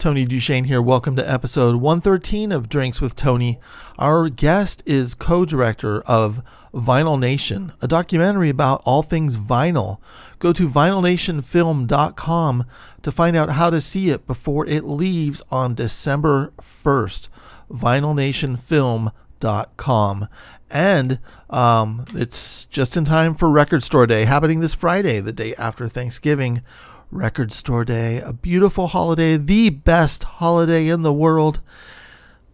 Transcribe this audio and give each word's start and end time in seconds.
Tony 0.00 0.24
DuShane 0.24 0.64
here. 0.64 0.80
Welcome 0.80 1.14
to 1.16 1.30
episode 1.30 1.76
113 1.76 2.52
of 2.52 2.70
Drinks 2.70 3.02
with 3.02 3.14
Tony. 3.14 3.60
Our 3.98 4.30
guest 4.30 4.82
is 4.86 5.14
co 5.14 5.44
director 5.44 6.00
of 6.02 6.42
Vinyl 6.72 7.20
Nation, 7.20 7.74
a 7.82 7.86
documentary 7.86 8.48
about 8.48 8.80
all 8.86 9.02
things 9.02 9.36
vinyl. 9.36 9.98
Go 10.38 10.54
to 10.54 10.66
vinylnationfilm.com 10.66 12.64
to 13.02 13.12
find 13.12 13.36
out 13.36 13.50
how 13.50 13.68
to 13.68 13.82
see 13.82 14.08
it 14.08 14.26
before 14.26 14.66
it 14.66 14.84
leaves 14.84 15.42
on 15.50 15.74
December 15.74 16.54
1st. 16.58 17.28
vinylnationfilm.com. 17.70 20.28
And 20.70 21.18
um, 21.50 22.06
it's 22.14 22.64
just 22.64 22.96
in 22.96 23.04
time 23.04 23.34
for 23.34 23.50
Record 23.50 23.82
Store 23.82 24.06
Day, 24.06 24.24
happening 24.24 24.60
this 24.60 24.72
Friday, 24.72 25.20
the 25.20 25.32
day 25.32 25.54
after 25.56 25.88
Thanksgiving. 25.88 26.62
Record 27.10 27.52
Store 27.52 27.84
Day, 27.84 28.20
a 28.20 28.32
beautiful 28.32 28.86
holiday, 28.86 29.36
the 29.36 29.70
best 29.70 30.22
holiday 30.22 30.88
in 30.88 31.02
the 31.02 31.12
world 31.12 31.60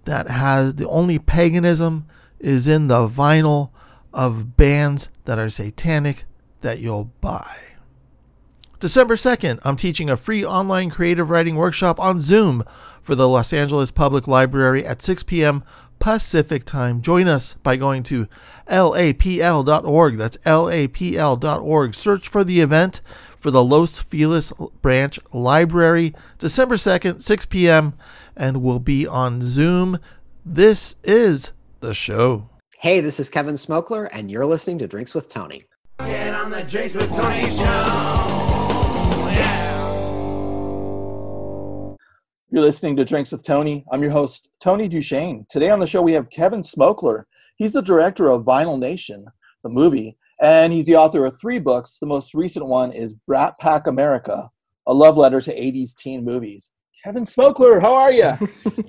that 0.07 0.29
has 0.29 0.75
the 0.75 0.89
only 0.89 1.19
paganism 1.19 2.07
is 2.41 2.67
in 2.67 2.89
the 2.89 3.09
vinyl 3.09 3.71
of 4.15 4.57
bands 4.57 5.09
that 5.27 5.39
are 5.39 5.51
satanic 5.51 6.25
that 6.63 6.79
you'll 6.79 7.13
buy. 7.21 7.59
December 8.81 9.17
2nd, 9.17 9.59
I'm 9.63 9.77
teaching 9.77 10.09
a 10.09 10.17
free 10.17 10.45
online 10.45 10.91
creative 10.91 11.29
writing 11.29 11.57
workshop 11.57 12.01
on 12.01 12.21
Zoom 12.21 12.65
for 13.01 13.15
the 13.15 13.29
Los 13.29 13.53
Angeles 13.53 13.91
Public 13.91 14.27
Library 14.27 14.87
at 14.87 15.03
6 15.03 15.23
p.m. 15.25 15.65
Pacific 15.99 16.65
time. 16.65 17.01
Join 17.01 17.27
us 17.27 17.55
by 17.63 17.77
going 17.77 18.03
to 18.05 18.27
lapl.org. 18.69 20.17
That's 20.17 20.37
lapl.org. 20.39 21.95
Search 21.95 22.29
for 22.29 22.45
the 22.45 22.61
event 22.61 23.01
for 23.47 23.53
the 23.53 23.63
Los 23.63 24.01
Feliz 24.01 24.53
Branch 24.83 25.21
Library, 25.33 26.13
December 26.37 26.75
2nd, 26.75 27.23
6 27.23 27.47
p.m., 27.47 27.95
and 28.37 28.61
we'll 28.61 28.81
be 28.81 29.07
on 29.07 29.41
Zoom. 29.41 30.01
This 30.45 30.97
is 31.05 31.53
the 31.79 31.95
show. 31.95 32.49
Hey, 32.81 32.99
this 32.99 33.21
is 33.21 33.31
Kevin 33.31 33.55
Smokler, 33.55 34.09
and 34.11 34.33
you're 34.33 34.47
listening 34.47 34.79
to 34.79 34.89
Drinks 34.89 35.15
with 35.15 35.29
Tony. 35.29 35.63
Get 36.01 36.35
on 36.35 36.51
the 36.51 36.65
Drinks 36.65 36.97
with 36.97 37.09
Tony 37.11 37.49
show. 37.49 37.63
You're 42.51 42.63
listening 42.63 42.97
to 42.97 43.05
Drinks 43.05 43.31
with 43.31 43.45
Tony. 43.45 43.85
I'm 43.93 44.03
your 44.03 44.11
host, 44.11 44.49
Tony 44.59 44.89
DuShane. 44.89 45.49
Today 45.49 45.71
on 45.71 45.79
the 45.79 45.87
show, 45.87 46.03
we 46.03 46.15
have 46.15 46.31
Kevin 46.31 46.63
Smokler. 46.63 47.27
He's 47.55 47.73
the 47.73 47.81
director 47.81 48.29
of 48.29 48.45
Vinyl 48.45 48.77
Nation, 48.77 49.25
the 49.63 49.69
movie, 49.69 50.19
and 50.41 50.73
he's 50.73 50.87
the 50.87 50.97
author 50.97 51.25
of 51.25 51.39
three 51.41 51.59
books. 51.59 51.99
The 52.01 52.07
most 52.07 52.35
recent 52.35 52.67
one 52.67 52.93
is 52.93 53.13
Brat 53.13 53.59
Pack 53.59 53.87
America, 53.87 54.51
a 54.87 54.95
love 54.95 55.17
letter 55.17 55.41
to 55.41 55.55
80s 55.55 55.95
teen 55.95 56.25
movies. 56.25 56.71
Kevin 57.03 57.25
Smokler, 57.25 57.81
how 57.81 57.95
are 57.95 58.13
you? 58.13 58.33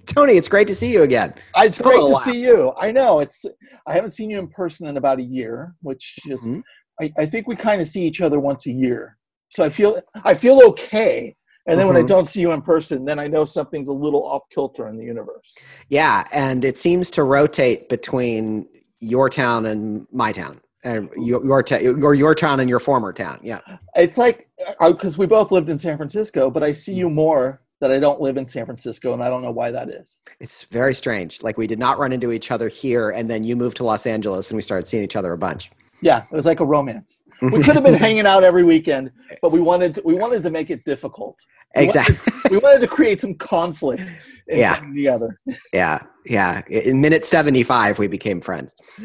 Tony, 0.05 0.33
it's 0.33 0.47
great 0.47 0.67
to 0.69 0.75
see 0.75 0.91
you 0.91 1.03
again. 1.03 1.33
It's 1.57 1.79
great 1.79 1.99
to 1.99 2.19
see 2.23 2.41
you. 2.41 2.73
I 2.77 2.91
know 2.91 3.19
it's. 3.19 3.45
I 3.85 3.93
haven't 3.93 4.11
seen 4.11 4.29
you 4.29 4.39
in 4.39 4.47
person 4.47 4.87
in 4.87 4.97
about 4.97 5.19
a 5.19 5.23
year, 5.23 5.75
which 5.81 6.15
just 6.25 6.45
mm-hmm. 6.45 6.61
I, 7.01 7.13
I, 7.17 7.25
think 7.25 7.47
we 7.47 7.55
kind 7.55 7.81
of 7.81 7.87
see 7.87 8.01
each 8.01 8.21
other 8.21 8.39
once 8.39 8.65
a 8.65 8.71
year. 8.71 9.17
So 9.49 9.63
I 9.63 9.69
feel 9.69 10.01
I 10.23 10.33
feel 10.33 10.61
okay. 10.69 11.35
And 11.67 11.77
then 11.77 11.85
mm-hmm. 11.85 11.87
when 11.87 11.97
I 11.97 11.99
mm-hmm. 11.99 12.07
don't 12.07 12.27
see 12.27 12.41
you 12.41 12.53
in 12.53 12.61
person, 12.61 13.05
then 13.05 13.19
I 13.19 13.27
know 13.27 13.45
something's 13.45 13.89
a 13.89 13.93
little 13.93 14.25
off 14.25 14.43
kilter 14.49 14.87
in 14.87 14.97
the 14.97 15.03
universe. 15.03 15.53
Yeah, 15.89 16.23
and 16.31 16.63
it 16.63 16.77
seems 16.77 17.11
to 17.11 17.23
rotate 17.23 17.89
between 17.89 18.67
your 18.99 19.29
town 19.29 19.65
and 19.65 20.07
my 20.11 20.31
town 20.31 20.59
and 20.87 21.09
your 21.17 21.45
your, 21.45 21.63
ta- 21.63 21.77
your 21.77 22.13
your 22.13 22.33
town 22.33 22.59
and 22.59 22.69
your 22.69 22.79
former 22.79 23.11
town. 23.11 23.39
Yeah, 23.43 23.59
it's 23.95 24.17
like 24.17 24.47
because 24.79 25.17
uh, 25.17 25.19
we 25.19 25.27
both 25.27 25.51
lived 25.51 25.69
in 25.69 25.77
San 25.77 25.97
Francisco, 25.97 26.49
but 26.49 26.63
I 26.63 26.71
see 26.71 26.93
you 26.93 27.09
more 27.09 27.61
that 27.79 27.91
I 27.91 27.99
don't 27.99 28.21
live 28.21 28.37
in 28.37 28.47
San 28.47 28.65
Francisco, 28.65 29.13
and 29.13 29.21
I 29.21 29.29
don't 29.29 29.41
know 29.41 29.51
why 29.51 29.69
that 29.69 29.89
is. 29.89 30.19
It's 30.39 30.63
very 30.63 30.95
strange. 30.95 31.43
Like 31.43 31.57
we 31.57 31.67
did 31.67 31.77
not 31.77 31.99
run 31.99 32.13
into 32.13 32.31
each 32.31 32.49
other 32.51 32.69
here, 32.69 33.11
and 33.11 33.29
then 33.29 33.43
you 33.43 33.55
moved 33.55 33.77
to 33.77 33.83
Los 33.83 34.07
Angeles, 34.07 34.49
and 34.49 34.55
we 34.55 34.61
started 34.61 34.87
seeing 34.87 35.03
each 35.03 35.15
other 35.15 35.33
a 35.33 35.37
bunch. 35.37 35.71
Yeah, 36.01 36.23
it 36.31 36.35
was 36.35 36.45
like 36.45 36.59
a 36.59 36.65
romance. 36.65 37.23
We 37.41 37.63
could 37.63 37.75
have 37.75 37.83
been 37.83 37.93
hanging 38.07 38.25
out 38.25 38.43
every 38.43 38.63
weekend, 38.63 39.11
but 39.41 39.51
we 39.51 39.59
wanted 39.61 39.95
to, 39.95 40.01
we 40.03 40.15
wanted 40.15 40.43
to 40.43 40.49
make 40.49 40.69
it 40.69 40.83
difficult. 40.85 41.39
We 41.75 41.83
exactly. 41.83 42.15
Wanted 42.15 42.41
to, 42.41 42.49
we 42.51 42.57
wanted 42.57 42.81
to 42.81 42.87
create 42.87 43.21
some 43.21 43.35
conflict 43.35 44.13
yeah. 44.47 44.79
together. 44.79 45.37
Yeah, 45.73 45.99
yeah. 46.25 46.61
In 46.69 47.01
minute 47.01 47.25
seventy-five, 47.25 47.99
we 47.99 48.07
became 48.07 48.41
friends. 48.41 48.75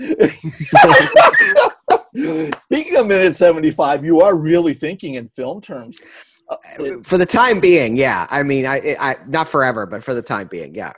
Speaking 2.59 2.97
of 2.97 3.07
minute 3.07 3.37
seventy-five, 3.37 4.05
you 4.05 4.21
are 4.23 4.35
really 4.37 4.75
thinking 4.75 5.15
in 5.15 5.29
film 5.29 5.61
terms. 5.61 6.01
Uh, 6.49 6.57
for 7.05 7.19
the 7.19 7.27
time 7.27 7.61
being, 7.61 7.97
yeah. 7.97 8.27
I 8.31 8.43
mean, 8.43 8.67
I, 8.67 8.97
I 9.01 9.17
not 9.29 9.49
forever, 9.49 9.87
but 9.87 10.05
for 10.05 10.15
the 10.15 10.23
time 10.23 10.49
being, 10.49 10.75
yeah. 10.75 10.93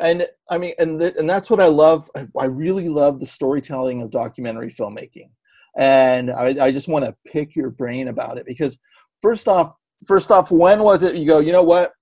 And 0.00 0.26
I 0.50 0.58
mean, 0.58 0.74
and 0.78 1.00
th- 1.00 1.14
and 1.16 1.28
that's 1.28 1.48
what 1.48 1.60
I 1.60 1.66
love. 1.66 2.10
I 2.38 2.44
really 2.44 2.88
love 2.88 3.20
the 3.20 3.26
storytelling 3.26 4.02
of 4.02 4.10
documentary 4.10 4.70
filmmaking, 4.70 5.30
and 5.76 6.30
I, 6.30 6.66
I 6.66 6.72
just 6.72 6.88
want 6.88 7.04
to 7.04 7.14
pick 7.26 7.54
your 7.54 7.70
brain 7.70 8.08
about 8.08 8.38
it 8.38 8.46
because 8.46 8.78
first 9.20 9.48
off, 9.48 9.74
first 10.06 10.30
off, 10.30 10.50
when 10.50 10.82
was 10.82 11.02
it 11.02 11.14
you 11.14 11.26
go? 11.26 11.38
You 11.38 11.52
know 11.52 11.62
what? 11.62 11.92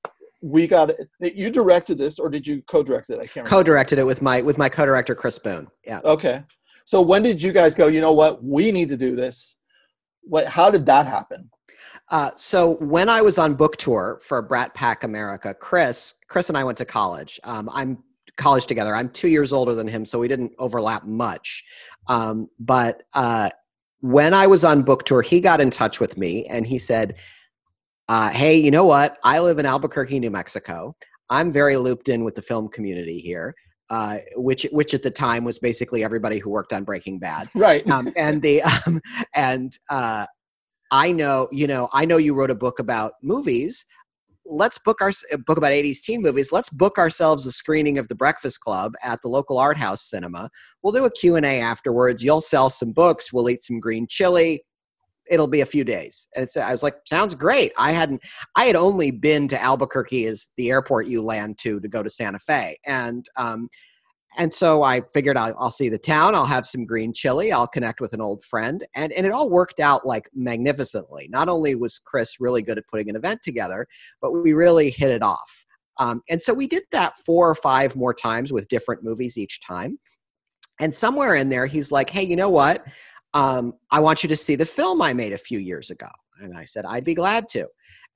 We 0.43 0.67
got 0.67 0.91
it. 0.91 1.09
You 1.21 1.51
directed 1.51 1.99
this, 1.99 2.19
or 2.19 2.29
did 2.29 2.47
you 2.47 2.63
co-direct 2.67 3.11
it? 3.11 3.19
I 3.23 3.27
can't. 3.27 3.47
Co-directed 3.47 3.99
it 3.99 4.05
with 4.05 4.21
my 4.23 4.43
with 4.43 4.59
my 4.59 4.69
co-director 4.69 5.15
Chris 5.15 5.39
Boone. 5.39 5.69
Yeah. 5.85 6.01
Okay. 6.05 6.45
So 6.85 7.01
when 7.01 7.23
did 7.23 7.43
you 7.43 7.53
guys 7.53 7.75
go? 7.75 7.87
You 7.87 8.01
know 8.01 8.13
what? 8.13 8.45
We 8.45 8.71
need 8.71 8.89
to 8.91 8.97
do 8.97 9.17
this. 9.17 9.57
What? 10.23 10.47
How 10.47 10.71
did 10.71 10.85
that 10.87 11.07
happen? 11.07 11.51
Uh, 12.11 12.31
so 12.37 12.75
when 12.77 13.09
I 13.09 13.23
was 13.23 13.39
on 13.39 13.55
book 13.55 13.77
tour 13.77 14.21
for 14.23 14.43
Brat 14.43 14.75
Pack 14.75 15.05
America, 15.05 15.55
Chris, 15.55 16.15
Chris 16.29 16.51
and 16.51 16.59
I 16.59 16.65
went 16.65 16.77
to 16.79 16.85
college. 16.85 17.41
Um, 17.45 17.71
I'm 17.73 17.99
college 18.37 18.67
together. 18.67 18.95
I'm 18.95 19.09
two 19.09 19.29
years 19.29 19.53
older 19.53 19.75
than 19.75 19.89
him, 19.89 20.05
so 20.05 20.19
we 20.19 20.29
didn't 20.29 20.53
overlap 20.59 21.05
much. 21.07 21.65
Um, 22.09 22.49
but 22.59 23.03
uh, 23.15 23.49
when 24.05 24.35
I 24.35 24.47
was 24.47 24.65
on 24.65 24.83
book 24.83 25.05
tour, 25.05 25.23
he 25.23 25.41
got 25.41 25.63
in 25.63 25.71
touch 25.71 25.99
with 25.99 26.19
me 26.19 26.45
and 26.45 26.67
he 26.67 26.79
said, 26.79 27.17
uh, 28.11 28.29
"Hey, 28.31 28.55
you 28.55 28.71
know 28.71 28.85
what? 28.85 29.17
I 29.25 29.41
live 29.41 29.59
in 29.59 29.65
Albuquerque, 29.65 30.21
New 30.21 30.31
Mexico. 30.31 30.95
I'm 31.31 31.51
very 31.51 31.79
looped 31.79 32.11
in 32.11 32.23
with 32.23 32.35
the 32.35 32.43
film 32.43 32.69
community 32.69 33.19
here." 33.19 33.55
Uh, 33.89 34.17
which 34.37 34.67
which 34.73 34.93
at 34.93 35.03
the 35.03 35.11
time 35.11 35.43
was 35.43 35.59
basically 35.59 36.05
everybody 36.05 36.39
who 36.39 36.51
worked 36.51 36.75
on 36.75 36.85
Breaking 36.85 37.19
Bad, 37.19 37.49
right? 37.55 37.83
Um, 37.91 38.13
and 38.15 38.43
the 38.43 38.63
um, 38.63 39.01
and 39.35 39.73
uh, 39.89 40.27
I 40.91 41.11
know, 41.11 41.49
you 41.51 41.67
know, 41.67 41.89
I 41.95 42.05
know 42.05 42.19
you 42.19 42.35
wrote 42.35 42.51
a 42.51 42.55
book 42.55 42.79
about 42.79 43.15
movies. 43.23 43.87
Let's 44.47 44.79
book 44.79 45.01
our 45.01 45.13
book 45.47 45.57
about 45.57 45.73
80s 45.73 46.03
teen 46.03 46.23
movies. 46.23 46.53
Let's 46.53 46.69
book 46.69 46.99
ourselves 46.99 47.47
a 47.47 47.53
screening 47.53 47.99
of 47.99 48.09
The 48.09 48.15
Breakfast 48.15 48.61
Club 48.61 48.93
at 49.03 49.21
the 49.23 49.29
local 49.29 49.59
art 49.59 49.79
house 49.79 50.03
cinema. 50.09 50.51
We'll 50.83 50.93
do 50.93 51.05
a 51.07 51.11
Q&A 51.11 51.61
afterwards. 51.61 52.23
You'll 52.23 52.41
sell 52.41 52.71
some 52.71 52.93
books. 52.93 53.33
We'll 53.33 53.49
eat 53.49 53.63
some 53.63 53.81
green 53.81 54.07
chili. 54.09 54.65
It'll 55.31 55.49
be 55.49 55.63
a 55.63 55.67
few 55.67 55.85
days. 55.85 56.29
And 56.37 56.47
I 56.61 56.71
was 56.71 56.83
like, 56.83 56.97
sounds 57.07 57.35
great. 57.35 57.73
I 57.79 57.93
hadn't, 57.93 58.23
I 58.57 58.65
had 58.65 58.77
only 58.77 59.11
been 59.11 59.49
to 59.49 59.63
Albuquerque 59.63 60.27
as 60.27 60.51
the 60.59 60.71
airport 60.71 61.07
you 61.07 61.23
land 61.23 61.57
to 61.61 61.81
to 61.81 61.89
go 61.89 62.03
to 62.03 62.11
Santa 62.11 62.39
Fe. 62.39 62.77
And, 62.85 63.27
um, 63.37 63.69
and 64.37 64.53
so 64.53 64.83
I 64.83 65.03
figured 65.13 65.37
I'll, 65.37 65.55
I'll, 65.59 65.71
see 65.71 65.89
the 65.89 65.99
town, 65.99 66.35
I'll 66.35 66.45
have 66.45 66.67
some 66.67 66.85
green 66.85 67.13
chili, 67.13 67.53
I'll 67.53 67.67
connect 67.67 68.01
with 68.01 68.13
an 68.13 68.21
old 68.21 68.45
friend. 68.45 68.85
And, 68.95 69.13
and 69.13 69.27
it 69.27 69.33
all 69.33 69.49
worked 69.49 69.81
out 69.81 70.07
like 70.07 70.29
magnificently. 70.35 71.29
Not 71.31 71.49
only 71.49 71.75
was 71.75 72.01
Chris 72.05 72.41
really 72.41 72.63
good 72.63 72.79
at 72.79 72.87
putting 72.89 73.09
an 73.09 73.17
event 73.17 73.43
together, 73.43 73.87
but 74.21 74.33
we 74.33 74.53
really 74.53 74.91
hit 74.91 75.11
it 75.11 75.23
off. 75.23 75.65
Um, 75.99 76.23
and 76.29 76.43
so 76.43 76.53
we 76.53 76.67
did 76.67 76.83
that 76.93 77.19
four 77.19 77.49
or 77.49 77.55
five 77.55 77.95
more 77.95 78.15
times 78.15 78.53
with 78.53 78.69
different 78.69 79.05
movies 79.05 79.39
each 79.39 79.61
time. 79.61 79.99
And 80.81 80.93
somewhere 80.93 81.37
in 81.37 81.49
there, 81.49 81.67
he's 81.67 81.93
like, 81.93 82.11
hey, 82.11 82.23
you 82.23 82.35
know 82.35 82.51
what? 82.51 82.85
Um, 83.33 83.75
I 83.91 84.01
want 84.01 84.23
you 84.23 84.29
to 84.29 84.37
see 84.37 84.57
the 84.57 84.67
film 84.67 85.01
I 85.03 85.13
made 85.13 85.33
a 85.33 85.39
few 85.39 85.59
years 85.59 85.91
ago. 85.91 86.09
And 86.41 86.57
I 86.57 86.65
said, 86.65 86.85
I'd 86.85 87.05
be 87.05 87.15
glad 87.15 87.47
to. 87.49 87.69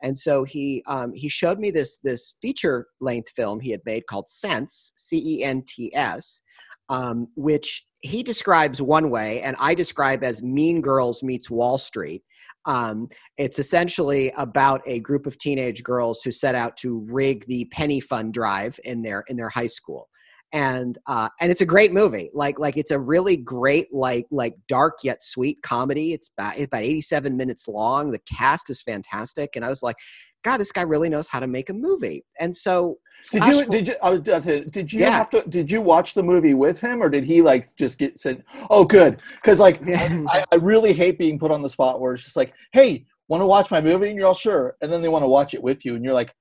And 0.03 0.19
so 0.19 0.45
he 0.45 0.83
um, 0.87 1.13
he 1.15 1.29
showed 1.29 1.59
me 1.59 1.71
this 1.71 1.99
this 2.03 2.35
feature 2.41 2.87
length 3.01 3.31
film 3.31 3.61
he 3.61 3.71
had 3.71 3.81
made 3.85 4.07
called 4.07 4.29
Cents 4.29 4.93
C 4.97 5.23
E 5.39 5.45
N 5.45 5.63
T 5.67 5.95
S, 5.95 6.43
um, 6.89 7.29
which 7.35 7.85
he 8.03 8.23
describes 8.23 8.81
one 8.81 9.11
way, 9.11 9.43
and 9.43 9.57
I 9.59 9.75
describe 9.75 10.23
as 10.23 10.43
Mean 10.43 10.81
Girls 10.81 11.23
meets 11.23 11.51
Wall 11.51 11.79
Street. 11.79 12.23
Um, 12.65 13.09
it's 13.39 13.59
essentially 13.59 14.33
about 14.37 14.83
a 14.87 15.01
group 15.01 15.27
of 15.27 15.39
teenage 15.39 15.83
girls 15.83 16.23
who 16.23 16.31
set 16.31 16.55
out 16.55 16.77
to 16.79 17.05
rig 17.11 17.45
the 17.47 17.65
penny 17.67 17.99
fund 17.99 18.35
drive 18.35 18.79
in 18.85 19.03
their 19.03 19.25
in 19.29 19.37
their 19.37 19.49
high 19.49 19.67
school 19.67 20.09
and 20.53 20.99
uh, 21.07 21.29
and 21.41 21.51
it's 21.51 21.61
a 21.61 21.67
great 21.67 21.93
movie. 21.93 22.31
Like 22.33 22.59
like 22.59 22.77
it's 22.77 22.91
a 22.91 22.99
really 22.99 23.37
great 23.37 23.93
like 23.93 24.27
like 24.31 24.55
dark 24.67 24.99
yet 25.05 25.23
sweet 25.23 25.61
comedy. 25.63 26.13
It's 26.13 26.31
about 26.37 26.57
it's 26.57 26.67
about 26.67 26.83
87 26.83 27.37
minutes 27.37 27.69
long. 27.69 28.11
The 28.11 28.21
cast 28.21 28.71
is 28.71 28.83
fantastic, 28.83 29.57
and 29.57 29.65
I 29.65 29.69
was 29.69 29.83
like, 29.83 29.97
God, 30.45 30.59
this 30.59 30.73
guy 30.73 30.83
really 30.83 31.09
knows 31.09 31.29
how 31.29 31.41
to 31.41 31.47
make 31.47 31.71
a 31.71 31.75
movie. 31.75 32.25
And 32.41 32.55
so 32.55 32.99
did 33.33 33.45
you 33.45 33.65
did 33.67 33.89
you 33.89 33.95
I 34.03 34.11
was, 34.11 34.21
did 34.21 34.93
you 34.93 35.01
yeah. 35.01 35.11
have 35.11 35.31
to 35.31 35.43
did 35.49 35.71
you 35.71 35.81
watch 35.81 36.15
the 36.15 36.23
movie 36.23 36.55
with 36.55 36.79
him 36.79 37.03
or 37.03 37.11
did 37.11 37.25
he 37.25 37.43
like 37.43 37.75
just 37.77 37.99
get 37.99 38.19
said 38.19 38.45
oh 38.71 38.85
good 38.85 39.21
because 39.37 39.59
like 39.59 39.81
I, 39.89 40.45
I 40.53 40.57
really 40.57 40.93
hate 40.93 41.19
being 41.19 41.39
put 41.39 41.51
on 41.51 41.61
the 41.61 41.69
spot 41.69 42.01
where 42.01 42.15
it's 42.15 42.23
just 42.23 42.37
like 42.37 42.55
hey 42.73 43.07
want 43.27 43.41
to 43.41 43.47
watch 43.47 43.73
my 43.73 43.81
movie 43.81 44.09
and 44.09 44.17
you're 44.17 44.29
all 44.29 44.35
sure 44.35 44.77
and 44.81 44.93
then 44.93 45.03
they 45.03 45.09
want 45.09 45.25
to 45.25 45.29
watch 45.29 45.53
it 45.53 45.63
with 45.63 45.85
you 45.85 45.97
and 45.97 46.05
you're 46.05 46.15
like 46.15 46.33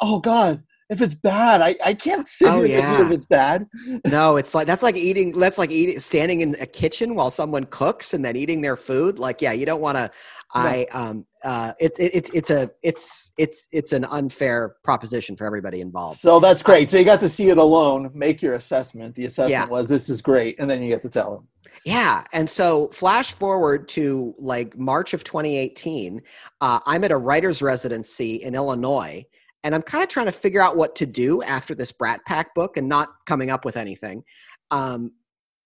oh 0.00 0.18
god 0.18 0.62
if 0.90 1.00
it's 1.00 1.14
bad, 1.14 1.60
I, 1.62 1.76
I 1.84 1.94
can't 1.94 2.28
sit 2.28 2.48
Oh, 2.48 2.62
here 2.62 2.78
yeah. 2.78 3.06
if 3.06 3.12
it's 3.12 3.26
bad. 3.26 3.66
No, 4.06 4.36
it's 4.36 4.54
like 4.54 4.66
that's 4.66 4.82
like 4.82 4.96
eating. 4.96 5.32
That's 5.32 5.58
like 5.58 5.70
eating, 5.70 5.98
standing 5.98 6.40
in 6.42 6.54
a 6.60 6.66
kitchen 6.66 7.14
while 7.14 7.30
someone 7.30 7.64
cooks 7.64 8.12
and 8.14 8.24
then 8.24 8.36
eating 8.36 8.60
their 8.60 8.76
food. 8.76 9.18
Like, 9.18 9.40
yeah, 9.40 9.52
you 9.52 9.66
don't 9.66 9.80
want 9.80 9.96
to. 9.96 10.10
I 10.56 10.86
um 10.92 11.26
uh 11.42 11.72
it, 11.80 11.92
it 11.98 12.14
it's 12.14 12.30
it's 12.30 12.50
a 12.50 12.70
it's 12.82 13.32
it's 13.38 13.66
it's 13.72 13.92
an 13.92 14.04
unfair 14.04 14.76
proposition 14.84 15.36
for 15.36 15.46
everybody 15.46 15.80
involved. 15.80 16.20
So 16.20 16.38
that's 16.38 16.62
great. 16.62 16.90
So 16.90 16.98
you 16.98 17.04
got 17.04 17.20
to 17.20 17.28
see 17.28 17.48
it 17.50 17.58
alone, 17.58 18.10
make 18.14 18.40
your 18.42 18.54
assessment. 18.54 19.14
The 19.16 19.24
assessment 19.24 19.50
Yeah. 19.50 19.66
was 19.66 19.88
this 19.88 20.08
is 20.08 20.22
great, 20.22 20.56
and 20.60 20.70
then 20.70 20.80
you 20.82 20.88
get 20.88 21.02
to 21.02 21.08
tell 21.08 21.32
them. 21.34 21.48
Yeah, 21.84 22.22
and 22.32 22.48
so 22.48 22.88
flash 22.88 23.32
forward 23.32 23.88
to 23.88 24.34
like 24.38 24.76
March 24.78 25.12
of 25.12 25.24
2018. 25.24 26.22
Uh, 26.60 26.78
I'm 26.86 27.02
at 27.04 27.10
a 27.10 27.16
writer's 27.16 27.62
residency 27.62 28.36
in 28.36 28.54
Illinois, 28.54 29.24
and 29.64 29.74
I'm 29.74 29.82
kind 29.82 30.04
of 30.04 30.10
trying 30.10 30.26
to 30.26 30.32
figure 30.32 30.60
out 30.60 30.76
what 30.76 30.94
to 30.96 31.06
do 31.06 31.42
after 31.42 31.74
this 31.74 31.90
Brat 31.90 32.24
Pack 32.26 32.54
book 32.54 32.76
and 32.76 32.88
not 32.88 33.08
coming 33.26 33.50
up 33.50 33.64
with 33.64 33.76
anything. 33.76 34.22
Um, 34.70 35.12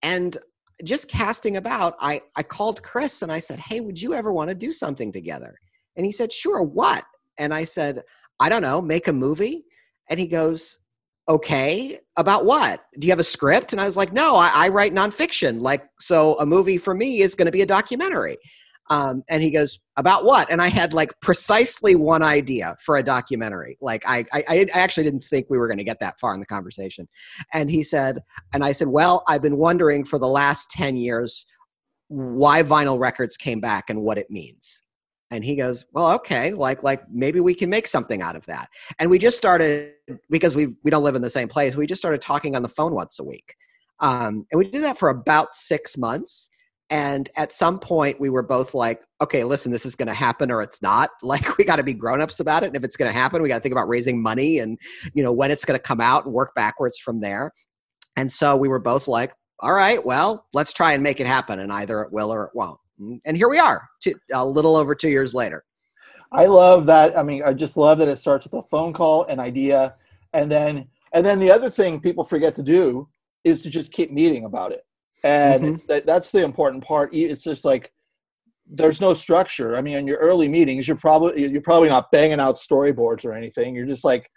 and 0.03 0.39
just 0.85 1.11
casting 1.11 1.57
about, 1.57 1.97
I 2.01 2.23
I 2.37 2.45
called 2.45 2.83
Chris 2.85 3.23
and 3.23 3.33
I 3.33 3.41
said, 3.41 3.59
"Hey, 3.59 3.81
would 3.81 4.01
you 4.01 4.15
ever 4.15 4.33
want 4.33 4.49
to 4.49 4.55
do 4.55 4.73
something 4.73 5.13
together?" 5.13 5.59
And 5.97 6.07
he 6.07 6.13
said, 6.13 6.33
"Sure. 6.33 6.63
What?" 6.63 7.05
And 7.37 7.53
I 7.53 7.65
said, 7.65 8.05
"I 8.39 8.49
don't 8.49 8.63
know. 8.63 8.81
Make 8.81 9.09
a 9.09 9.13
movie." 9.13 9.65
And 10.09 10.19
he 10.19 10.29
goes, 10.29 10.79
okay 11.29 11.99
about 12.17 12.47
what 12.47 12.85
do 12.99 13.07
you 13.07 13.13
have 13.13 13.21
a 13.21 13.25
script 13.25 13.73
and 13.73 13.81
i 13.81 13.85
was 13.85 13.97
like 13.97 14.13
no 14.13 14.37
i, 14.37 14.51
I 14.55 14.69
write 14.69 14.95
nonfiction 14.95 15.61
like 15.61 15.85
so 16.01 16.39
a 16.39 16.47
movie 16.47 16.79
for 16.79 16.95
me 16.95 17.21
is 17.21 17.35
going 17.35 17.47
to 17.47 17.53
be 17.53 17.61
a 17.61 17.67
documentary 17.67 18.39
um, 18.91 19.23
and 19.29 19.43
he 19.43 19.51
goes 19.51 19.81
about 19.97 20.25
what? 20.25 20.51
And 20.51 20.63
i 20.63 20.69
had 20.69 20.93
like 20.93 21.11
precisely 21.21 21.95
one 21.95 22.23
idea 22.23 22.77
for 22.85 22.97
a 22.97 23.03
documentary. 23.03 23.77
Like 23.81 24.03
i 24.07 24.25
i, 24.33 24.45
I 24.49 24.67
actually 24.73 25.05
didn't 25.05 25.25
think 25.25 25.47
we 25.49 25.59
were 25.59 25.69
going 25.69 25.79
to 25.79 25.85
get 25.85 26.01
that 26.01 26.19
far 26.21 26.35
in 26.35 26.41
the 26.41 26.47
conversation. 26.47 27.09
And 27.53 27.71
he 27.71 27.83
said 27.83 28.21
and 28.53 28.65
i 28.65 28.73
said 28.73 28.89
well 28.89 29.23
i've 29.29 29.43
been 29.43 29.59
wondering 29.59 30.05
for 30.05 30.19
the 30.19 30.29
last 30.29 30.71
10 30.71 30.97
years 30.97 31.47
why 32.09 32.63
vinyl 32.63 32.99
records 32.99 33.37
came 33.37 33.61
back 33.61 33.91
and 33.91 34.03
what 34.03 34.19
it 34.19 34.31
means. 34.31 34.83
And 35.31 35.45
he 35.45 35.57
goes 35.57 35.85
well 35.93 36.13
okay 36.13 36.53
like 36.53 36.83
like 36.83 37.03
maybe 37.11 37.41
we 37.41 37.55
can 37.55 37.69
make 37.69 37.87
something 37.87 38.23
out 38.23 38.37
of 38.37 38.47
that. 38.47 38.69
And 38.99 39.11
we 39.11 39.19
just 39.19 39.37
started 39.37 39.93
because 40.31 40.57
we 40.57 40.77
we 40.85 40.91
don't 40.91 41.05
live 41.05 41.17
in 41.17 41.23
the 41.23 41.31
same 41.31 41.49
place 41.49 41.77
we 41.77 41.87
just 41.87 42.01
started 42.01 42.21
talking 42.21 42.57
on 42.57 42.63
the 42.63 42.69
phone 42.69 42.95
once 42.95 43.19
a 43.19 43.25
week. 43.25 43.55
Um, 44.01 44.47
and 44.53 44.61
we 44.61 44.71
did 44.71 44.85
that 44.85 44.97
for 44.97 45.09
about 45.09 45.57
six 45.57 45.99
months 45.99 46.51
and 46.91 47.29
at 47.37 47.53
some 47.53 47.79
point 47.79 48.19
we 48.21 48.31
were 48.31 48.43
both 48.43 48.75
like 48.75 49.03
okay 49.21 49.45
listen 49.45 49.71
this 49.71 49.85
is 49.85 49.95
going 49.95 50.09
to 50.09 50.15
happen 50.15 50.51
or 50.51 50.63
it's 50.63 50.81
not 50.83 51.11
like 51.23 51.57
we 51.59 51.65
got 51.65 51.77
to 51.77 51.83
be 51.83 51.95
grown-ups 51.95 52.41
about 52.41 52.63
it 52.63 52.67
and 52.67 52.77
if 52.77 52.85
it's 52.85 52.97
going 52.97 53.11
to 53.11 53.17
happen 53.19 53.43
we 53.43 53.49
got 53.49 53.57
to 53.57 53.61
think 53.61 53.73
about 53.73 53.89
raising 53.89 54.23
money 54.23 54.59
and 54.59 54.79
you 55.15 55.23
know 55.23 55.33
when 55.33 55.51
it's 55.51 55.65
going 55.65 55.79
to 55.79 55.83
come 55.83 56.01
out 56.01 56.25
and 56.25 56.35
work 56.35 56.55
backwards 56.55 56.99
from 56.99 57.21
there 57.21 57.53
and 58.17 58.31
so 58.31 58.57
we 58.57 58.69
were 58.69 58.81
both 58.81 59.09
like 59.09 59.33
all 59.61 59.73
right 59.73 60.05
well 60.05 60.47
let's 60.53 60.73
try 60.73 60.93
and 60.93 61.03
make 61.03 61.21
it 61.21 61.27
happen 61.27 61.61
and 61.61 61.73
either 61.73 62.03
it 62.03 62.13
will 62.13 62.33
or 62.33 62.45
it 62.45 62.51
won't 62.55 62.79
mm, 63.01 63.19
and 63.25 63.37
here 63.37 63.49
we 63.49 63.59
are 63.59 63.89
two, 64.01 64.15
a 64.33 64.45
little 64.45 64.77
over 64.77 64.95
two 64.95 65.11
years 65.11 65.35
later 65.35 65.65
I 66.31 66.45
love 66.45 66.87
that. 66.87 67.19
I 67.19 67.23
mean, 67.23 67.43
I 67.43 67.55
just 67.55 67.77
love 67.77 67.99
that 67.99 68.09
it 68.09 68.17
starts 68.17 68.47
with 68.47 68.53
a 68.53 68.69
phone 68.69 68.93
call, 68.93 69.25
an 69.27 69.41
idea, 69.41 69.95
and 70.33 70.51
then 70.51 70.89
and 71.13 71.25
then 71.25 71.39
the 71.39 71.51
other 71.51 71.71
thing 71.71 72.01
people 72.01 72.25
forget 72.25 72.55
to 72.55 72.63
do 72.63 73.09
is 73.45 73.63
to 73.63 73.71
just 73.71 73.93
keep 73.93 74.13
meeting 74.13 74.45
about 74.45 74.73
it. 74.73 74.85
And 75.25 75.65
Mhm. 75.65 75.75
it's, 75.75 75.83
that, 75.85 76.07
that's 76.07 76.31
the 76.31 76.45
important 76.45 76.85
part. 76.85 77.13
It's 77.15 77.43
just 77.43 77.65
like 77.65 77.93
there's 78.71 79.01
no 79.01 79.15
structure. 79.15 79.77
I 79.77 79.81
mean, 79.81 79.97
in 79.97 80.07
your 80.07 80.19
early 80.19 80.49
meetings, 80.49 80.87
you're 80.87 80.97
probably 80.97 81.49
you're 81.49 81.63
probably 81.63 81.89
not 81.89 82.11
banging 82.13 82.41
out 82.41 82.57
storyboards 82.57 83.25
or 83.25 83.33
anything. 83.33 83.75
You're 83.75 83.87
just 83.87 84.05
like 84.05 84.31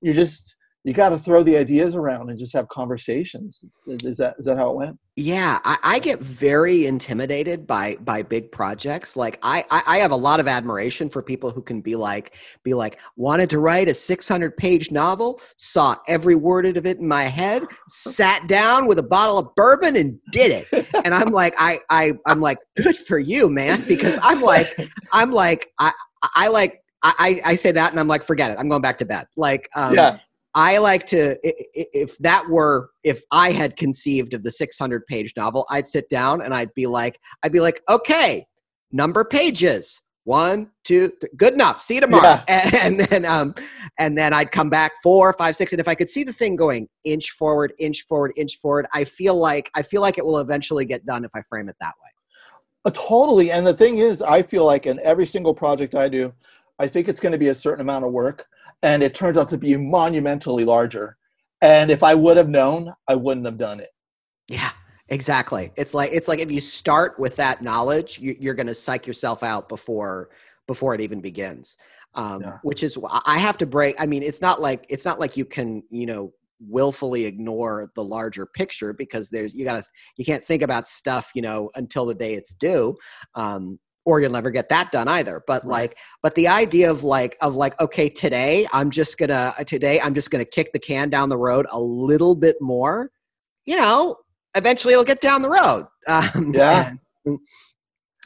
you're 0.00 0.14
just 0.14 0.56
you 0.82 0.94
got 0.94 1.10
to 1.10 1.18
throw 1.18 1.42
the 1.42 1.56
ideas 1.58 1.94
around 1.94 2.30
and 2.30 2.38
just 2.38 2.54
have 2.54 2.66
conversations. 2.68 3.82
Is, 3.86 4.16
that 4.16 4.36
is 4.38 4.46
that 4.46 4.56
how 4.56 4.70
it 4.70 4.76
went? 4.76 4.98
Yeah, 5.16 5.58
I, 5.64 5.76
I 5.82 5.98
get 5.98 6.20
very 6.20 6.86
intimidated 6.86 7.66
by 7.66 7.96
by 8.00 8.22
big 8.22 8.50
projects. 8.50 9.14
Like 9.14 9.38
I, 9.42 9.64
I 9.70 9.82
I 9.86 9.96
have 9.98 10.10
a 10.10 10.16
lot 10.16 10.40
of 10.40 10.48
admiration 10.48 11.10
for 11.10 11.22
people 11.22 11.50
who 11.50 11.60
can 11.60 11.82
be 11.82 11.96
like 11.96 12.36
be 12.64 12.72
like 12.72 12.98
wanted 13.16 13.50
to 13.50 13.58
write 13.58 13.88
a 13.88 13.94
600 13.94 14.56
page 14.56 14.90
novel, 14.90 15.40
saw 15.58 15.96
every 16.08 16.34
word 16.34 16.64
of 16.64 16.86
it 16.86 16.98
in 16.98 17.06
my 17.06 17.24
head, 17.24 17.62
sat 17.88 18.46
down 18.48 18.86
with 18.86 18.98
a 18.98 19.02
bottle 19.02 19.38
of 19.38 19.54
bourbon 19.56 19.96
and 19.96 20.18
did 20.32 20.64
it. 20.72 20.86
And 21.04 21.12
I'm 21.12 21.30
like 21.30 21.54
I 21.58 21.80
I 21.90 22.12
I'm 22.26 22.40
like 22.40 22.58
good 22.76 22.96
for 22.96 23.18
you, 23.18 23.50
man, 23.50 23.84
because 23.86 24.18
I'm 24.22 24.40
like 24.40 24.74
I'm 25.12 25.30
like 25.30 25.68
I 25.78 25.92
I 26.34 26.48
like 26.48 26.80
I 27.02 27.40
I 27.44 27.54
say 27.54 27.72
that 27.72 27.90
and 27.90 28.00
I'm 28.00 28.08
like 28.08 28.22
forget 28.22 28.50
it. 28.50 28.58
I'm 28.58 28.68
going 28.68 28.82
back 28.82 28.98
to 28.98 29.04
bed. 29.04 29.26
Like 29.36 29.68
um, 29.74 29.94
yeah, 29.94 30.18
I 30.54 30.78
like 30.78 31.06
to, 31.06 31.36
if 31.42 32.18
that 32.18 32.44
were, 32.48 32.90
if 33.04 33.22
I 33.30 33.52
had 33.52 33.76
conceived 33.76 34.34
of 34.34 34.42
the 34.42 34.50
600 34.50 35.06
page 35.06 35.32
novel, 35.36 35.66
I'd 35.70 35.86
sit 35.86 36.08
down 36.08 36.42
and 36.42 36.52
I'd 36.52 36.74
be 36.74 36.86
like, 36.86 37.20
I'd 37.42 37.52
be 37.52 37.60
like, 37.60 37.80
okay, 37.88 38.46
number 38.90 39.24
pages, 39.24 40.02
one, 40.24 40.70
two, 40.84 41.12
good 41.36 41.54
enough. 41.54 41.80
See 41.80 41.96
you 41.96 42.00
tomorrow. 42.00 42.42
And 42.48 43.00
then, 43.00 43.24
um, 43.24 43.54
and 43.98 44.16
then 44.16 44.32
I'd 44.32 44.52
come 44.52 44.70
back 44.70 44.92
four, 45.02 45.32
five, 45.34 45.56
six, 45.56 45.72
and 45.72 45.80
if 45.80 45.88
I 45.88 45.94
could 45.94 46.10
see 46.10 46.24
the 46.24 46.32
thing 46.32 46.56
going 46.56 46.88
inch 47.04 47.30
forward, 47.30 47.72
inch 47.78 48.02
forward, 48.08 48.32
inch 48.36 48.58
forward, 48.60 48.86
I 48.92 49.04
feel 49.04 49.36
like 49.36 49.70
I 49.74 49.82
feel 49.82 50.00
like 50.00 50.18
it 50.18 50.24
will 50.24 50.38
eventually 50.38 50.84
get 50.84 51.06
done 51.06 51.24
if 51.24 51.30
I 51.34 51.42
frame 51.48 51.68
it 51.68 51.76
that 51.80 51.94
way. 52.02 52.10
Uh, 52.84 52.90
totally. 52.94 53.50
And 53.50 53.66
the 53.66 53.74
thing 53.74 53.98
is, 53.98 54.22
I 54.22 54.42
feel 54.42 54.64
like 54.64 54.86
in 54.86 54.98
every 55.02 55.26
single 55.26 55.54
project 55.54 55.94
I 55.94 56.08
do, 56.08 56.32
I 56.78 56.86
think 56.86 57.08
it's 57.08 57.20
going 57.20 57.32
to 57.32 57.38
be 57.38 57.48
a 57.48 57.54
certain 57.54 57.82
amount 57.82 58.04
of 58.04 58.12
work, 58.12 58.46
and 58.82 59.02
it 59.02 59.14
turns 59.14 59.36
out 59.36 59.48
to 59.50 59.58
be 59.58 59.76
monumentally 59.76 60.64
larger. 60.64 61.16
And 61.62 61.90
if 61.90 62.02
I 62.02 62.14
would 62.14 62.36
have 62.36 62.48
known, 62.48 62.92
I 63.06 63.14
wouldn't 63.14 63.46
have 63.46 63.58
done 63.58 63.80
it. 63.80 63.90
Yeah, 64.48 64.70
exactly. 65.08 65.72
It's 65.76 65.92
like 65.94 66.10
it's 66.12 66.28
like 66.28 66.40
if 66.40 66.50
you 66.50 66.60
start 66.60 67.18
with 67.18 67.36
that 67.36 67.62
knowledge, 67.62 68.18
you, 68.18 68.34
you're 68.40 68.54
going 68.54 68.66
to 68.66 68.74
psych 68.74 69.06
yourself 69.06 69.42
out 69.42 69.68
before 69.68 70.30
before 70.66 70.94
it 70.94 71.00
even 71.00 71.20
begins. 71.20 71.76
Um, 72.14 72.40
Yeah. 72.42 72.58
Which 72.62 72.82
is 72.82 72.98
I- 73.08 73.22
I 73.26 73.38
have 73.38 73.58
to 73.58 73.66
break. 73.66 73.94
I 74.00 74.06
mean, 74.06 74.22
it's 74.22 74.40
not 74.40 74.60
like 74.60 74.86
it's 74.88 75.04
not 75.04 75.20
like 75.20 75.36
you 75.36 75.44
can 75.44 75.82
you 75.90 76.06
know 76.06 76.32
willfully 76.68 77.24
ignore 77.24 77.90
the 77.94 78.04
larger 78.04 78.44
picture 78.46 78.92
because 78.92 79.30
there's 79.30 79.54
you 79.54 79.64
gotta 79.64 79.82
you 80.16 80.24
can't 80.26 80.44
think 80.44 80.62
about 80.62 80.86
stuff 80.86 81.30
you 81.34 81.40
know 81.40 81.70
until 81.76 82.04
the 82.04 82.14
day 82.14 82.34
it's 82.34 82.52
due 82.52 82.94
um 83.34 83.78
or 84.06 84.20
you'll 84.20 84.32
never 84.32 84.50
get 84.50 84.68
that 84.68 84.90
done 84.92 85.08
either 85.08 85.42
but 85.46 85.62
Right. 85.64 85.70
like 85.82 85.98
but 86.22 86.34
the 86.34 86.48
idea 86.48 86.90
of 86.90 87.04
like 87.04 87.36
of 87.42 87.54
like 87.54 87.78
okay 87.80 88.08
today 88.08 88.66
i'm 88.72 88.90
just 88.90 89.18
gonna 89.18 89.52
today 89.66 90.00
i'm 90.00 90.14
just 90.14 90.30
gonna 90.30 90.44
kick 90.44 90.72
the 90.72 90.78
can 90.78 91.10
down 91.10 91.28
the 91.28 91.36
road 91.36 91.66
a 91.70 91.80
little 91.80 92.34
bit 92.34 92.56
more 92.60 93.10
you 93.66 93.76
know 93.76 94.16
eventually 94.56 94.94
it'll 94.94 95.04
get 95.04 95.20
down 95.20 95.42
the 95.42 95.50
road 95.50 95.86
um, 96.08 96.52
Yeah. 96.54 96.92
and, 97.26 97.38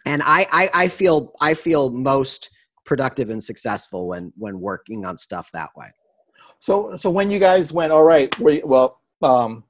and 0.06 0.22
I, 0.24 0.46
I 0.52 0.70
i 0.84 0.88
feel 0.88 1.32
i 1.40 1.54
feel 1.54 1.90
most 1.90 2.50
productive 2.86 3.30
and 3.30 3.42
successful 3.42 4.06
when 4.06 4.32
when 4.36 4.60
working 4.60 5.04
on 5.04 5.16
stuff 5.16 5.50
that 5.52 5.70
way 5.76 5.86
So, 6.60 6.96
so 6.96 7.10
when 7.10 7.30
you 7.30 7.38
guys 7.38 7.72
went, 7.72 7.92
all 7.92 8.04
right, 8.04 8.30
we, 8.40 8.62
well, 8.64 9.00
um, 9.20 9.64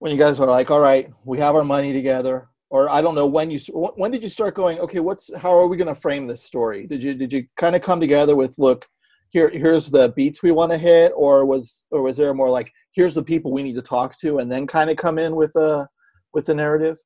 when 0.00 0.12
you 0.12 0.18
guys 0.18 0.38
were 0.38 0.46
like, 0.46 0.70
all 0.70 0.80
right, 0.80 1.08
we 1.24 1.38
have 1.38 1.54
our 1.54 1.64
money 1.64 1.92
together, 1.94 2.48
or 2.74 2.90
I 2.90 3.00
don't 3.00 3.14
know 3.14 3.28
when 3.28 3.52
you 3.52 3.60
when 3.72 4.10
did 4.10 4.24
you 4.24 4.28
start 4.28 4.56
going? 4.56 4.80
Okay, 4.80 4.98
what's 4.98 5.30
how 5.36 5.52
are 5.52 5.68
we 5.68 5.76
going 5.76 5.94
to 5.94 5.94
frame 5.94 6.26
this 6.26 6.42
story? 6.42 6.88
Did 6.88 7.04
you 7.04 7.14
did 7.14 7.32
you 7.32 7.46
kind 7.56 7.76
of 7.76 7.82
come 7.82 8.00
together 8.00 8.34
with 8.34 8.58
look? 8.58 8.84
Here, 9.30 9.48
here's 9.48 9.90
the 9.90 10.12
beats 10.14 10.42
we 10.42 10.52
want 10.52 10.70
to 10.70 10.78
hit, 10.78 11.12
or 11.16 11.44
was, 11.44 11.86
or 11.90 12.02
was 12.02 12.16
there 12.16 12.32
more 12.34 12.50
like, 12.50 12.72
here's 12.92 13.14
the 13.14 13.22
people 13.22 13.50
we 13.50 13.64
need 13.64 13.74
to 13.74 13.82
talk 13.82 14.16
to, 14.20 14.38
and 14.38 14.50
then 14.50 14.64
kind 14.64 14.90
of 14.90 14.96
come 14.96 15.18
in 15.18 15.34
with 15.34 15.56
a, 15.56 15.88
with 16.32 16.46
the 16.46 16.54
narrative? 16.54 16.98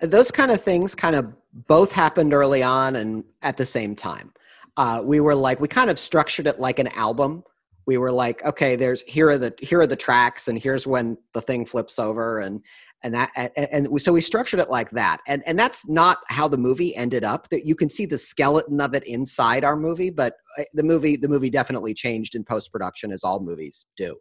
those 0.00 0.30
kind 0.30 0.50
of 0.50 0.58
things 0.62 0.94
kind 0.94 1.14
of 1.14 1.34
both 1.66 1.92
happened 1.92 2.32
early 2.32 2.62
on 2.62 2.96
and 2.96 3.24
at 3.42 3.58
the 3.58 3.66
same 3.66 3.94
time 3.94 4.32
uh, 4.78 5.02
we 5.04 5.20
were 5.20 5.34
like 5.34 5.60
we 5.60 5.68
kind 5.68 5.90
of 5.90 5.98
structured 5.98 6.46
it 6.46 6.58
like 6.58 6.78
an 6.78 6.88
album 6.88 7.42
we 7.86 7.98
were 7.98 8.10
like 8.10 8.44
okay 8.44 8.74
there's 8.74 9.02
here 9.02 9.28
are 9.28 9.38
the 9.38 9.54
here 9.60 9.80
are 9.80 9.86
the 9.86 9.96
tracks 9.96 10.48
and 10.48 10.58
here's 10.58 10.86
when 10.86 11.16
the 11.34 11.42
thing 11.42 11.64
flips 11.64 11.98
over 11.98 12.38
and 12.40 12.62
and 13.02 13.14
that 13.14 13.30
and, 13.36 13.50
and 13.88 14.00
so 14.00 14.12
we 14.12 14.20
structured 14.20 14.60
it 14.60 14.70
like 14.70 14.90
that. 14.90 15.18
And 15.26 15.42
and 15.46 15.58
that's 15.58 15.88
not 15.88 16.18
how 16.28 16.48
the 16.48 16.56
movie 16.56 16.94
ended 16.96 17.24
up. 17.24 17.48
That 17.50 17.64
you 17.64 17.74
can 17.74 17.88
see 17.88 18.06
the 18.06 18.18
skeleton 18.18 18.80
of 18.80 18.94
it 18.94 19.04
inside 19.06 19.64
our 19.64 19.76
movie 19.76 20.10
but 20.10 20.34
uh, 20.58 20.64
the 20.74 20.82
movie 20.82 21.16
the 21.16 21.28
movie 21.28 21.50
definitely 21.50 21.94
changed 21.94 22.34
in 22.34 22.44
post 22.44 22.72
production 22.72 23.12
as 23.12 23.24
all 23.24 23.40
movies 23.40 23.86
do. 23.96 24.16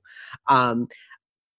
Um, 0.49 0.87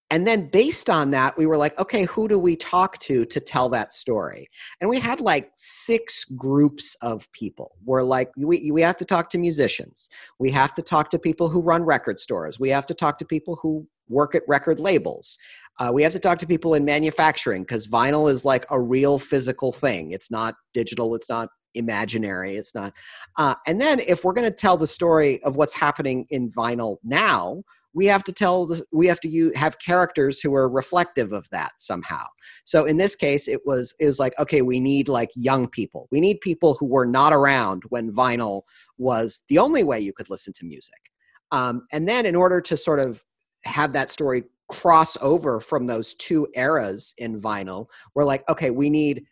and 0.09 0.25
then 0.25 0.47
based 0.49 0.89
on 0.89 1.11
that 1.11 1.37
we 1.37 1.45
were 1.45 1.57
like 1.57 1.77
okay 1.77 2.05
who 2.05 2.27
do 2.27 2.39
we 2.39 2.55
talk 2.55 2.97
to 2.99 3.25
to 3.25 3.39
tell 3.39 3.67
that 3.69 3.93
story? 3.93 4.47
And 4.79 4.89
we 4.89 4.99
had 4.99 5.19
like 5.19 5.51
six 5.55 6.23
groups 6.23 6.95
of 7.01 7.29
people. 7.31 7.75
We're 7.83 8.03
like 8.03 8.31
we, 8.37 8.71
we 8.71 8.81
have 8.81 8.97
to 8.97 9.05
talk 9.05 9.29
to 9.31 9.37
musicians. 9.37 10.09
We 10.39 10.51
have 10.51 10.73
to 10.75 10.81
talk 10.81 11.09
to 11.09 11.19
people 11.19 11.49
who 11.49 11.61
run 11.61 11.83
record 11.83 12.19
stores. 12.19 12.59
We 12.59 12.69
have 12.69 12.85
to 12.87 12.93
talk 12.93 13.17
to 13.17 13.25
people 13.25 13.57
who 13.61 13.87
work 14.09 14.35
at 14.35 14.43
record 14.47 14.79
labels. 14.79 15.37
Uh, 15.79 15.91
we 15.93 16.01
have 16.01 16.11
to 16.11 16.19
talk 16.19 16.39
to 16.39 16.47
people 16.47 16.73
in 16.73 16.83
manufacturing 16.83 17.61
because 17.61 17.87
vinyl 17.87 18.31
is 18.31 18.43
like 18.43 18.65
a 18.71 18.81
real 18.81 19.19
physical 19.19 19.71
thing. 19.71 20.11
It's 20.11 20.31
not 20.31 20.55
digital 20.73 21.15
it's 21.15 21.29
not 21.29 21.49
imaginary 21.75 22.55
it's 22.55 22.73
not 22.73 22.91
uh, 23.37 23.53
and 23.67 23.79
then 23.79 23.99
if 23.99 24.23
we're 24.23 24.33
going 24.33 24.49
to 24.49 24.55
tell 24.55 24.77
the 24.77 24.87
story 24.87 25.41
of 25.43 25.57
what's 25.57 25.75
happening 25.75 26.25
in 26.31 26.49
vinyl 26.49 26.97
now 27.03 27.61
we 27.97 28.05
have 28.05 28.23
to 28.23 28.31
tell 28.31 28.67
the, 28.67 28.85
we 28.91 29.07
have 29.07 29.19
to 29.21 29.27
use, 29.27 29.55
have 29.55 29.79
characters 29.79 30.39
who 30.39 30.53
are 30.53 30.69
reflective 30.69 31.33
of 31.33 31.49
that 31.49 31.71
somehow. 31.77 32.23
So 32.63 32.85
in 32.85 32.97
this 32.97 33.15
case 33.15 33.47
it 33.47 33.61
was 33.65 33.93
it 33.99 34.05
was 34.05 34.19
like 34.19 34.37
okay 34.39 34.61
we 34.61 34.79
need 34.79 35.09
like 35.09 35.29
young 35.35 35.67
people. 35.67 36.07
We 36.11 36.21
need 36.21 36.39
people 36.41 36.75
who 36.75 36.85
were 36.85 37.07
not 37.07 37.33
around 37.33 37.83
when 37.89 38.11
vinyl 38.11 38.61
was 38.99 39.41
the 39.49 39.57
only 39.57 39.83
way 39.83 39.99
you 39.99 40.13
could 40.13 40.29
listen 40.29 40.53
to 40.53 40.65
music. 40.65 41.11
Um, 41.51 41.87
and 41.91 42.07
then 42.07 42.25
in 42.25 42.35
order 42.35 42.61
to 42.61 42.77
sort 42.77 42.99
of 42.99 43.23
have 43.67 43.93
that 43.93 44.09
story 44.09 44.43
cross 44.69 45.17
over 45.21 45.59
from 45.59 45.85
those 45.85 46.15
two 46.15 46.47
eras 46.55 47.13
in 47.17 47.39
vinyl 47.39 47.87
we're 48.15 48.25
like 48.25 48.43
okay 48.49 48.69
we 48.69 48.89
need 48.89 49.23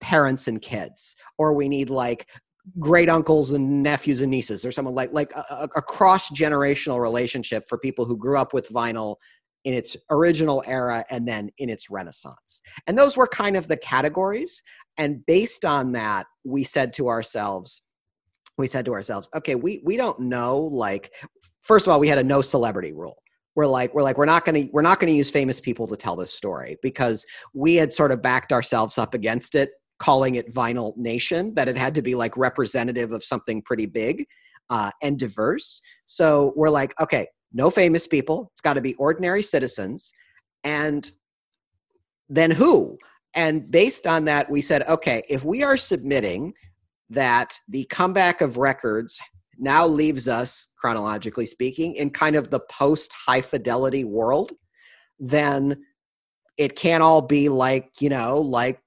parents 0.00 0.48
and 0.48 0.60
kids 0.60 1.14
or 1.38 1.54
we 1.54 1.68
need 1.68 1.90
like 1.90 2.26
great 2.78 3.08
uncles 3.08 3.52
and 3.52 3.82
nephews 3.82 4.20
and 4.20 4.30
nieces 4.30 4.64
or 4.64 4.72
someone 4.72 4.94
like 4.94 5.12
like 5.12 5.32
a, 5.32 5.68
a 5.76 5.82
cross 5.82 6.30
generational 6.30 7.00
relationship 7.00 7.68
for 7.68 7.78
people 7.78 8.04
who 8.04 8.16
grew 8.16 8.38
up 8.38 8.52
with 8.52 8.68
vinyl 8.70 9.16
in 9.64 9.74
its 9.74 9.96
original 10.10 10.62
era 10.66 11.04
and 11.10 11.26
then 11.26 11.50
in 11.56 11.70
its 11.70 11.88
renaissance. 11.88 12.60
And 12.86 12.98
those 12.98 13.16
were 13.16 13.26
kind 13.26 13.56
of 13.56 13.66
the 13.66 13.78
categories 13.78 14.62
and 14.98 15.24
based 15.26 15.64
on 15.64 15.92
that 15.92 16.26
we 16.44 16.64
said 16.64 16.92
to 16.94 17.08
ourselves 17.08 17.82
we 18.56 18.66
said 18.68 18.84
to 18.84 18.92
ourselves 18.92 19.28
okay 19.34 19.56
we 19.56 19.82
we 19.84 19.96
don't 19.96 20.20
know 20.20 20.58
like 20.58 21.12
first 21.62 21.86
of 21.86 21.92
all 21.92 21.98
we 21.98 22.08
had 22.08 22.18
a 22.18 22.24
no 22.24 22.40
celebrity 22.40 22.92
rule 22.92 23.16
we're 23.56 23.66
like 23.66 23.94
we're 23.94 24.02
like 24.02 24.18
we're 24.18 24.24
not 24.24 24.44
going 24.44 24.66
to 24.66 24.70
we're 24.72 24.82
not 24.82 25.00
going 25.00 25.12
to 25.12 25.16
use 25.16 25.30
famous 25.30 25.60
people 25.60 25.86
to 25.86 25.96
tell 25.96 26.16
this 26.16 26.32
story 26.32 26.76
because 26.82 27.24
we 27.52 27.76
had 27.76 27.92
sort 27.92 28.12
of 28.12 28.20
backed 28.20 28.52
ourselves 28.52 28.98
up 28.98 29.14
against 29.14 29.54
it 29.54 29.70
calling 29.98 30.34
it 30.34 30.52
Vinyl 30.52 30.96
Nation, 30.96 31.54
that 31.54 31.68
it 31.68 31.76
had 31.76 31.94
to 31.94 32.02
be 32.02 32.14
like 32.14 32.36
representative 32.36 33.12
of 33.12 33.24
something 33.24 33.62
pretty 33.62 33.86
big 33.86 34.26
uh, 34.70 34.90
and 35.02 35.18
diverse. 35.18 35.80
So 36.06 36.52
we're 36.56 36.70
like, 36.70 36.94
okay, 37.00 37.26
no 37.52 37.70
famous 37.70 38.06
people. 38.06 38.50
It's 38.52 38.60
got 38.60 38.74
to 38.74 38.82
be 38.82 38.94
ordinary 38.94 39.42
citizens. 39.42 40.12
And 40.64 41.10
then 42.28 42.50
who? 42.50 42.98
And 43.34 43.70
based 43.70 44.06
on 44.06 44.24
that, 44.26 44.50
we 44.50 44.60
said, 44.60 44.82
okay, 44.88 45.22
if 45.28 45.44
we 45.44 45.62
are 45.62 45.76
submitting 45.76 46.54
that 47.10 47.58
the 47.68 47.84
comeback 47.86 48.40
of 48.40 48.56
records 48.56 49.18
now 49.58 49.86
leaves 49.86 50.28
us, 50.28 50.68
chronologically 50.76 51.46
speaking, 51.46 51.94
in 51.96 52.10
kind 52.10 52.36
of 52.36 52.50
the 52.50 52.60
post 52.70 53.12
high 53.12 53.40
fidelity 53.40 54.04
world, 54.04 54.52
then 55.18 55.84
it 56.58 56.76
can't 56.76 57.02
all 57.02 57.22
be 57.22 57.48
like, 57.48 57.90
you 58.00 58.08
know, 58.08 58.40
like 58.40 58.80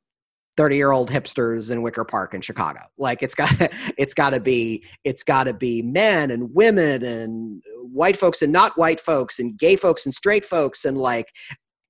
30 0.57 0.75
year 0.75 0.91
old 0.91 1.09
hipsters 1.11 1.71
in 1.71 1.81
Wicker 1.81 2.03
Park 2.03 2.33
in 2.33 2.41
Chicago. 2.41 2.79
Like 2.97 3.21
it's 3.21 3.35
got 3.35 3.51
it's 3.97 4.13
got 4.13 4.31
to 4.31 4.39
be 4.39 4.85
it's 5.03 5.23
got 5.23 5.45
to 5.45 5.53
be 5.53 5.81
men 5.81 6.31
and 6.31 6.49
women 6.53 7.03
and 7.03 7.61
white 7.91 8.17
folks 8.17 8.41
and 8.41 8.51
not 8.51 8.77
white 8.77 8.99
folks 8.99 9.39
and 9.39 9.57
gay 9.57 9.75
folks 9.75 10.05
and 10.05 10.13
straight 10.13 10.45
folks 10.45 10.85
and 10.85 10.97
like 10.97 11.31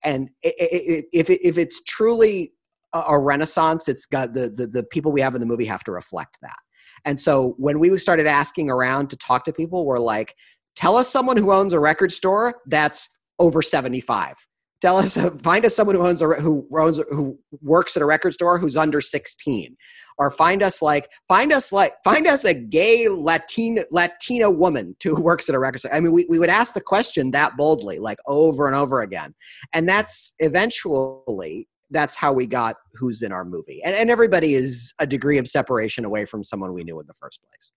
and 0.03 0.29
if 0.43 1.29
if 1.29 1.57
it's 1.57 1.81
truly 1.83 2.51
a 2.93 3.19
renaissance, 3.19 3.87
it's 3.87 4.05
got 4.05 4.33
the, 4.33 4.49
the 4.49 4.67
the 4.67 4.83
people 4.83 5.11
we 5.11 5.21
have 5.21 5.35
in 5.35 5.41
the 5.41 5.47
movie 5.47 5.65
have 5.65 5.83
to 5.85 5.91
reflect 5.91 6.37
that. 6.41 6.57
And 7.05 7.19
so 7.19 7.55
when 7.57 7.79
we 7.79 7.97
started 7.97 8.27
asking 8.27 8.69
around 8.69 9.09
to 9.09 9.17
talk 9.17 9.45
to 9.45 9.53
people, 9.53 9.85
we're 9.85 9.99
like, 9.99 10.35
tell 10.75 10.95
us 10.95 11.09
someone 11.09 11.37
who 11.37 11.51
owns 11.51 11.73
a 11.73 11.79
record 11.79 12.11
store 12.11 12.61
that's 12.67 13.09
over 13.39 13.61
75 13.61 14.35
tell 14.81 14.97
us 14.97 15.17
find 15.41 15.65
us 15.65 15.75
someone 15.75 15.95
who 15.95 16.05
owns 16.05 16.21
a 16.21 16.25
who 16.25 16.67
owns 16.77 16.97
who 17.09 17.37
works 17.61 17.95
at 17.95 18.03
a 18.03 18.05
record 18.05 18.33
store 18.33 18.59
who's 18.59 18.77
under 18.77 19.01
16 19.01 19.75
or 20.17 20.31
find 20.31 20.63
us 20.63 20.81
like 20.81 21.09
find 21.27 21.51
us 21.51 21.71
like 21.71 21.93
find 22.03 22.27
us 22.27 22.43
a 22.43 22.53
gay 22.53 23.07
latina 23.09 23.83
latina 23.91 24.49
woman 24.49 24.95
who 25.03 25.19
works 25.21 25.49
at 25.49 25.55
a 25.55 25.59
record 25.59 25.79
store. 25.79 25.93
I 25.93 25.99
mean 25.99 26.11
we, 26.11 26.25
we 26.29 26.39
would 26.39 26.49
ask 26.49 26.73
the 26.73 26.81
question 26.81 27.31
that 27.31 27.57
boldly 27.57 27.99
like 27.99 28.19
over 28.27 28.67
and 28.67 28.75
over 28.75 29.01
again. 29.01 29.33
And 29.73 29.87
that's 29.87 30.33
eventually 30.39 31.67
that's 31.91 32.15
how 32.15 32.33
we 32.33 32.45
got 32.45 32.75
who's 32.93 33.21
in 33.21 33.31
our 33.31 33.45
movie 33.45 33.81
and, 33.83 33.95
and 33.95 34.09
everybody 34.09 34.53
is 34.53 34.93
a 34.99 35.07
degree 35.07 35.37
of 35.37 35.47
separation 35.47 36.05
away 36.05 36.25
from 36.25 36.43
someone 36.43 36.73
we 36.73 36.83
knew 36.83 36.99
in 36.99 37.07
the 37.07 37.13
first 37.13 37.39
place 37.43 37.71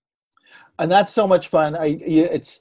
and 0.79 0.91
that's 0.91 1.13
so 1.13 1.27
much 1.27 1.49
fun 1.49 1.77
i 1.77 1.87
it's 1.87 2.61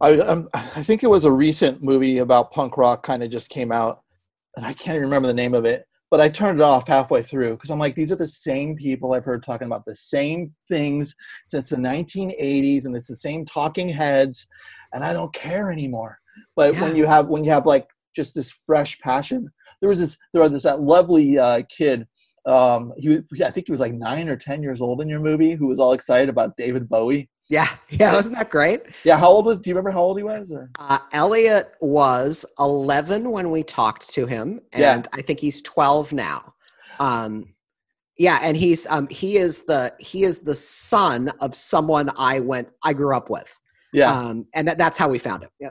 I 0.00 0.18
um, 0.18 0.48
I 0.52 0.82
think 0.82 1.02
it 1.02 1.08
was 1.10 1.24
a 1.24 1.32
recent 1.32 1.82
movie 1.82 2.18
about 2.18 2.52
punk 2.52 2.76
rock 2.76 3.02
kind 3.02 3.22
of 3.22 3.30
just 3.30 3.50
came 3.50 3.72
out, 3.72 4.02
and 4.56 4.66
I 4.66 4.72
can't 4.72 4.96
even 4.96 5.02
remember 5.02 5.28
the 5.28 5.34
name 5.34 5.54
of 5.54 5.64
it. 5.64 5.86
But 6.10 6.20
I 6.20 6.28
turned 6.28 6.60
it 6.60 6.62
off 6.62 6.86
halfway 6.86 7.22
through 7.22 7.54
because 7.54 7.70
I'm 7.70 7.80
like, 7.80 7.96
these 7.96 8.12
are 8.12 8.16
the 8.16 8.28
same 8.28 8.76
people 8.76 9.12
I've 9.12 9.24
heard 9.24 9.42
talking 9.42 9.66
about 9.66 9.84
the 9.84 9.96
same 9.96 10.54
things 10.70 11.16
since 11.46 11.68
the 11.68 11.76
1980s, 11.76 12.84
and 12.84 12.94
it's 12.94 13.08
the 13.08 13.16
same 13.16 13.44
talking 13.44 13.88
heads, 13.88 14.46
and 14.92 15.02
I 15.02 15.12
don't 15.12 15.32
care 15.32 15.72
anymore. 15.72 16.18
But 16.54 16.74
yeah. 16.74 16.82
when 16.82 16.96
you 16.96 17.06
have 17.06 17.28
when 17.28 17.44
you 17.44 17.50
have 17.50 17.66
like 17.66 17.88
just 18.14 18.34
this 18.34 18.52
fresh 18.66 18.98
passion, 19.00 19.50
there 19.80 19.88
was 19.88 19.98
this 19.98 20.16
there 20.32 20.42
was 20.42 20.52
this 20.52 20.64
that 20.64 20.80
lovely 20.80 21.38
uh, 21.38 21.62
kid. 21.68 22.06
Um, 22.44 22.92
he 22.96 23.20
I 23.44 23.50
think 23.50 23.66
he 23.66 23.72
was 23.72 23.80
like 23.80 23.94
nine 23.94 24.28
or 24.28 24.36
ten 24.36 24.62
years 24.62 24.80
old 24.80 25.00
in 25.00 25.08
your 25.08 25.20
movie, 25.20 25.52
who 25.52 25.66
was 25.66 25.78
all 25.78 25.92
excited 25.92 26.28
about 26.28 26.56
David 26.56 26.88
Bowie 26.88 27.28
yeah, 27.48 27.68
yeah, 27.90 28.12
wasn't 28.12 28.36
that 28.36 28.50
great? 28.50 28.82
Yeah, 29.04 29.18
how 29.18 29.28
old 29.28 29.46
was? 29.46 29.58
Do 29.58 29.70
you 29.70 29.76
remember 29.76 29.90
how 29.90 30.02
old 30.02 30.16
he 30.16 30.24
was? 30.24 30.52
Uh, 30.78 30.98
Elliot 31.12 31.72
was 31.80 32.44
11 32.58 33.30
when 33.30 33.50
we 33.50 33.62
talked 33.62 34.10
to 34.14 34.26
him, 34.26 34.60
and 34.72 35.04
yeah. 35.04 35.18
I 35.18 35.22
think 35.22 35.40
he's 35.40 35.62
12 35.62 36.12
now. 36.12 36.54
Um, 36.98 37.54
yeah, 38.18 38.38
and 38.42 38.56
he's 38.56 38.86
um, 38.86 39.06
he 39.10 39.36
is 39.36 39.64
the 39.64 39.92
he 40.00 40.24
is 40.24 40.38
the 40.38 40.54
son 40.54 41.30
of 41.40 41.54
someone 41.54 42.10
I 42.16 42.40
went 42.40 42.68
I 42.82 42.92
grew 42.92 43.14
up 43.14 43.28
with. 43.28 43.54
Yeah, 43.92 44.10
um, 44.10 44.46
and 44.54 44.66
that, 44.66 44.78
that's 44.78 44.98
how 44.98 45.08
we 45.08 45.18
found 45.18 45.44
him. 45.44 45.50
Yeah, 45.60 45.68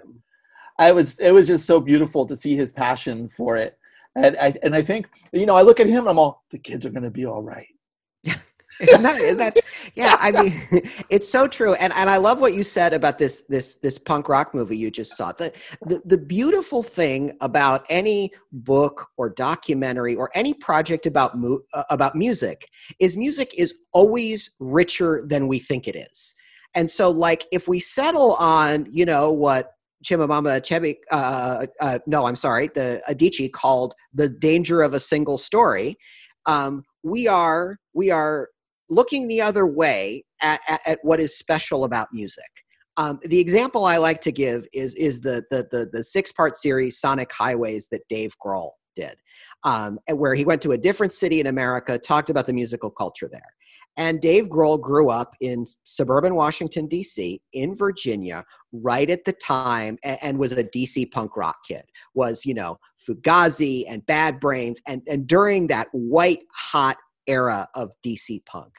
I 0.78 0.92
was 0.92 1.20
it 1.20 1.32
was 1.32 1.48
just 1.48 1.66
so 1.66 1.80
beautiful 1.80 2.26
to 2.28 2.36
see 2.36 2.56
his 2.56 2.72
passion 2.72 3.28
for 3.30 3.58
it, 3.58 3.78
and 4.16 4.38
I 4.38 4.54
and 4.64 4.76
I 4.76 4.82
think 4.82 5.08
you 5.32 5.46
know 5.46 5.56
I 5.56 5.62
look 5.62 5.80
at 5.80 5.88
him, 5.88 6.08
I'm 6.08 6.20
all 6.20 6.44
the 6.52 6.58
kids 6.58 6.86
are 6.86 6.92
going 6.92 7.04
to 7.04 7.12
be 7.12 7.26
all 7.26 7.42
right. 7.42 7.68
isn't 8.82 9.04
that, 9.04 9.22
isn't 9.22 9.38
that 9.38 9.58
yeah 9.96 10.18
i 10.20 10.32
mean 10.32 10.62
it's 11.10 11.30
so 11.30 11.48
true. 11.48 11.76
And 11.76 11.94
and 11.94 12.10
i 12.10 12.18
love 12.18 12.42
what 12.42 12.54
you 12.54 12.64
said 12.64 12.94
about 12.94 13.18
this 13.18 13.44
this 13.48 13.76
this 13.76 13.98
punk 13.98 14.28
rock 14.28 14.54
movie 14.54 14.78
you 14.78 14.92
just 14.92 15.16
saw. 15.16 15.32
The, 15.32 15.54
the 15.86 16.02
the 16.06 16.18
beautiful 16.18 16.84
thing 16.84 17.38
about 17.42 17.86
any 17.90 18.32
book 18.52 19.08
or 19.18 19.30
documentary 19.30 20.16
or 20.16 20.30
any 20.34 20.54
project 20.54 21.06
about 21.06 21.38
mu- 21.38 21.60
uh, 21.74 21.84
about 21.90 22.16
music 22.16 22.68
is 23.00 23.16
music 23.16 23.54
is 23.58 23.74
always 23.94 24.52
richer 24.60 25.24
than 25.26 25.48
we 25.48 25.60
think 25.60 25.88
it 25.88 25.96
is. 25.96 26.36
And 26.74 26.92
so 26.92 27.10
like 27.10 27.46
if 27.54 27.68
we 27.68 27.80
settle 27.80 28.34
on 28.36 28.88
you 28.92 29.06
know 29.06 29.32
what 29.32 29.75
Chimamanda 30.04 30.60
Achebe, 30.60 30.96
uh, 31.12 31.66
uh, 31.80 32.00
no, 32.06 32.26
I'm 32.26 32.36
sorry, 32.36 32.70
the 32.76 33.02
Adichie 33.10 33.52
called 33.52 33.94
the 34.14 34.30
danger 34.30 34.82
of 34.82 34.94
a 34.94 35.00
single 35.00 35.38
story. 35.38 35.98
Um, 36.46 36.84
we 37.04 37.28
are 37.28 37.78
we 37.94 38.12
are 38.12 38.50
looking 38.90 39.28
the 39.28 39.42
other 39.42 39.66
way 39.66 40.24
at, 40.42 40.60
at, 40.68 40.82
at 40.86 41.00
what 41.02 41.20
is 41.20 41.38
special 41.38 41.84
about 41.84 42.08
music. 42.12 42.44
Um, 42.98 43.20
the 43.24 43.40
example 43.40 43.86
I 43.86 43.98
like 43.98 44.22
to 44.22 44.32
give 44.32 44.68
is 44.74 44.94
is 44.96 45.22
the 45.22 45.44
the 45.50 45.68
the, 45.72 45.88
the 45.92 46.04
six 46.04 46.32
part 46.32 46.58
series 46.58 47.00
Sonic 47.00 47.32
Highways 47.32 47.88
that 47.92 48.02
Dave 48.10 48.34
Grohl 48.44 48.72
did, 48.96 49.16
um, 49.64 50.00
where 50.14 50.36
he 50.36 50.46
went 50.46 50.62
to 50.62 50.72
a 50.72 50.78
different 50.78 51.14
city 51.14 51.40
in 51.40 51.48
America, 51.48 51.98
talked 51.98 52.30
about 52.30 52.48
the 52.48 52.54
musical 52.54 52.90
culture 52.90 53.30
there. 53.32 53.42
And 53.98 54.20
Dave 54.20 54.50
Grohl 54.50 54.82
grew 54.82 55.10
up 55.10 55.36
in 55.40 55.66
suburban 55.86 56.36
Washington, 56.36 56.88
D.C., 56.88 57.40
in 57.54 57.76
Virginia, 57.76 58.44
right 58.74 59.10
at 59.10 59.24
the 59.26 59.34
time, 59.34 59.98
and, 60.04 60.18
and, 60.22 60.38
was 60.38 60.52
a 60.52 60.64
DC 60.64 61.12
punk 61.12 61.38
rock 61.38 61.58
kid. 61.68 61.84
Was, 62.14 62.46
you 62.46 62.54
know, 62.54 62.78
Fugazi 63.08 63.86
and 63.88 64.06
Bad 64.06 64.40
Brains, 64.40 64.82
and, 64.88 65.02
and 65.08 65.26
during 65.28 65.68
that 65.68 65.88
white 65.94 66.44
hot 66.54 66.98
era 67.28 67.68
of 67.74 67.92
DC 68.06 68.46
punk. 68.46 68.74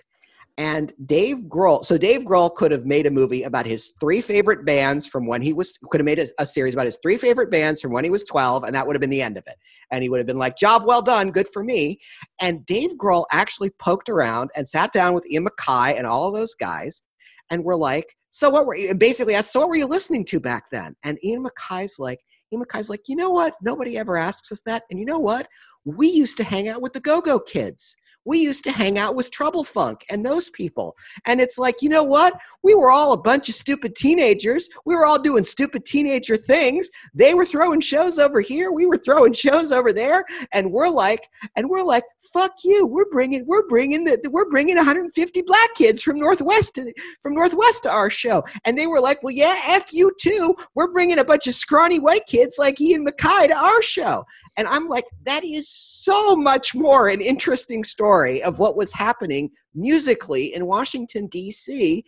And 0.58 0.90
Dave 1.04 1.44
Grohl, 1.48 1.84
so 1.84 1.98
Dave 1.98 2.22
Grohl 2.22 2.54
could 2.54 2.72
have 2.72 2.86
made 2.86 3.06
a 3.06 3.10
movie 3.10 3.42
about 3.42 3.66
his 3.66 3.92
three 4.00 4.22
favorite 4.22 4.64
bands 4.64 5.06
from 5.06 5.26
when 5.26 5.42
he 5.42 5.52
was, 5.52 5.78
could 5.90 6.00
have 6.00 6.06
made 6.06 6.18
a, 6.18 6.26
a, 6.38 6.46
series 6.46 6.72
about 6.72 6.86
his 6.86 6.96
three 7.02 7.18
favorite 7.18 7.50
bands 7.50 7.82
from 7.82 7.92
when 7.92 8.04
he 8.04 8.10
was 8.10 8.24
12, 8.24 8.64
and 8.64 8.74
that 8.74 8.86
would 8.86 8.96
have 8.96 9.02
been 9.02 9.10
the 9.10 9.20
end 9.20 9.36
of 9.36 9.44
it. 9.46 9.56
And 9.90 10.02
he 10.02 10.08
would 10.08 10.16
have 10.16 10.26
been 10.26 10.38
like, 10.38 10.56
job 10.56 10.84
well 10.86 11.02
done, 11.02 11.30
good 11.30 11.48
for 11.52 11.62
me. 11.62 11.98
And 12.40 12.64
Dave 12.64 12.92
Grohl 12.96 13.26
actually 13.32 13.68
poked 13.78 14.08
around 14.08 14.50
and 14.56 14.66
sat 14.66 14.94
down 14.94 15.12
with 15.12 15.30
Ian 15.30 15.46
MacKaye 15.46 15.98
and 15.98 16.06
all 16.06 16.32
those 16.32 16.54
guys 16.54 17.02
and 17.50 17.62
were 17.62 17.76
like, 17.76 18.16
so 18.30 18.48
what 18.48 18.64
were 18.64 18.76
you, 18.76 18.94
basically 18.94 19.34
asked, 19.34 19.52
so 19.52 19.60
what 19.60 19.68
were 19.68 19.76
you 19.76 19.86
listening 19.86 20.24
to 20.26 20.40
back 20.40 20.70
then? 20.70 20.96
And 21.04 21.22
Ian 21.22 21.44
MacKaye's 21.44 21.98
like, 21.98 22.20
Ian 22.50 22.62
MacKaye's 22.62 22.88
like, 22.88 23.02
you 23.08 23.16
know 23.16 23.30
what? 23.30 23.56
Nobody 23.60 23.98
ever 23.98 24.16
asks 24.16 24.50
us 24.52 24.62
that. 24.64 24.84
And 24.90 24.98
you 24.98 25.04
know 25.04 25.18
what? 25.18 25.48
We 25.84 26.08
used 26.08 26.38
to 26.38 26.44
hang 26.44 26.68
out 26.68 26.80
with 26.80 26.94
the 26.94 27.00
Go 27.00 27.20
Go 27.20 27.38
Kids 27.38 27.94
we 28.26 28.38
used 28.38 28.64
to 28.64 28.72
hang 28.72 28.98
out 28.98 29.14
with 29.14 29.30
Trouble 29.30 29.64
Funk 29.64 30.04
and 30.10 30.26
those 30.26 30.50
people. 30.50 30.96
And 31.26 31.40
it's 31.40 31.58
like, 31.58 31.80
you 31.80 31.88
know 31.88 32.02
what? 32.02 32.34
We 32.62 32.74
were 32.74 32.90
all 32.90 33.12
a 33.12 33.20
bunch 33.20 33.48
of 33.48 33.54
stupid 33.54 33.94
teenagers. 33.94 34.68
We 34.84 34.96
were 34.96 35.06
all 35.06 35.22
doing 35.22 35.44
stupid 35.44 35.86
teenager 35.86 36.36
things. 36.36 36.90
They 37.14 37.34
were 37.34 37.46
throwing 37.46 37.80
shows 37.80 38.18
over 38.18 38.40
here. 38.40 38.72
We 38.72 38.86
were 38.86 38.98
throwing 38.98 39.32
shows 39.32 39.70
over 39.70 39.92
there. 39.92 40.24
And 40.52 40.72
we're 40.72 40.90
like, 40.90 41.28
and 41.56 41.70
we're 41.70 41.84
like, 41.84 42.02
fuck 42.32 42.52
you. 42.64 42.86
We're 42.86 43.08
bringing, 43.10 43.46
we're 43.46 43.66
bringing 43.68 44.04
the, 44.04 44.18
we're 44.32 44.50
bringing 44.50 44.76
150 44.76 45.42
black 45.42 45.74
kids 45.76 46.02
from 46.02 46.18
Northwest 46.18 46.74
to, 46.74 46.92
from 47.22 47.34
Northwest 47.34 47.84
to 47.84 47.90
our 47.90 48.10
show. 48.10 48.42
And 48.64 48.76
they 48.76 48.88
were 48.88 49.00
like, 49.00 49.22
well, 49.22 49.34
yeah, 49.34 49.60
F 49.66 49.92
you 49.92 50.10
too. 50.20 50.54
We're 50.74 50.92
bringing 50.92 51.20
a 51.20 51.24
bunch 51.24 51.46
of 51.46 51.54
scrawny 51.54 52.00
white 52.00 52.26
kids 52.26 52.56
like 52.58 52.80
Ian 52.80 53.06
MacKaye 53.06 53.48
to 53.48 53.56
our 53.56 53.82
show. 53.82 54.24
And 54.56 54.66
I'm 54.66 54.88
like, 54.88 55.04
that 55.26 55.44
is 55.44 55.68
so 55.68 56.34
much 56.34 56.74
more 56.74 57.08
an 57.08 57.20
interesting 57.20 57.84
story 57.84 58.15
of 58.44 58.58
what 58.58 58.76
was 58.76 58.92
happening 58.92 59.50
musically 59.74 60.54
in 60.54 60.66
Washington, 60.66 61.26
D.C. 61.26 62.04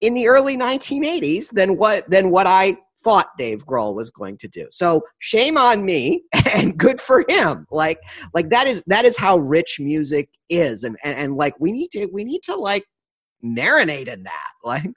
in 0.00 0.14
the 0.14 0.26
early 0.28 0.56
1980s 0.56 1.50
than 1.52 1.76
what, 1.76 2.08
than 2.10 2.30
what 2.30 2.46
I 2.46 2.76
thought 3.04 3.28
Dave 3.38 3.64
Grohl 3.66 3.94
was 3.94 4.10
going 4.10 4.36
to 4.38 4.48
do. 4.48 4.66
So 4.70 5.02
shame 5.20 5.56
on 5.56 5.84
me 5.84 6.22
and 6.54 6.76
good 6.76 7.00
for 7.00 7.24
him. 7.28 7.66
Like, 7.70 7.98
like 8.34 8.50
that 8.50 8.66
is, 8.66 8.82
that 8.86 9.04
is 9.04 9.16
how 9.16 9.38
rich 9.38 9.78
music 9.80 10.28
is. 10.48 10.82
And, 10.82 10.96
and, 11.04 11.16
and 11.18 11.36
like, 11.36 11.54
we 11.60 11.70
need 11.72 11.90
to, 11.92 12.06
we 12.12 12.24
need 12.24 12.42
to 12.44 12.56
like 12.56 12.84
marinate 13.44 14.08
in 14.08 14.22
that. 14.24 14.50
Like, 14.64 14.90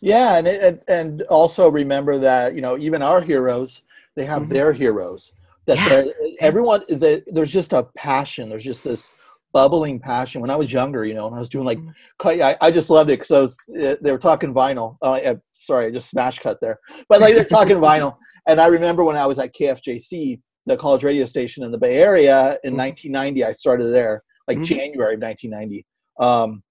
Yeah, 0.00 0.36
and 0.38 0.48
it, 0.48 0.82
and 0.88 1.22
also 1.22 1.70
remember 1.70 2.18
that 2.18 2.54
you 2.56 2.60
know 2.60 2.76
even 2.78 3.00
our 3.02 3.20
heroes 3.20 3.82
they 4.16 4.24
have 4.24 4.42
Mhm. 4.42 4.48
their 4.48 4.72
heroes. 4.72 5.32
That 5.66 5.78
Yeah. 5.78 6.34
everyone 6.40 6.82
there's 6.88 7.52
just 7.52 7.72
a 7.72 7.84
passion. 7.96 8.48
There's 8.48 8.64
just 8.64 8.82
this 8.82 9.12
bubbling 9.54 10.00
passion. 10.00 10.40
When 10.42 10.50
I 10.50 10.56
was 10.56 10.70
younger, 10.72 11.04
you 11.06 11.14
know, 11.14 11.26
and 11.28 11.34
I 11.34 11.38
was 11.38 11.48
doing 11.48 11.64
like, 11.64 11.78
Mhm. 11.78 12.42
I, 12.42 12.56
I 12.60 12.70
just 12.70 12.90
loved 12.90 13.08
it 13.10 13.20
because 13.20 13.30
I 13.30 13.40
was 13.40 13.56
uh, 13.80 13.96
they 14.02 14.12
were 14.12 14.18
talking 14.18 14.52
vinyl. 14.52 14.98
Oh, 15.00 15.12
I, 15.14 15.36
sorry, 15.52 15.86
I 15.86 15.90
just 15.90 16.10
smash 16.10 16.40
cut 16.40 16.58
there, 16.60 16.78
but 17.08 17.20
like 17.22 17.34
they're 17.34 17.44
talking 17.44 17.78
vinyl. 17.90 18.16
And 18.46 18.60
I 18.60 18.66
remember 18.66 19.04
when 19.04 19.16
I 19.16 19.24
was 19.26 19.38
at 19.38 19.54
KFJC, 19.54 20.40
the 20.66 20.76
college 20.76 21.04
radio 21.04 21.24
station 21.24 21.62
in 21.64 21.70
the 21.70 21.78
Bay 21.78 21.96
Area 22.02 22.58
in 22.64 22.74
Mhm. 22.74 22.78
1990. 22.78 23.44
I 23.44 23.52
started 23.52 23.86
there 23.86 24.22
like 24.48 24.58
Mhm. 24.58 24.64
January 24.66 25.14
of 25.14 25.20
1990. 25.20 25.86
Um, 26.18 26.62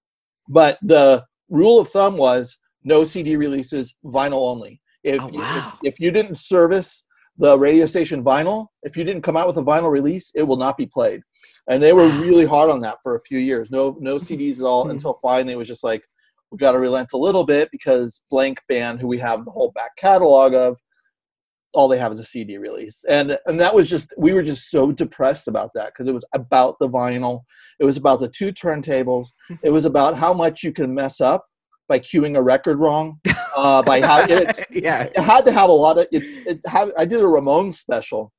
but 0.49 0.77
the 0.81 1.23
rule 1.49 1.79
of 1.79 1.87
thumb 1.89 2.17
was 2.17 2.57
no 2.83 3.05
CD 3.05 3.37
releases, 3.37 3.95
vinyl 4.05 4.43
only. 4.51 4.81
If, 5.03 5.21
Oh, 5.21 5.29
you, 5.31 5.41
if, 5.41 5.65
if 5.83 5.99
you 6.01 6.11
didn't 6.11 6.37
service 6.37 7.05
the 7.37 7.57
radio 7.57 7.85
station 7.85 8.23
vinyl, 8.23 8.67
if 8.83 8.95
you 8.97 9.03
didn't 9.05 9.21
come 9.23 9.37
out 9.37 9.47
with 9.47 9.57
a 9.57 9.63
vinyl 9.63 9.89
release, 9.89 10.31
it 10.35 10.43
will 10.43 10.57
not 10.57 10.77
be 10.77 10.85
played. 10.85 11.21
And 11.69 11.81
they 11.81 11.93
were 11.93 12.07
really 12.07 12.45
hard 12.45 12.69
on 12.69 12.81
that 12.81 12.97
for 13.01 13.15
a 13.15 13.21
few 13.21 13.39
years. 13.39 13.71
No, 13.71 13.95
no 13.99 14.15
CDs 14.17 14.59
at 14.59 14.65
all 14.65 14.85
Mhm. 14.85 14.91
until 14.91 15.13
finally 15.21 15.53
it 15.53 15.57
was 15.57 15.67
just 15.67 15.83
like, 15.83 16.03
we 16.51 16.57
got 16.57 16.73
to 16.73 16.79
relent 16.79 17.13
a 17.13 17.17
little 17.17 17.43
bit 17.45 17.69
because 17.71 18.21
Blank 18.29 18.61
Band, 18.69 18.99
who 18.99 19.07
we 19.07 19.17
have 19.19 19.43
the 19.45 19.51
whole 19.51 19.71
back 19.71 19.95
catalog 19.97 20.53
of, 20.53 20.77
all 21.75 21.87
they 21.87 21.97
have 21.97 22.11
is 22.11 22.19
a 22.19 22.23
CD 22.23 22.59
release. 22.59 23.03
And 23.09 23.35
and 23.47 23.59
that 23.59 23.73
was 23.73 23.89
just 23.89 24.13
we 24.15 24.31
were 24.33 24.43
just 24.43 24.69
so 24.69 24.91
depressed 24.91 25.47
about 25.47 25.71
that 25.73 25.87
because 25.87 26.07
it 26.07 26.13
was 26.13 26.23
about 26.35 26.77
the 26.79 26.87
vinyl. 26.87 27.41
It 27.79 27.85
was 27.85 27.97
about 27.97 28.19
the 28.19 28.27
two 28.29 28.51
turntables. 28.53 29.29
It 29.63 29.71
was 29.71 29.85
about 29.85 30.15
how 30.15 30.35
much 30.35 30.61
you 30.61 30.71
can 30.71 30.93
mess 30.93 31.19
up 31.19 31.43
by 31.87 31.97
cueing 31.97 32.37
a 32.37 32.43
record 32.43 32.77
wrong. 32.77 33.19
Uh, 33.57 33.81
by 33.81 34.01
how 34.01 34.19
it, 34.29 34.67
yeah. 34.69 35.03
it 35.05 35.17
had 35.17 35.45
to 35.45 35.51
have 35.51 35.69
a 35.69 35.73
lot 35.73 35.97
of 35.97 36.05
it's 36.11 36.35
it 36.45 36.59
have 36.67 36.91
I 36.95 37.05
did 37.05 37.21
a 37.21 37.23
Ramones 37.23 37.73
special. 37.73 38.31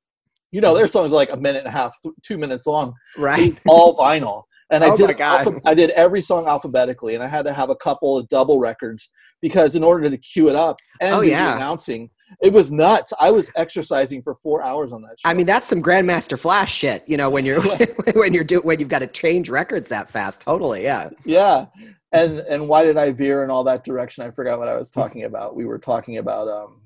You 0.55 0.61
know, 0.61 0.73
their 0.73 0.87
songs 0.87 1.11
are 1.11 1.17
like 1.17 1.33
a 1.33 1.37
minute 1.37 1.59
and 1.65 1.69
a 1.69 1.71
half, 1.73 2.01
th- 2.01 2.15
two 2.23 2.39
minutes 2.39 2.65
long, 2.65 2.95
Right. 3.19 3.59
all 3.67 3.97
vinyl. 3.97 4.45
And 4.71 4.85
I 4.85 4.91
Oh 4.91 4.97
did 4.97 5.07
my 5.09 5.13
God. 5.15 5.47
alpha- 5.47 5.61
I 5.67 5.75
did 5.75 5.91
every 5.91 6.23
song 6.23 6.47
alphabetically, 6.47 7.17
and 7.17 7.25
I 7.25 7.27
had 7.27 7.45
to 7.47 7.53
have 7.53 7.71
a 7.71 7.77
couple 7.77 8.17
of 8.17 8.29
double 8.29 8.61
records 8.61 9.09
because 9.43 9.75
in 9.75 9.83
order 9.83 10.09
to 10.09 10.17
cue 10.17 10.49
it 10.49 10.55
up 10.55 10.77
and 11.01 11.13
Oh, 11.13 11.21
yeah. 11.23 11.57
announcing, 11.57 12.09
it 12.41 12.53
was 12.53 12.71
nuts. 12.71 13.13
I 13.21 13.33
was 13.33 13.51
exercising 13.57 14.23
for 14.23 14.37
four 14.37 14.63
hours 14.63 14.93
on 14.93 15.03
that. 15.03 15.19
Show. 15.19 15.29
I 15.29 15.35
mean, 15.35 15.47
that's 15.47 15.67
some 15.67 15.83
Grandmaster 15.83 16.39
Flash 16.39 16.73
shit. 16.73 17.03
You 17.09 17.17
know, 17.17 17.31
when 17.31 17.45
you're 17.45 17.61
when 18.15 18.33
you're 18.33 18.45
do 18.45 18.61
when 18.61 18.79
you've 18.79 18.89
got 18.89 19.01
to 19.01 19.09
change 19.09 19.51
records 19.51 19.89
that 19.89 20.09
fast. 20.09 20.41
Totally, 20.41 20.85
yeah. 20.85 21.11
yeah. 21.25 21.67
And 22.13 22.39
and 22.49 22.69
why 22.69 22.85
did 22.85 22.97
I 22.97 23.11
veer 23.11 23.43
in 23.43 23.51
all 23.51 23.65
that 23.65 23.83
direction? 23.83 24.23
I 24.25 24.31
forgot 24.31 24.61
what 24.61 24.69
I 24.69 24.77
was 24.77 24.93
talking 24.93 25.25
about. 25.25 25.57
We 25.57 25.65
were 25.67 25.81
talking 25.81 26.19
about 26.19 26.47
um, 26.49 26.81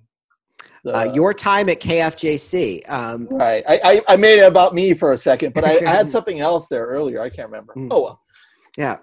Uh, 0.87 1.11
your 1.15 1.35
time 1.35 1.69
at 1.69 1.81
KFJC. 1.81 2.89
Um, 2.91 3.27
Right. 3.31 3.65
I, 3.69 3.81
I, 3.85 4.03
I 4.09 4.17
made 4.17 4.39
it 4.39 4.47
about 4.47 4.75
me 4.75 4.95
for 4.95 5.13
a 5.13 5.19
second, 5.19 5.55
but 5.55 5.65
I, 5.65 5.79
I 5.79 5.95
had 5.95 6.11
something 6.17 6.41
else 6.41 6.69
there 6.69 6.85
earlier. 6.87 7.21
I 7.21 7.29
can't 7.31 7.49
remember. 7.49 7.75
Mm. 7.77 7.89
Oh 7.91 8.01
well. 8.03 8.23
yeah. 8.77 8.99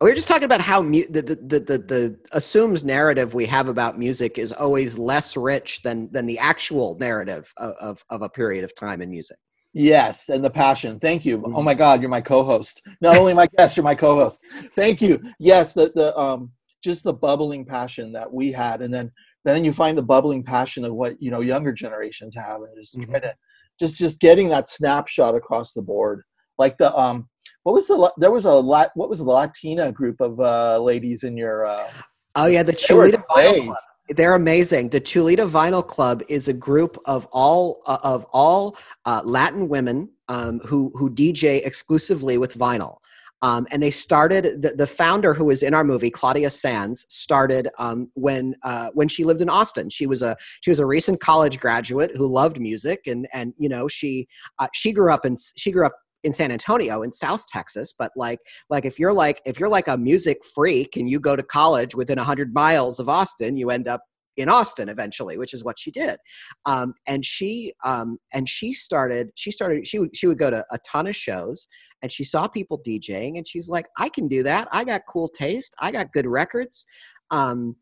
We 0.00 0.08
were 0.10 0.14
just 0.16 0.26
talking 0.26 0.44
about 0.44 0.60
how 0.60 0.82
mu- 0.82 1.06
the, 1.10 1.22
the, 1.22 1.34
the, 1.36 1.60
the, 1.60 1.78
the 1.78 2.18
assumed 2.32 2.84
narrative 2.84 3.34
we 3.34 3.46
have 3.46 3.68
about 3.68 3.98
music 4.00 4.36
is 4.36 4.52
always 4.52 4.98
less 4.98 5.36
rich 5.36 5.80
than, 5.82 6.10
than 6.10 6.26
the 6.26 6.40
actual 6.40 6.96
narrative 6.98 7.52
of, 7.56 7.74
of, 7.80 8.04
of 8.10 8.22
a 8.22 8.28
period 8.28 8.64
of 8.64 8.74
time 8.74 9.00
in 9.00 9.10
music. 9.10 9.36
Yes, 9.74 10.28
and 10.28 10.44
the 10.44 10.50
passion. 10.50 10.98
Thank 10.98 11.24
you. 11.24 11.38
Mhm. 11.38 11.52
Oh 11.56 11.62
my 11.62 11.74
God, 11.74 12.00
you're 12.02 12.10
my 12.10 12.20
co-host. 12.20 12.82
Not 13.00 13.16
only 13.16 13.32
my 13.32 13.46
guest, 13.56 13.76
you're 13.76 13.84
my 13.84 13.94
co-host. 13.94 14.44
Thank 14.72 15.00
you. 15.00 15.18
Yes, 15.38 15.72
the 15.72 15.90
the 15.94 16.18
um 16.18 16.50
just 16.84 17.04
the 17.04 17.14
bubbling 17.14 17.64
passion 17.64 18.12
that 18.12 18.30
we 18.30 18.52
had, 18.52 18.82
and 18.82 18.92
then 18.92 19.10
then 19.44 19.64
you 19.64 19.72
find 19.72 19.96
the 19.98 20.02
bubbling 20.02 20.42
passion 20.42 20.84
of 20.84 20.94
what 20.94 21.20
you 21.20 21.30
know 21.30 21.40
younger 21.40 21.72
generations 21.72 22.34
have, 22.34 22.62
and 22.62 22.76
just 22.76 22.94
try 23.02 23.18
Mhm. 23.18 23.22
to 23.22 23.34
just 23.80 23.96
just 23.96 24.20
getting 24.20 24.48
that 24.50 24.68
snapshot 24.68 25.34
across 25.34 25.72
the 25.72 25.82
board. 25.82 26.22
Like 26.58 26.78
the 26.78 26.96
um, 26.96 27.28
what 27.64 27.72
was 27.72 27.86
the 27.86 28.12
there 28.18 28.30
was 28.30 28.44
a 28.44 28.52
lot 28.52 28.90
what 28.94 29.08
was 29.08 29.18
the 29.18 29.24
Latina 29.24 29.90
group 29.92 30.20
of 30.20 30.38
uh 30.40 30.78
ladies 30.78 31.24
in 31.24 31.36
your 31.36 31.66
uh 31.66 31.88
Oh 32.34 32.46
yeah, 32.46 32.62
the 32.62 32.72
Chulita 32.72 33.22
Vinyl. 33.30 33.64
Club. 33.66 33.76
They're 34.08 34.34
amazing. 34.34 34.88
The 34.90 35.00
Chulita 35.00 35.48
Vinyl 35.48 35.86
Club 35.86 36.22
is 36.28 36.48
a 36.48 36.52
group 36.52 36.98
of 37.06 37.26
all 37.32 37.80
uh, 37.86 37.98
of 38.02 38.26
all 38.32 38.76
uh, 39.04 39.22
Latin 39.24 39.68
women 39.68 40.10
um, 40.28 40.58
who 40.60 40.90
who 40.96 41.10
DJ 41.10 41.64
exclusively 41.64 42.36
with 42.38 42.56
vinyl. 42.58 42.96
Um, 43.42 43.66
and 43.72 43.82
they 43.82 43.90
started 43.90 44.62
the, 44.62 44.70
the 44.70 44.86
founder 44.86 45.34
who 45.34 45.44
was 45.44 45.62
in 45.62 45.74
our 45.74 45.84
movie 45.84 46.10
Claudia 46.10 46.48
Saenz 46.48 47.04
started 47.08 47.68
um, 47.78 48.10
when 48.14 48.54
uh, 48.62 48.90
when 48.94 49.08
she 49.08 49.24
lived 49.24 49.42
in 49.42 49.50
austin. 49.50 49.90
She 49.90 50.06
was 50.06 50.22
a 50.22 50.36
she 50.62 50.70
was 50.70 50.78
a 50.78 50.86
recent 50.86 51.20
college 51.20 51.58
graduate 51.58 52.12
who 52.16 52.26
loved 52.26 52.60
music 52.60 53.00
and 53.06 53.26
and 53.32 53.52
you 53.58 53.68
know 53.68 53.88
she 53.88 54.26
uh, 54.58 54.68
she 54.72 54.92
grew 54.92 55.12
up 55.12 55.26
in 55.26 55.36
she 55.56 55.72
grew 55.72 55.86
up 55.86 55.94
in 56.24 56.32
san 56.32 56.52
antonio 56.52 57.02
in 57.02 57.12
south 57.12 57.44
texas 57.48 57.92
but 57.98 58.12
like 58.14 58.38
like 58.70 58.84
if 58.84 58.96
you're 58.96 59.12
like 59.12 59.40
if 59.44 59.58
you're 59.58 59.68
like 59.68 59.88
a 59.88 59.98
music 59.98 60.38
freak 60.54 60.96
and 60.96 61.10
you 61.10 61.18
go 61.18 61.34
to 61.34 61.42
college 61.42 61.96
within 61.96 62.16
100 62.16 62.54
miles 62.54 63.00
of 63.00 63.08
austin 63.08 63.56
you 63.56 63.70
end 63.70 63.88
up 63.88 64.02
in 64.36 64.48
austin 64.48 64.88
eventually 64.88 65.36
which 65.36 65.52
is 65.52 65.64
what 65.64 65.78
she 65.78 65.90
did. 65.90 66.16
Um, 66.64 66.94
and 67.06 67.24
she 67.24 67.72
um, 67.84 68.18
and 68.32 68.48
she 68.48 68.72
started 68.72 69.30
she 69.34 69.50
started 69.50 69.86
she 69.86 69.98
would 69.98 70.16
she 70.16 70.26
would 70.26 70.38
go 70.38 70.50
to 70.50 70.64
a 70.70 70.78
ton 70.90 71.06
of 71.06 71.16
shows 71.16 71.66
and 72.02 72.12
she 72.12 72.24
saw 72.24 72.46
people 72.48 72.80
djing 72.80 73.36
and 73.36 73.46
she's 73.46 73.68
like 73.68 73.86
i 73.98 74.08
can 74.08 74.28
do 74.28 74.42
that. 74.42 74.68
I 74.72 74.84
got 74.84 75.02
cool 75.08 75.28
taste. 75.28 75.74
I 75.80 75.92
got 75.92 76.12
good 76.12 76.26
records. 76.26 76.86
Um, 77.30 77.76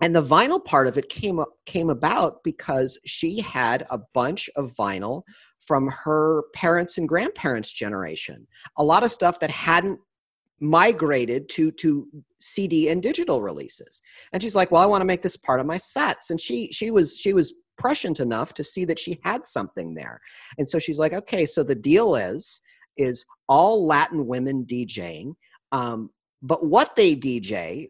and 0.00 0.14
the 0.14 0.22
vinyl 0.22 0.62
part 0.64 0.86
of 0.86 0.98
it 0.98 1.08
came 1.08 1.42
came 1.66 1.90
about 1.90 2.42
because 2.42 2.98
she 3.04 3.40
had 3.40 3.86
a 3.90 3.98
bunch 4.12 4.50
of 4.56 4.72
vinyl 4.74 5.22
from 5.58 5.88
her 5.88 6.44
parents 6.54 6.98
and 6.98 7.08
grandparents 7.08 7.72
generation 7.72 8.46
a 8.76 8.84
lot 8.84 9.04
of 9.04 9.10
stuff 9.10 9.40
that 9.40 9.50
hadn't 9.50 9.98
migrated 10.60 11.48
to 11.48 11.70
to 11.72 12.06
cd 12.40 12.88
and 12.88 13.02
digital 13.02 13.42
releases. 13.42 14.02
And 14.32 14.42
she's 14.42 14.54
like 14.54 14.70
well 14.70 14.82
i 14.82 14.86
want 14.86 15.00
to 15.00 15.06
make 15.06 15.22
this 15.22 15.36
part 15.36 15.60
of 15.60 15.66
my 15.66 15.78
sets. 15.78 16.30
And 16.30 16.40
she 16.40 16.70
she 16.72 16.90
was 16.90 17.16
she 17.16 17.32
was 17.32 17.54
prescient 17.76 18.20
enough 18.20 18.54
to 18.54 18.62
see 18.64 18.84
that 18.84 18.98
she 18.98 19.18
had 19.24 19.46
something 19.46 19.94
there. 19.94 20.20
And 20.58 20.68
so 20.68 20.78
she's 20.78 20.98
like 20.98 21.12
okay 21.12 21.46
so 21.46 21.62
the 21.62 21.74
deal 21.74 22.14
is 22.16 22.60
is 22.96 23.24
all 23.48 23.86
latin 23.86 24.26
women 24.26 24.64
djing 24.64 25.34
um, 25.72 26.10
but 26.44 26.66
what 26.66 26.94
they 26.94 27.16
DJ, 27.16 27.86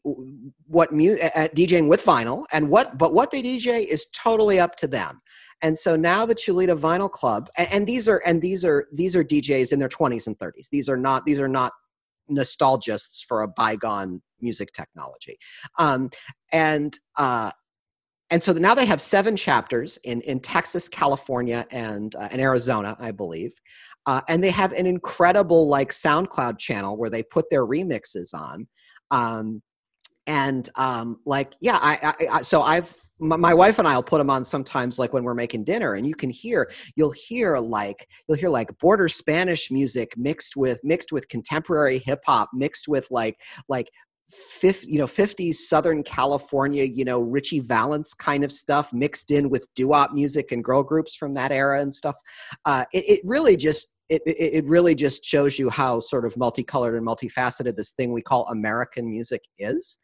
what 0.69 0.93
mu- 0.93 1.19
uh, 1.21 1.49
DJing 1.49 1.89
with 1.89 2.05
vinyl, 2.05 2.45
and 2.53 2.71
what 2.71 2.97
but 2.97 3.13
what 3.13 3.33
they 3.33 3.43
DJ 3.43 3.85
is 3.85 4.07
totally 4.15 4.61
up 4.61 4.77
to 4.77 4.87
them. 4.87 5.21
And 5.61 5.77
so 5.77 5.97
now 5.97 6.25
the 6.25 6.37
Chulita 6.37 6.79
Vinyl 6.79 7.11
Club, 7.11 7.51
and, 7.59 7.69
and 7.73 7.87
these 7.87 8.09
are 8.09 8.23
and 8.25 8.41
these 8.41 8.65
are 8.65 8.87
these 8.93 9.17
are 9.17 9.25
DJs 9.25 9.73
in 9.73 9.81
their 9.81 9.89
20s 9.89 10.29
and 10.29 10.39
30s. 10.39 10.69
These 10.71 10.89
are 10.89 10.97
not 10.97 11.27
these 11.27 11.41
are 11.41 11.49
not 11.49 11.73
nostalgists 12.29 13.23
for 13.23 13.43
a 13.43 13.49
bygone 13.49 14.23
music 14.41 14.73
technology. 14.73 15.37
Um, 15.79 16.11
and 16.53 16.97
uh, 17.19 17.51
and 18.31 18.43
so 18.43 18.53
now 18.53 18.75
they 18.75 18.87
have 18.87 19.01
seven 19.01 19.37
chapters 19.37 19.99
in 20.05 20.21
in 20.23 20.39
Texas, 20.39 20.89
California, 20.89 21.67
and 21.73 22.15
uh, 22.15 22.29
and 22.31 22.41
Arizona, 22.41 22.97
I 23.01 23.11
believe. 23.11 23.53
Uh, 24.07 24.21
and 24.29 24.43
they 24.43 24.51
have 24.51 24.73
an 24.73 24.87
incredible 24.87 25.69
like 25.69 25.91
SoundCloud 25.91 26.59
channel 26.59 26.97
where 26.97 27.11
they 27.11 27.23
put 27.23 27.47
their 27.51 27.67
remixes 27.67 28.35
on. 28.35 28.67
Um, 29.11 29.63
and 30.27 30.71
um, 30.77 31.19
like 31.27 31.55
yeah 31.61 31.79
I, 31.81 31.99
I, 32.03 32.27
I 32.39 32.43
so 32.43 32.63
i've 32.63 32.95
my, 33.19 33.55
wife 33.55 33.79
and 33.79 33.87
i'll 33.87 34.03
put 34.03 34.19
them 34.19 34.31
on 34.31 34.45
sometimes 34.45 34.99
like 34.99 35.13
when 35.13 35.25
we're 35.25 35.35
making 35.35 35.65
dinner 35.65 35.95
and 35.95 36.07
you 36.07 36.15
can 36.15 36.31
hear 36.31 36.71
you'll 36.97 37.13
hear 37.13 37.59
like 37.59 38.09
you'll 38.27 38.39
hear 38.39 38.49
like 38.49 38.77
border 38.79 39.09
spanish 39.09 39.71
music 39.71 40.17
mixed 40.17 40.57
with 40.57 40.81
mixed 40.83 41.13
with 41.13 41.29
contemporary 41.29 41.99
hip-hop 41.99 42.51
mixed 42.53 42.89
with 42.89 43.07
like 43.11 43.41
like 43.69 43.91
fifth 44.31 44.87
you 44.87 44.99
know 44.99 45.07
50s 45.07 45.55
southern 45.55 46.03
california 46.03 46.85
you 46.85 47.05
know 47.05 47.21
Ritchie 47.21 47.61
Valens 47.61 48.15
kind 48.15 48.43
of 48.43 48.51
stuff 48.51 48.93
mixed 48.93 49.31
in 49.31 49.51
with 49.51 49.67
doo-wop 49.77 50.13
music 50.13 50.51
and 50.51 50.65
girl 50.65 50.83
groups 50.83 51.15
from 51.15 51.35
that 51.35 51.53
era 51.53 51.83
and 51.83 51.95
stuff 51.95 52.17
uh, 52.65 52.85
it, 52.93 53.05
it 53.07 53.21
really 53.25 53.55
just 53.55 53.89
it, 54.09 54.23
it, 54.27 54.65
it 54.65 54.65
really 54.67 54.95
just 54.95 55.25
shows 55.25 55.59
you 55.59 55.71
how 55.71 56.01
sort 56.01 56.25
of 56.25 56.37
multicolored 56.37 56.95
and 56.95 57.07
multifaceted 57.07 57.77
this 57.77 57.93
thing 57.93 58.13
we 58.13 58.23
call 58.23 58.47
American 58.49 59.09
music 59.09 59.43
is. 59.59 59.99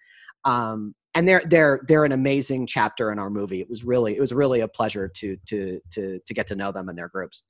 Um, 0.44 0.94
and 1.14 1.26
they're 1.26 1.42
they're 1.46 1.80
they're 1.88 2.04
an 2.04 2.12
amazing 2.12 2.66
chapter 2.66 3.10
in 3.10 3.18
our 3.18 3.30
movie. 3.30 3.60
It 3.60 3.68
was 3.68 3.84
really 3.84 4.16
it 4.16 4.20
was 4.20 4.32
really 4.32 4.60
a 4.60 4.68
pleasure 4.68 5.08
to 5.08 5.36
to 5.46 5.80
to 5.90 6.20
to 6.24 6.34
get 6.34 6.46
to 6.48 6.54
know 6.54 6.72
them 6.72 6.88
and 6.88 6.96
their 6.96 7.08
groups. 7.08 7.42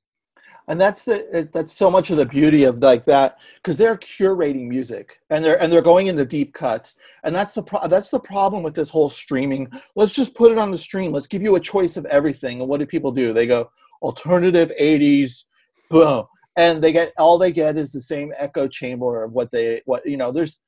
And 0.67 0.79
that's 0.79 1.03
the 1.03 1.49
that's 1.53 1.71
so 1.71 1.91
much 1.91 2.09
of 2.09 2.17
the 2.17 2.25
beauty 2.25 2.63
of 2.63 2.79
like 2.81 3.05
that 3.05 3.37
because 3.57 3.77
they're 3.77 3.97
curating 3.97 4.67
music 4.67 5.19
and 5.29 5.43
they're 5.45 5.61
and 5.61 5.71
they're 5.71 5.81
going 5.81 6.07
into 6.07 6.25
deep 6.25 6.53
cuts 6.53 6.95
and 7.23 7.35
that's 7.35 7.53
the 7.53 7.63
pro- 7.63 7.87
that's 7.87 8.09
the 8.09 8.19
problem 8.19 8.63
with 8.63 8.73
this 8.73 8.89
whole 8.89 9.09
streaming. 9.09 9.67
Let's 9.95 10.13
just 10.13 10.33
put 10.33 10.51
it 10.51 10.57
on 10.57 10.71
the 10.71 10.77
stream. 10.77 11.11
Let's 11.11 11.27
give 11.27 11.43
you 11.43 11.55
a 11.55 11.59
choice 11.59 11.97
of 11.97 12.05
everything. 12.05 12.61
And 12.61 12.69
what 12.69 12.79
do 12.79 12.85
people 12.85 13.11
do? 13.11 13.31
They 13.31 13.47
go 13.47 13.69
alternative 14.01 14.71
'80s, 14.79 15.45
boom 15.89 16.25
and 16.57 16.81
they 16.81 16.91
get 16.91 17.13
all 17.17 17.37
they 17.37 17.51
get 17.51 17.77
is 17.77 17.91
the 17.91 18.01
same 18.01 18.31
echo 18.37 18.67
chamber 18.67 19.23
of 19.23 19.31
what 19.31 19.51
they 19.51 19.81
what 19.85 20.05
you 20.05 20.17
know 20.17 20.31
there's 20.31 20.59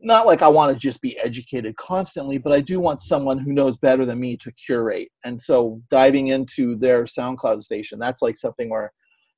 not 0.00 0.26
like 0.26 0.40
i 0.42 0.48
want 0.48 0.72
to 0.72 0.78
just 0.78 1.02
be 1.02 1.18
educated 1.18 1.76
constantly 1.76 2.38
but 2.38 2.52
i 2.52 2.60
do 2.60 2.80
want 2.80 3.00
someone 3.00 3.38
who 3.38 3.52
knows 3.52 3.76
better 3.76 4.06
than 4.06 4.20
me 4.20 4.36
to 4.36 4.52
curate. 4.52 5.10
And 5.24 5.40
so 5.40 5.80
diving 5.90 6.28
into 6.28 6.76
their 6.76 7.04
soundcloud 7.04 7.62
station 7.62 7.98
that's 7.98 8.22
like 8.22 8.36
something 8.36 8.70
where 8.70 8.92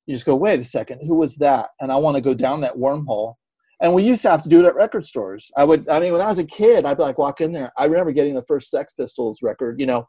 you 0.05 0.15
just 0.15 0.25
go 0.25 0.35
wait 0.35 0.59
a 0.59 0.63
second 0.63 1.01
who 1.05 1.15
was 1.15 1.35
that? 1.37 1.69
And 1.81 1.91
i 1.91 1.97
want 1.97 2.15
to 2.15 2.21
go 2.21 2.33
down 2.33 2.61
that 2.61 2.75
wormhole. 2.75 3.35
And 3.81 3.93
we 3.93 4.03
used 4.03 4.21
to 4.21 4.29
have 4.29 4.43
to 4.43 4.49
do 4.49 4.59
it 4.59 4.65
at 4.65 4.75
record 4.75 5.05
stores. 5.05 5.51
I 5.57 5.65
would 5.65 5.89
i 5.89 5.99
mean 5.99 6.13
when 6.13 6.21
i 6.21 6.27
was 6.27 6.39
a 6.39 6.45
kid 6.45 6.85
i'd 6.85 6.99
like 6.99 7.17
walk 7.17 7.41
in 7.41 7.51
there. 7.51 7.71
I 7.77 7.85
remember 7.85 8.13
getting 8.13 8.33
the 8.33 8.45
first 8.45 8.69
sex 8.69 8.93
pistols 8.93 9.41
record 9.41 9.81
you 9.81 9.85
know 9.85 10.07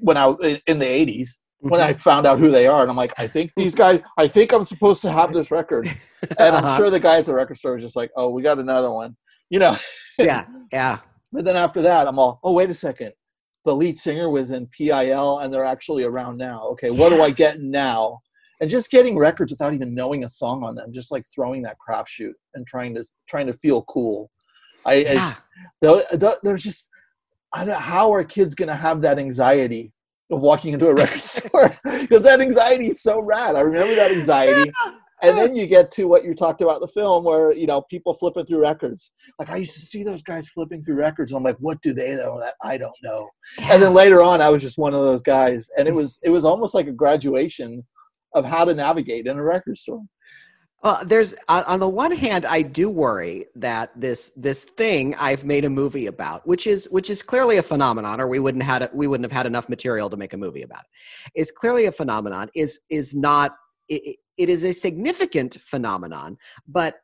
when 0.00 0.16
i 0.16 0.28
in 0.66 0.78
the 0.78 0.86
80s 0.86 1.38
when 1.62 1.80
I 1.80 1.92
mm-hmm. 1.92 1.98
found 1.98 2.26
out 2.26 2.38
who 2.38 2.50
they 2.50 2.66
are. 2.66 2.82
And 2.82 2.90
I'm 2.90 2.96
like, 2.96 3.12
I 3.18 3.26
think 3.26 3.52
these 3.56 3.74
guys, 3.74 4.00
I 4.18 4.26
think 4.26 4.52
I'm 4.52 4.64
supposed 4.64 5.00
to 5.02 5.12
have 5.12 5.32
this 5.32 5.50
record. 5.50 5.86
And 6.38 6.56
I'm 6.56 6.76
sure 6.76 6.90
the 6.90 7.00
guy 7.00 7.18
at 7.18 7.26
the 7.26 7.34
record 7.34 7.56
store 7.56 7.74
was 7.74 7.82
just 7.82 7.96
like, 7.96 8.10
oh, 8.16 8.30
we 8.30 8.42
got 8.42 8.58
another 8.58 8.90
one, 8.90 9.16
you 9.48 9.60
know? 9.60 9.76
yeah, 10.18 10.46
yeah. 10.72 10.98
But 11.32 11.44
then 11.44 11.56
after 11.56 11.80
that, 11.82 12.08
I'm 12.08 12.18
all, 12.18 12.40
oh, 12.42 12.52
wait 12.52 12.68
a 12.70 12.74
second. 12.74 13.12
The 13.64 13.76
lead 13.76 13.98
singer 13.98 14.28
was 14.28 14.50
in 14.50 14.66
PIL 14.76 15.38
and 15.38 15.54
they're 15.54 15.64
actually 15.64 16.02
around 16.02 16.36
now. 16.36 16.62
Okay, 16.70 16.90
what 16.90 17.10
do 17.10 17.22
I 17.22 17.30
get 17.30 17.60
now? 17.60 18.20
And 18.60 18.68
just 18.68 18.90
getting 18.90 19.16
records 19.16 19.52
without 19.52 19.72
even 19.72 19.94
knowing 19.94 20.24
a 20.24 20.28
song 20.28 20.64
on 20.64 20.74
them, 20.74 20.92
just 20.92 21.12
like 21.12 21.24
throwing 21.32 21.62
that 21.62 21.76
crapshoot 21.88 22.32
and 22.54 22.66
trying 22.66 22.94
to 22.96 23.04
trying 23.28 23.46
to 23.46 23.52
feel 23.52 23.82
cool. 23.82 24.30
I, 24.84 24.94
yeah. 24.94 25.34
there's 26.42 26.62
just, 26.62 26.88
I 27.52 27.64
don't, 27.64 27.80
how 27.80 28.12
are 28.12 28.24
kids 28.24 28.56
going 28.56 28.68
to 28.68 28.74
have 28.74 29.00
that 29.02 29.20
anxiety 29.20 29.92
of 30.32 30.40
walking 30.40 30.72
into 30.72 30.88
a 30.88 30.94
record 30.94 31.20
store 31.20 31.70
because 31.84 32.22
that 32.22 32.40
anxiety 32.40 32.88
is 32.88 33.02
so 33.02 33.22
rad. 33.22 33.54
I 33.54 33.60
remember 33.60 33.94
that 33.94 34.10
anxiety. 34.10 34.72
And 35.22 35.38
then 35.38 35.54
you 35.54 35.68
get 35.68 35.92
to 35.92 36.06
what 36.06 36.24
you 36.24 36.34
talked 36.34 36.62
about 36.62 36.80
the 36.80 36.88
film 36.88 37.22
where, 37.22 37.52
you 37.52 37.68
know, 37.68 37.82
people 37.82 38.12
flipping 38.12 38.44
through 38.44 38.60
records. 38.60 39.12
Like 39.38 39.50
I 39.50 39.56
used 39.56 39.74
to 39.74 39.80
see 39.80 40.02
those 40.02 40.20
guys 40.20 40.48
flipping 40.48 40.82
through 40.82 40.96
records. 40.96 41.30
And 41.30 41.36
I'm 41.36 41.44
like, 41.44 41.58
what 41.60 41.80
do 41.80 41.94
they 41.94 42.16
know 42.16 42.40
that 42.40 42.54
I 42.60 42.76
don't 42.76 42.96
know? 43.04 43.30
And 43.60 43.80
then 43.80 43.94
later 43.94 44.20
on 44.20 44.40
I 44.40 44.48
was 44.48 44.62
just 44.62 44.78
one 44.78 44.94
of 44.94 45.00
those 45.00 45.22
guys. 45.22 45.70
And 45.78 45.86
it 45.86 45.94
was 45.94 46.18
it 46.24 46.30
was 46.30 46.44
almost 46.44 46.74
like 46.74 46.88
a 46.88 46.92
graduation 46.92 47.86
of 48.34 48.44
how 48.44 48.64
to 48.64 48.74
navigate 48.74 49.28
in 49.28 49.38
a 49.38 49.44
record 49.44 49.78
store. 49.78 50.02
Well, 50.82 51.00
there's 51.04 51.34
uh, 51.48 51.62
on 51.68 51.78
the 51.78 51.88
one 51.88 52.10
hand, 52.10 52.44
I 52.44 52.62
do 52.62 52.90
worry 52.90 53.46
that 53.54 53.92
this 53.94 54.32
this 54.34 54.64
thing 54.64 55.14
I've 55.14 55.44
made 55.44 55.64
a 55.64 55.70
movie 55.70 56.06
about, 56.06 56.46
which 56.46 56.66
is 56.66 56.88
which 56.90 57.08
is 57.08 57.22
clearly 57.22 57.56
a 57.56 57.62
phenomenon, 57.62 58.20
or 58.20 58.26
we 58.28 58.40
wouldn't 58.40 58.64
had 58.64 58.88
we 58.92 59.06
wouldn't 59.06 59.24
have 59.24 59.36
had 59.36 59.46
enough 59.46 59.68
material 59.68 60.10
to 60.10 60.16
make 60.16 60.32
a 60.32 60.36
movie 60.36 60.62
about 60.62 60.80
it. 60.80 61.40
Is 61.40 61.52
clearly 61.52 61.86
a 61.86 61.92
phenomenon. 61.92 62.48
Is 62.54 62.80
is 62.90 63.14
not. 63.14 63.52
It, 63.88 64.16
it 64.38 64.48
is 64.48 64.64
a 64.64 64.72
significant 64.72 65.56
phenomenon, 65.60 66.38
but 66.66 66.96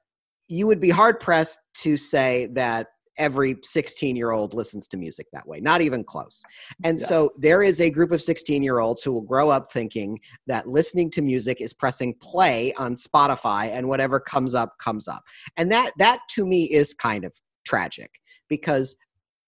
you 0.48 0.66
would 0.66 0.80
be 0.80 0.90
hard 0.90 1.20
pressed 1.20 1.60
to 1.74 1.96
say 1.96 2.46
that 2.52 2.88
every 3.18 3.56
16 3.62 4.16
year 4.16 4.30
old 4.30 4.54
listens 4.54 4.88
to 4.88 4.96
music 4.96 5.26
that 5.32 5.46
way, 5.46 5.60
not 5.60 5.80
even 5.80 6.04
close. 6.04 6.42
And 6.84 6.98
yeah. 6.98 7.06
so 7.06 7.30
there 7.36 7.62
is 7.62 7.80
a 7.80 7.90
group 7.90 8.12
of 8.12 8.22
16 8.22 8.62
year 8.62 8.78
olds 8.78 9.02
who 9.02 9.12
will 9.12 9.22
grow 9.22 9.50
up 9.50 9.70
thinking 9.72 10.18
that 10.46 10.66
listening 10.66 11.10
to 11.12 11.22
music 11.22 11.60
is 11.60 11.72
pressing 11.72 12.14
play 12.22 12.72
on 12.74 12.94
Spotify 12.94 13.66
and 13.66 13.88
whatever 13.88 14.18
comes 14.20 14.54
up, 14.54 14.78
comes 14.78 15.08
up. 15.08 15.22
And 15.56 15.70
that, 15.72 15.92
that 15.98 16.20
to 16.30 16.46
me 16.46 16.64
is 16.64 16.94
kind 16.94 17.24
of 17.24 17.32
tragic 17.64 18.20
because 18.48 18.96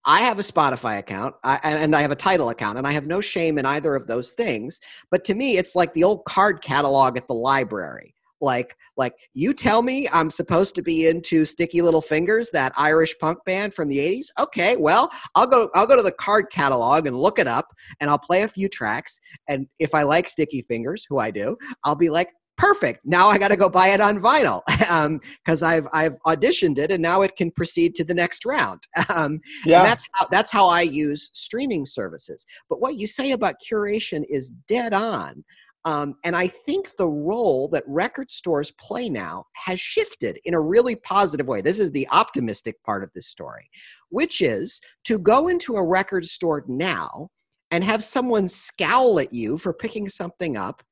I 0.04 0.20
have 0.20 0.38
a 0.38 0.42
Spotify 0.42 0.98
account 0.98 1.34
I, 1.44 1.58
and 1.62 1.94
I 1.94 2.00
have 2.00 2.10
a 2.10 2.16
Tidal 2.16 2.48
account, 2.48 2.78
and 2.78 2.86
I 2.86 2.92
have 2.92 3.06
no 3.06 3.20
shame 3.20 3.58
in 3.58 3.66
either 3.66 3.94
of 3.94 4.06
those 4.06 4.32
things. 4.32 4.80
But 5.10 5.24
to 5.26 5.34
me, 5.34 5.58
it's 5.58 5.76
like 5.76 5.92
the 5.92 6.04
old 6.04 6.24
card 6.24 6.62
catalog 6.62 7.18
at 7.18 7.26
the 7.26 7.34
library 7.34 8.14
like 8.40 8.74
like 8.96 9.14
you 9.34 9.52
tell 9.52 9.82
me 9.82 10.08
i'm 10.12 10.30
supposed 10.30 10.74
to 10.74 10.82
be 10.82 11.08
into 11.08 11.44
Stiff 11.44 11.74
Little 11.74 12.02
Fingers 12.02 12.50
that 12.52 12.72
irish 12.76 13.14
punk 13.18 13.38
band 13.44 13.74
from 13.74 13.88
the 13.88 13.98
80s 13.98 14.26
okay 14.38 14.76
well 14.76 15.10
i'll 15.34 15.46
go 15.46 15.68
i'll 15.74 15.86
go 15.86 15.96
to 15.96 16.02
the 16.02 16.12
card 16.12 16.46
catalog 16.50 17.06
and 17.06 17.18
look 17.18 17.38
it 17.38 17.46
up 17.46 17.68
and 18.00 18.10
i'll 18.10 18.18
play 18.18 18.42
a 18.42 18.48
few 18.48 18.68
tracks 18.68 19.20
and 19.48 19.66
if 19.78 19.94
i 19.94 20.02
like 20.02 20.28
sticky 20.28 20.62
fingers 20.62 21.06
who 21.08 21.18
i 21.18 21.30
do 21.30 21.56
i'll 21.84 21.96
be 21.96 22.10
like 22.10 22.28
perfect 22.60 23.00
now 23.06 23.28
i 23.28 23.38
got 23.38 23.48
to 23.48 23.56
go 23.56 23.70
buy 23.70 23.88
it 23.88 24.02
on 24.02 24.20
vinyl 24.20 24.60
because 24.66 25.62
um, 25.62 25.68
i've 25.68 25.86
i've 25.94 26.18
auditioned 26.26 26.78
it 26.78 26.90
and 26.92 27.02
now 27.02 27.22
it 27.22 27.34
can 27.34 27.50
proceed 27.50 27.94
to 27.94 28.04
the 28.04 28.14
next 28.14 28.44
round. 28.44 28.82
Um, 29.16 29.40
yeah. 29.64 29.82
that's 29.82 30.06
how 30.12 30.26
that's 30.30 30.52
how 30.52 30.68
i 30.68 30.82
use 30.82 31.30
streaming 31.32 31.84
services. 31.84 32.46
But 32.68 32.80
what 32.80 32.94
you 32.94 33.06
say 33.06 33.32
about 33.32 33.56
curation 33.66 34.24
is 34.28 34.52
dead 34.68 34.94
on 34.94 35.42
um, 35.84 36.16
and 36.24 36.36
I 36.36 36.46
think 36.46 36.96
the 36.96 37.08
role 37.08 37.68
that 37.68 37.84
record 37.86 38.30
stores 38.30 38.70
play 38.72 39.08
now 39.08 39.46
has 39.54 39.80
shifted 39.80 40.38
in 40.44 40.52
a 40.52 40.60
really 40.60 40.96
positive 40.96 41.46
way. 41.46 41.62
This 41.62 41.78
is 41.78 41.90
the 41.92 42.06
optimistic 42.10 42.82
part 42.84 43.02
of 43.02 43.10
this 43.14 43.28
story, 43.28 43.70
which 44.10 44.42
is 44.42 44.80
to 45.04 45.18
go 45.18 45.48
into 45.48 45.76
a 45.76 45.86
record 45.86 46.26
store 46.26 46.64
now 46.68 47.28
and 47.70 47.82
have 47.82 48.02
someone 48.02 48.46
scowl 48.46 49.20
at 49.20 49.32
you 49.32 49.56
for 49.56 49.72
picking 49.72 50.08
something 50.08 50.56
up 50.56 50.82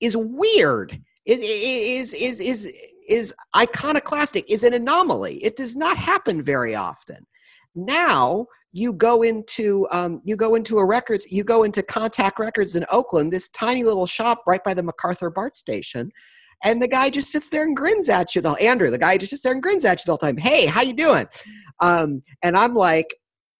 is 0.00 0.16
weird. 0.16 1.00
It 1.26 1.40
is 1.40 2.14
is 2.14 2.38
is 2.40 2.72
is 3.08 3.34
iconoclastic. 3.56 4.48
Is 4.48 4.62
an 4.62 4.74
anomaly. 4.74 5.42
It 5.44 5.56
does 5.56 5.74
not 5.74 5.96
happen 5.96 6.42
very 6.42 6.76
often. 6.76 7.26
Now 7.74 8.46
you 8.72 8.92
go 8.92 9.22
into 9.22 9.86
um, 9.90 10.20
you 10.24 10.36
go 10.36 10.54
into 10.54 10.78
a 10.78 10.84
records 10.84 11.26
you 11.30 11.44
go 11.44 11.62
into 11.62 11.82
contact 11.82 12.38
records 12.38 12.74
in 12.74 12.84
oakland 12.90 13.32
this 13.32 13.48
tiny 13.50 13.82
little 13.82 14.06
shop 14.06 14.42
right 14.46 14.62
by 14.64 14.74
the 14.74 14.82
macarthur 14.82 15.30
bart 15.30 15.56
station 15.56 16.10
and 16.64 16.82
the 16.82 16.88
guy 16.88 17.08
just 17.08 17.30
sits 17.30 17.50
there 17.50 17.64
and 17.64 17.76
grins 17.76 18.08
at 18.08 18.34
you 18.34 18.42
the 18.42 18.50
andrew 18.52 18.90
the 18.90 18.98
guy 18.98 19.16
just 19.16 19.30
sits 19.30 19.42
there 19.42 19.52
and 19.52 19.62
grins 19.62 19.84
at 19.84 19.98
you 19.98 20.04
the 20.06 20.12
whole 20.12 20.18
time. 20.18 20.36
Hey 20.36 20.66
how 20.66 20.82
you 20.82 20.94
doing? 20.94 21.26
Um, 21.80 22.22
and 22.42 22.56
i'm 22.56 22.74
like 22.74 23.14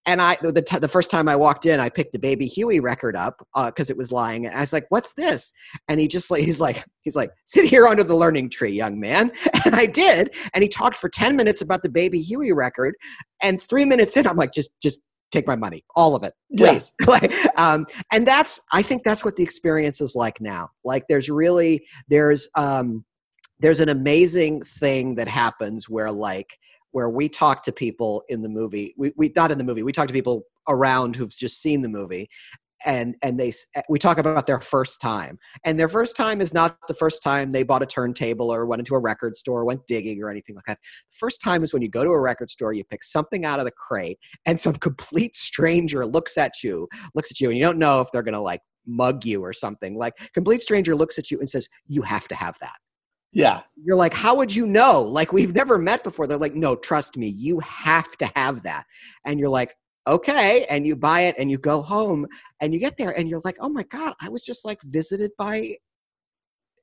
and 0.09 0.23
I 0.23 0.38
the, 0.40 0.62
t- 0.62 0.79
the 0.79 0.88
first 0.88 1.11
time 1.11 1.29
I 1.29 1.37
walked 1.37 1.66
in, 1.66 1.81
I 1.81 1.90
picked 1.90 2.14
the 2.14 2.18
Baby 2.18 2.47
Huey 2.47 2.81
record 2.81 3.14
up 3.14 3.47
because 3.55 3.90
uh, 3.90 3.92
it 3.92 3.97
was 3.99 4.11
lying. 4.11 4.47
And 4.47 4.57
I 4.57 4.61
was 4.61 4.73
like, 4.73 4.87
"What's 4.88 5.12
this?" 5.12 5.53
And 5.87 6.01
he 6.01 6.09
just 6.09 6.31
like 6.31 6.42
he's 6.42 6.61
like 6.61 6.83
he's 7.03 7.14
like, 7.14 7.31
"Sit 7.44 7.66
here 7.66 7.87
under 7.87 8.03
the 8.03 8.16
learning 8.16 8.49
tree, 8.49 8.73
young 8.73 8.99
man." 8.99 9.31
And 9.66 9.75
I 9.75 9.85
did, 9.85 10.35
and 10.55 10.62
he 10.62 10.68
talked 10.68 10.97
for 10.97 11.11
ten 11.11 11.37
minutes 11.37 11.61
about 11.61 11.83
the 11.83 11.90
Baby 11.90 12.23
Huey 12.23 12.53
record. 12.53 12.94
And 13.42 13.61
three 13.61 13.85
minutes 13.85 14.16
in, 14.16 14.27
I'm 14.27 14.37
like, 14.37 14.53
"Just 14.53 14.71
just 14.83 15.03
take 15.31 15.47
my 15.47 15.57
money, 15.57 15.85
all 15.94 16.16
of 16.16 16.23
it, 16.23 16.33
please." 16.57 16.94
Yeah. 17.01 17.07
like, 17.07 17.35
um, 17.59 17.85
and 18.11 18.27
that's 18.27 18.59
I 18.73 18.81
think 18.81 19.05
that's 19.05 19.27
what 19.27 19.37
the 19.37 19.42
experience 19.42 20.01
is 20.01 20.16
like 20.16 20.40
now. 20.40 20.71
Like, 20.85 21.05
there's 21.07 21.29
really 21.29 21.87
there's 22.09 22.49
um, 22.55 23.05
there's 23.61 23.81
an 23.81 23.90
amazing 23.90 24.62
thing 24.62 25.16
that 25.16 25.29
happens 25.29 25.90
where 25.90 26.11
like 26.11 26.57
where 26.92 27.11
we 27.11 27.29
talk 27.29 27.62
to 27.62 27.72
people 27.72 28.22
in 28.29 28.42
the 28.42 28.48
movie 28.48 28.94
we, 28.96 29.12
we 29.16 29.33
not 29.37 29.51
in 29.51 29.59
the 29.59 29.64
movie 29.64 29.83
we 29.83 29.92
talk 29.92 30.09
to 30.09 30.14
people 30.14 30.42
around 30.68 31.16
who've 31.16 31.33
just 31.33 31.61
seen 31.62 31.83
the 31.83 31.88
movie 31.88 32.29
and 32.87 33.16
and 33.22 33.38
they 33.38 33.53
eh, 33.74 33.83
we 33.88 33.98
talk 33.98 34.18
about 34.18 34.46
their 34.46 34.61
first 34.61 35.01
time. 35.01 35.38
And 35.64 35.79
their 35.79 35.88
first 35.88 36.16
time 36.16 36.40
is 36.40 36.55
not 36.55 36.77
the 36.87 36.94
first 36.94 37.22
time 37.22 37.53
they 37.53 37.62
bought 37.62 37.83
a 37.83 37.87
turntable 37.87 38.53
or 38.53 38.66
went 38.66 38.81
into 38.81 38.94
a 38.94 38.98
record 38.98 39.37
store 39.37 39.64
went 39.64 39.87
digging 39.87 40.22
or 40.22 40.31
anything 40.31 40.55
like 40.55 40.64
that. 40.66 40.79
The 41.11 41.16
first 41.18 41.40
time 41.40 41.64
is 41.64 41.72
when 41.72 41.83
you 41.83 41.88
go 41.88 42.05
to 42.05 42.11
a 42.11 42.20
record 42.20 42.51
store 42.51 42.72
you 42.72 42.85
pick 42.85 43.03
something 43.03 43.44
out 43.44 43.59
of 43.59 43.64
the 43.64 43.72
crate 43.72 44.18
and 44.46 44.59
some 44.59 44.74
complete 44.88 45.37
stranger 45.37 46.07
looks 46.07 46.38
at 46.38 46.62
you 46.62 46.88
looks 47.14 47.31
at 47.31 47.40
you 47.40 47.48
and 47.48 47.59
you 47.59 47.64
don't 47.64 47.79
know 47.79 48.01
if 48.01 48.09
they're 48.12 48.22
going 48.22 48.35
to 48.35 48.40
like 48.40 48.61
mug 48.87 49.24
you 49.24 49.42
or 49.42 49.53
something. 49.53 49.98
Like 49.98 50.14
complete 50.33 50.62
stranger 50.62 50.94
looks 50.94 51.18
at 51.18 51.31
you 51.31 51.38
and 51.40 51.48
says 51.48 51.68
you 51.87 52.03
have 52.03 52.29
to 52.29 52.35
have 52.35 52.57
that 52.61 52.77
Yeah. 53.33 53.61
You're 53.83 53.97
like, 53.97 54.14
how 54.14 54.37
would 54.37 54.55
you 54.55 54.67
know? 54.67 55.03
Like, 55.03 55.33
we've 55.33 55.55
never 55.55 55.79
met 55.79 56.03
before. 56.03 56.27
They're 56.27 56.38
like, 56.38 56.55
no, 56.55 56.75
trust 56.75 57.17
me, 57.17 57.29
you 57.29 57.61
have 57.61 58.17
to 58.19 58.31
have 58.37 58.62
that. 58.62 58.85
And 59.27 59.38
you're 59.38 59.51
like, 59.51 59.75
okay. 60.07 60.64
And 60.71 60.87
you 60.87 60.97
buy 60.97 61.23
it 61.23 61.37
and 61.38 61.51
you 61.51 61.59
go 61.59 61.83
home 61.83 62.27
and 62.61 62.73
you 62.73 62.81
get 62.81 62.97
there 62.97 63.11
and 63.11 63.29
you're 63.29 63.43
like, 63.45 63.57
oh 63.61 63.69
my 63.69 63.83
God, 63.85 64.14
I 64.21 64.29
was 64.29 64.45
just 64.45 64.64
like 64.64 64.81
visited 64.83 65.31
by 65.38 65.75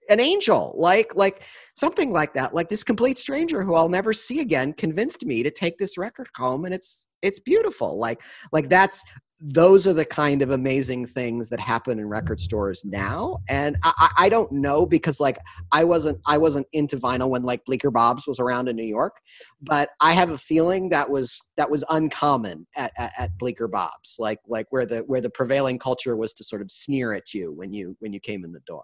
an 0.10 0.20
angel 0.20 0.76
like 0.78 1.16
like 1.16 1.44
something 1.76 2.12
like 2.12 2.34
that 2.34 2.54
like 2.54 2.70
this 2.70 2.84
complete 2.84 3.18
stranger 3.18 3.64
who 3.64 3.76
i'll 3.76 3.90
never 3.90 4.14
see 4.14 4.40
again 4.40 4.74
convinced 4.74 5.26
me 5.26 5.42
to 5.42 5.50
take 5.50 5.78
this 5.78 5.98
record 5.98 6.28
home 6.36 6.66
and 6.66 6.74
it's 6.74 7.08
it's 7.22 7.40
beautiful 7.40 7.98
like 7.98 8.22
like 8.52 8.70
that's 8.70 9.04
those 9.41 9.86
are 9.86 9.93
the 9.93 10.06
kind 10.06 10.41
of 10.41 10.52
amazing 10.52 11.06
things 11.06 11.50
that 11.50 11.60
happen 11.60 12.00
in 12.00 12.08
record 12.08 12.39
stores 12.39 12.84
now. 12.86 13.38
And 13.50 13.78
I, 13.84 14.10
I 14.17 14.30
don't 14.30 14.52
know 14.52 14.86
because 14.86 15.19
like 15.19 15.38
i 15.71 15.84
wasn't 15.84 16.19
i 16.26 16.38
wasn't 16.38 16.67
into 16.74 16.98
vinyl 16.98 17.30
when 17.30 17.43
like 17.43 17.63
bleecker 17.65 17.91
bob's 17.91 18.28
was 18.28 18.39
around 18.39 18.67
in 18.67 18.76
new 18.76 18.86
york 18.86 19.17
but 19.62 19.89
i 20.02 20.13
have 20.13 20.30
a 20.30 20.38
feeling 20.38 20.89
that 20.89 21.10
was 21.10 21.41
that 21.58 21.69
was 21.69 21.84
uncommon 21.89 22.65
at, 22.76 22.91
at, 22.98 23.12
at 23.17 23.38
bleecker 23.38 23.67
bob's 23.67 24.15
like 24.19 24.39
like 24.48 24.65
where 24.69 24.86
the 24.86 25.00
where 25.00 25.21
the 25.21 25.30
prevailing 25.30 25.78
culture 25.78 26.15
was 26.15 26.34
to 26.34 26.43
sort 26.43 26.62
of 26.62 26.71
sneer 26.71 27.13
at 27.13 27.34
you 27.34 27.52
when 27.52 27.74
you 27.74 27.95
when 28.00 28.13
you 28.13 28.19
came 28.19 28.43
in 28.43 28.52
the 28.52 28.62
door 28.65 28.84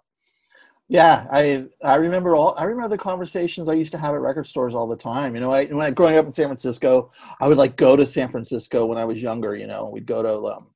Yeah, 0.92 1.26
I 1.32 1.64
I 1.82 1.94
remember 1.94 2.36
all 2.36 2.54
I 2.58 2.64
remember 2.64 2.90
the 2.90 2.98
conversations 2.98 3.66
I 3.66 3.72
used 3.72 3.92
to 3.92 3.98
have 3.98 4.14
at 4.14 4.20
record 4.20 4.46
stores 4.46 4.74
all 4.74 4.86
the 4.86 4.94
time. 4.94 5.34
You 5.34 5.40
know, 5.40 5.50
I 5.50 5.64
when 5.64 5.86
I 5.86 5.90
growing 5.90 6.18
up 6.18 6.26
in 6.26 6.32
San 6.32 6.48
Francisco, 6.48 7.10
I 7.40 7.48
would 7.48 7.56
like 7.56 7.76
go 7.76 7.96
to 7.96 8.04
San 8.04 8.28
Francisco 8.28 8.84
when 8.84 8.98
I 8.98 9.06
was 9.06 9.22
younger. 9.22 9.56
You 9.56 9.66
know, 9.66 9.88
we'd 9.90 10.04
go 10.04 10.22
to 10.22 10.54
um, 10.54 10.66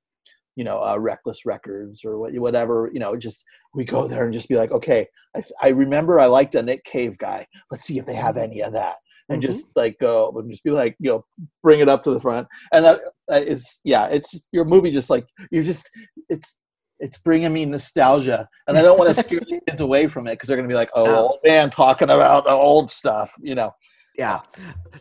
you 0.56 0.64
know, 0.64 0.78
uh, 0.82 0.96
Reckless 0.98 1.44
Records 1.44 2.02
or 2.02 2.18
what, 2.18 2.32
whatever. 2.38 2.88
You 2.94 2.98
know, 2.98 3.14
just 3.14 3.44
we 3.74 3.84
go 3.84 4.08
there 4.08 4.24
and 4.24 4.32
just 4.32 4.48
be 4.48 4.56
like, 4.56 4.70
okay, 4.70 5.06
I, 5.36 5.42
I 5.60 5.68
remember 5.68 6.18
I 6.18 6.26
liked 6.26 6.54
a 6.54 6.62
Nick 6.62 6.84
Cave 6.84 7.18
guy. 7.18 7.46
Let's 7.70 7.84
see 7.84 7.98
if 7.98 8.06
they 8.06 8.14
have 8.14 8.38
any 8.38 8.62
of 8.62 8.72
that, 8.72 8.94
and 9.28 9.42
Mhm. 9.42 9.46
just 9.48 9.66
like 9.76 9.98
go 9.98 10.32
and 10.34 10.50
just 10.50 10.64
be 10.64 10.70
like, 10.70 10.96
you 10.98 11.10
know, 11.10 11.26
bring 11.62 11.80
it 11.80 11.90
up 11.90 12.02
to 12.04 12.10
the 12.10 12.20
front. 12.20 12.48
And 12.72 12.86
that, 12.86 13.00
that 13.28 13.42
is, 13.46 13.82
yeah, 13.84 14.06
it's 14.06 14.30
just, 14.30 14.48
your 14.50 14.64
movie. 14.64 14.90
Just 14.90 15.10
like 15.10 15.26
you're 15.50 15.62
just, 15.62 15.90
it's 16.30 16.56
it's 16.98 17.18
bringing 17.18 17.52
me 17.52 17.64
nostalgia, 17.66 18.48
and 18.66 18.76
I 18.76 18.82
don't 18.82 18.98
want 18.98 19.14
to 19.14 19.22
scare 19.22 19.40
the 19.40 19.60
kids 19.68 19.80
away 19.80 20.06
from 20.08 20.26
it 20.26 20.32
because 20.32 20.48
they're 20.48 20.56
gonna 20.56 20.68
be 20.68 20.74
like, 20.74 20.90
oh, 20.94 21.06
Oh. 21.06 21.16
old 21.28 21.38
man 21.44 21.70
talking 21.70 22.10
about 22.10 22.44
the 22.44 22.50
old 22.50 22.90
stuff. 22.90 23.34
You 23.40 23.54
know, 23.54 23.74
Yeah. 24.18 24.40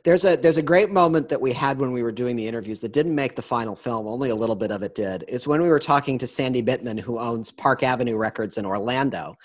There's 0.03 0.25
a 0.25 0.35
there's 0.35 0.57
a 0.57 0.61
great 0.61 0.91
moment 0.91 1.29
that 1.29 1.39
we 1.39 1.53
had 1.53 1.79
when 1.79 1.91
we 1.93 2.03
were 2.03 2.11
doing 2.11 2.35
the 2.35 2.47
interviews 2.47 2.81
that 2.81 2.91
didn't 2.91 3.15
make 3.15 3.35
the 3.35 3.41
final 3.41 3.75
film, 3.75 4.07
only 4.07 4.29
a 4.29 4.35
little 4.35 4.55
bit 4.55 4.71
of 4.71 4.83
it 4.83 4.93
did. 4.93 5.23
It's 5.27 5.47
when 5.47 5.61
we 5.61 5.69
were 5.69 5.79
talking 5.79 6.17
to 6.19 6.27
Sandy 6.27 6.61
Bittman 6.61 6.99
who 6.99 7.17
owns 7.19 7.51
Park 7.51 7.81
Avenue 7.83 8.17
Records 8.17 8.57
in 8.57 8.65
Orlando. 8.65 9.35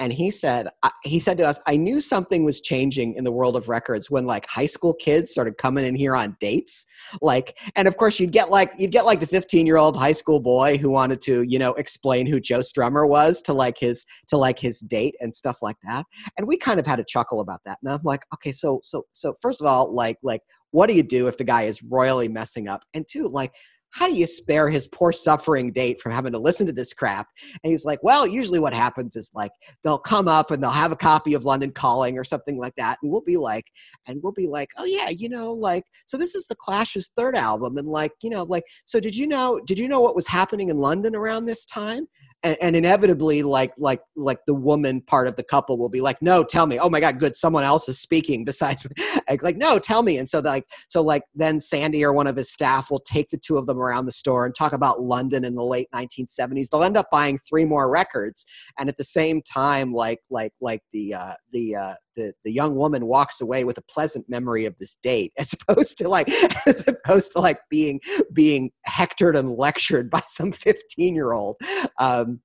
And 0.00 0.12
he 0.12 0.30
said 0.30 0.68
he 1.04 1.20
said 1.20 1.38
to 1.38 1.44
us, 1.44 1.60
"I 1.66 1.76
knew 1.76 2.00
something 2.00 2.44
was 2.44 2.60
changing 2.60 3.14
in 3.14 3.24
the 3.24 3.30
world 3.30 3.56
of 3.56 3.68
records 3.68 4.10
when 4.10 4.26
like 4.26 4.46
high 4.46 4.66
school 4.66 4.94
kids 4.94 5.30
started 5.30 5.58
coming 5.58 5.84
in 5.84 5.94
here 5.94 6.16
on 6.16 6.36
dates. 6.40 6.86
Like 7.22 7.58
and 7.76 7.86
of 7.86 7.96
course 7.96 8.18
you'd 8.18 8.32
get 8.32 8.50
like 8.50 8.72
you'd 8.78 8.92
get 8.92 9.04
like 9.04 9.20
the 9.20 9.26
15-year-old 9.26 9.96
high 9.96 10.12
school 10.12 10.40
boy 10.40 10.78
who 10.78 10.90
wanted 10.90 11.20
to, 11.22 11.42
you 11.42 11.58
know, 11.58 11.74
explain 11.74 12.26
who 12.26 12.40
Joe 12.40 12.60
Strummer 12.60 13.08
was 13.08 13.42
to 13.42 13.52
like 13.52 13.78
his 13.78 14.04
to 14.28 14.36
like 14.36 14.58
his 14.58 14.80
date 14.80 15.14
and 15.20 15.34
stuff 15.34 15.58
like 15.62 15.76
that 15.84 16.06
and 16.36 16.48
we 16.48 16.56
kind 16.56 16.80
of 16.80 16.86
had 16.86 16.98
a 16.98 17.04
chuckle 17.04 17.40
about 17.40 17.60
that. 17.66 17.78
And 17.82 17.92
I'm 17.92 18.00
like, 18.02 18.24
okay, 18.34 18.52
so 18.52 18.80
so 18.82 19.04
so 19.12 19.34
first 19.40 19.60
of 19.60 19.66
all, 19.66 19.94
like 19.94 20.18
like 20.22 20.42
what 20.72 20.88
do 20.88 20.94
you 20.94 21.02
do 21.02 21.26
if 21.26 21.36
the 21.36 21.44
guy 21.44 21.62
is 21.62 21.82
royally 21.82 22.28
messing 22.28 22.68
up? 22.68 22.82
And 22.94 23.06
two, 23.06 23.28
like 23.28 23.52
how 23.92 24.06
do 24.06 24.14
you 24.14 24.26
spare 24.26 24.68
his 24.68 24.86
poor 24.88 25.12
suffering 25.12 25.72
date 25.72 26.00
from 26.00 26.12
having 26.12 26.32
to 26.32 26.38
listen 26.38 26.66
to 26.66 26.72
this 26.72 26.92
crap? 26.94 27.26
And 27.62 27.70
he's 27.70 27.84
like, 27.84 27.98
well, 28.02 28.26
usually 28.26 28.60
what 28.60 28.74
happens 28.74 29.16
is 29.16 29.30
like 29.34 29.50
they'll 29.82 29.98
come 29.98 30.28
up 30.28 30.50
and 30.50 30.62
they'll 30.62 30.70
have 30.70 30.92
a 30.92 30.96
copy 30.96 31.34
of 31.34 31.44
London 31.44 31.72
Calling 31.72 32.18
or 32.18 32.24
something 32.24 32.58
like 32.58 32.74
that, 32.76 32.98
and 33.02 33.10
we'll 33.10 33.22
be 33.22 33.36
like, 33.36 33.64
and 34.06 34.20
we'll 34.22 34.32
be 34.32 34.46
like, 34.46 34.70
oh 34.78 34.84
yeah, 34.84 35.08
you 35.08 35.28
know, 35.28 35.52
like 35.52 35.84
so 36.06 36.16
this 36.16 36.34
is 36.34 36.46
the 36.46 36.56
Clash's 36.56 37.10
third 37.16 37.34
album, 37.34 37.76
and 37.76 37.88
like 37.88 38.12
you 38.22 38.30
know, 38.30 38.44
like 38.44 38.64
so 38.86 39.00
did 39.00 39.16
you 39.16 39.26
know 39.26 39.60
did 39.66 39.78
you 39.78 39.88
know 39.88 40.00
what 40.00 40.16
was 40.16 40.26
happening 40.26 40.70
in 40.70 40.78
London 40.78 41.14
around 41.14 41.44
this 41.44 41.64
time? 41.64 42.06
And, 42.42 42.56
and 42.60 42.76
inevitably 42.76 43.42
like 43.42 43.72
like 43.76 44.00
like 44.16 44.38
the 44.46 44.54
woman 44.54 45.00
part 45.02 45.26
of 45.26 45.36
the 45.36 45.42
couple 45.42 45.78
will 45.78 45.88
be 45.88 46.00
like 46.00 46.20
no 46.22 46.42
tell 46.42 46.66
me. 46.66 46.78
Oh 46.78 46.90
my 46.90 47.00
god 47.00 47.18
good 47.18 47.36
someone 47.36 47.64
else 47.64 47.88
is 47.88 48.00
speaking 48.00 48.44
besides 48.44 48.84
me. 48.84 48.90
Like, 49.30 49.42
like 49.44 49.56
no 49.56 49.78
tell 49.78 50.02
me. 50.02 50.18
And 50.18 50.28
so 50.28 50.40
like 50.40 50.64
so 50.88 51.02
like 51.02 51.22
then 51.34 51.60
sandy 51.60 52.04
or 52.04 52.12
one 52.12 52.26
of 52.26 52.36
his 52.36 52.50
staff 52.50 52.90
will 52.90 53.00
take 53.00 53.28
the 53.30 53.36
two 53.36 53.56
of 53.56 53.66
them 53.66 53.78
around 53.78 54.06
the 54.06 54.12
store 54.12 54.44
and 54.44 54.54
talk 54.54 54.72
about 54.72 55.00
london 55.00 55.44
in 55.44 55.54
the 55.54 55.64
late 55.64 55.88
1970s 55.94 56.68
they'll 56.68 56.82
end 56.82 56.96
up 56.96 57.06
buying 57.12 57.38
three 57.48 57.64
more 57.64 57.90
records 57.90 58.44
and 58.78 58.88
at 58.88 58.96
the 58.96 59.04
same 59.04 59.40
time 59.42 59.92
like 59.92 60.20
like 60.30 60.52
like 60.60 60.82
the 60.92 61.14
uh 61.14 61.34
the 61.52 61.76
uh 61.76 61.94
the, 62.16 62.32
the 62.44 62.52
young 62.52 62.74
woman 62.76 63.06
walks 63.06 63.40
away 63.40 63.64
with 63.64 63.78
a 63.78 63.82
pleasant 63.82 64.28
memory 64.28 64.64
of 64.66 64.76
this 64.76 64.96
date 65.02 65.32
as 65.38 65.52
opposed 65.54 65.98
to 65.98 66.08
like 66.08 66.28
as 66.66 66.86
opposed 66.88 67.32
to 67.32 67.40
like 67.40 67.58
being 67.70 68.00
being 68.32 68.70
hectored 68.84 69.36
and 69.36 69.56
lectured 69.56 70.10
by 70.10 70.22
some 70.26 70.52
15 70.52 71.14
year 71.14 71.32
old 71.32 71.56
um, 71.98 72.40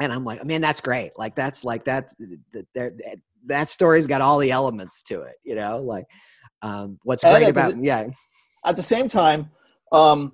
and 0.00 0.12
i'm 0.12 0.24
like 0.24 0.44
man 0.44 0.60
that's 0.60 0.80
great. 0.80 1.10
Like 1.18 1.34
that's 1.34 1.64
like 1.64 1.84
that 1.84 2.08
that, 2.52 2.66
that, 2.74 3.16
that 3.46 3.70
story's 3.70 4.06
got 4.06 4.20
all 4.20 4.38
the 4.38 4.50
elements 4.50 5.02
to 5.04 5.22
it 5.22 5.36
you 5.44 5.54
know 5.54 5.78
like 5.78 6.04
um, 6.62 6.98
what's 7.04 7.24
And 7.24 7.36
great 7.36 7.48
at 7.48 7.54
the- 7.54 7.60
about 7.68 7.84
yeah. 7.84 8.06
at 8.64 8.76
the 8.76 8.82
same 8.82 9.08
time, 9.08 9.50
um, 9.92 10.32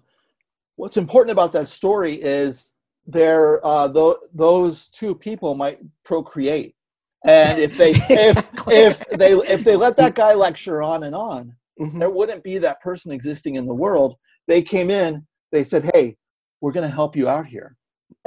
what's 0.76 0.96
important 0.96 1.32
about 1.32 1.52
that 1.52 1.68
story 1.68 2.14
is 2.14 2.72
there 3.06 3.64
uh, 3.64 3.92
th- 3.92 4.16
those 4.32 4.88
two 4.88 5.14
people 5.14 5.54
might 5.54 5.80
procreate, 6.04 6.74
and 7.24 7.58
if 7.58 7.76
they 7.76 7.90
if 7.94 8.36
Exactly. 8.36 8.76
if 8.76 8.98
they 9.08 9.32
if 9.32 9.64
they 9.64 9.76
let 9.76 9.96
that 9.96 10.14
guy 10.14 10.34
lecture 10.34 10.82
on 10.82 11.04
and 11.04 11.14
on, 11.14 11.54
Mhm. 11.80 11.98
there 11.98 12.10
wouldn't 12.10 12.44
be 12.44 12.58
that 12.58 12.80
person 12.82 13.10
existing 13.12 13.56
in 13.56 13.66
the 13.66 13.74
world. 13.74 14.14
They 14.46 14.62
came 14.62 14.90
in, 14.90 15.26
they 15.52 15.64
said, 15.64 15.90
"Hey, 15.94 16.16
we're 16.60 16.72
going 16.72 16.88
to 16.88 16.94
help 16.94 17.16
you 17.16 17.28
out 17.28 17.46
here," 17.46 17.76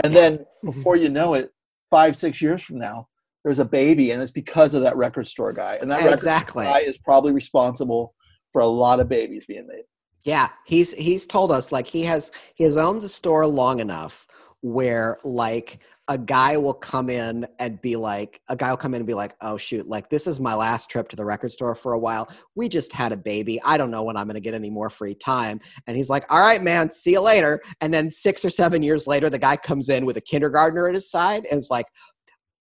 and 0.03 0.13
then 0.15 0.45
before 0.65 0.95
you 0.95 1.09
know 1.09 1.33
it, 1.35 1.51
five 1.89 2.15
six 2.17 2.41
years 2.41 2.61
from 2.61 2.77
now, 2.79 3.07
there's 3.43 3.59
a 3.59 3.65
baby, 3.65 4.11
and 4.11 4.21
it's 4.21 4.31
because 4.31 4.73
of 4.73 4.81
that 4.81 4.97
record 4.97 5.27
store 5.27 5.53
guy, 5.53 5.77
and 5.81 5.89
that 5.91 6.03
record 6.03 6.19
store 6.49 6.63
guy 6.63 6.79
is 6.79 6.97
probably 6.97 7.31
responsible 7.31 8.13
for 8.51 8.61
a 8.61 8.67
lot 8.67 8.99
of 8.99 9.07
babies 9.07 9.45
being 9.45 9.67
made. 9.67 9.83
Yeah, 10.23 10.49
he's 10.65 10.91
he's 10.93 11.25
told 11.25 11.51
us 11.51 11.71
like 11.71 11.87
he 11.87 12.03
has 12.03 12.31
he 12.55 12.63
has 12.65 12.75
owned 12.75 13.01
the 13.01 13.07
store 13.09 13.47
long 13.47 13.79
enough 13.79 14.27
where 14.61 15.17
like 15.23 15.79
a 16.09 16.17
guy 16.17 16.57
will 16.57 16.73
come 16.73 17.09
in 17.09 17.45
and 17.59 17.81
be 17.81 17.95
like 17.95 18.41
a 18.49 18.55
guy 18.55 18.69
will 18.69 18.77
come 18.77 18.93
in 18.93 19.01
and 19.01 19.07
be 19.07 19.13
like, 19.13 19.35
"Oh 19.41 19.57
shoot, 19.57 19.87
like 19.87 20.09
this 20.09 20.27
is 20.27 20.39
my 20.39 20.53
last 20.53 20.89
trip 20.89 21.09
to 21.09 21.15
the 21.15 21.25
record 21.25 21.51
store 21.51 21.75
for 21.75 21.93
a 21.93 21.99
while. 21.99 22.29
We 22.55 22.69
just 22.69 22.93
had 22.93 23.11
a 23.11 23.17
baby. 23.17 23.59
I 23.65 23.77
don't 23.77 23.91
know 23.91 24.03
when 24.03 24.15
I'm 24.15 24.27
going 24.27 24.35
to 24.35 24.41
get 24.41 24.53
any 24.53 24.69
more 24.69 24.89
free 24.89 25.15
time." 25.15 25.59
And 25.85 25.97
he's 25.97 26.09
like, 26.09 26.25
"All 26.31 26.39
right, 26.39 26.61
man, 26.61 26.91
see 26.91 27.11
you 27.11 27.21
later." 27.21 27.61
And 27.81 27.93
then 27.93 28.09
6 28.09 28.45
or 28.45 28.49
7 28.49 28.81
years 28.83 29.07
later 29.07 29.29
the 29.29 29.39
guy 29.39 29.57
comes 29.57 29.89
in 29.89 30.05
with 30.05 30.17
a 30.17 30.21
kindergartner 30.21 30.87
at 30.87 30.95
his 30.95 31.09
side 31.09 31.45
and 31.51 31.59
is 31.59 31.69
like, 31.69 31.87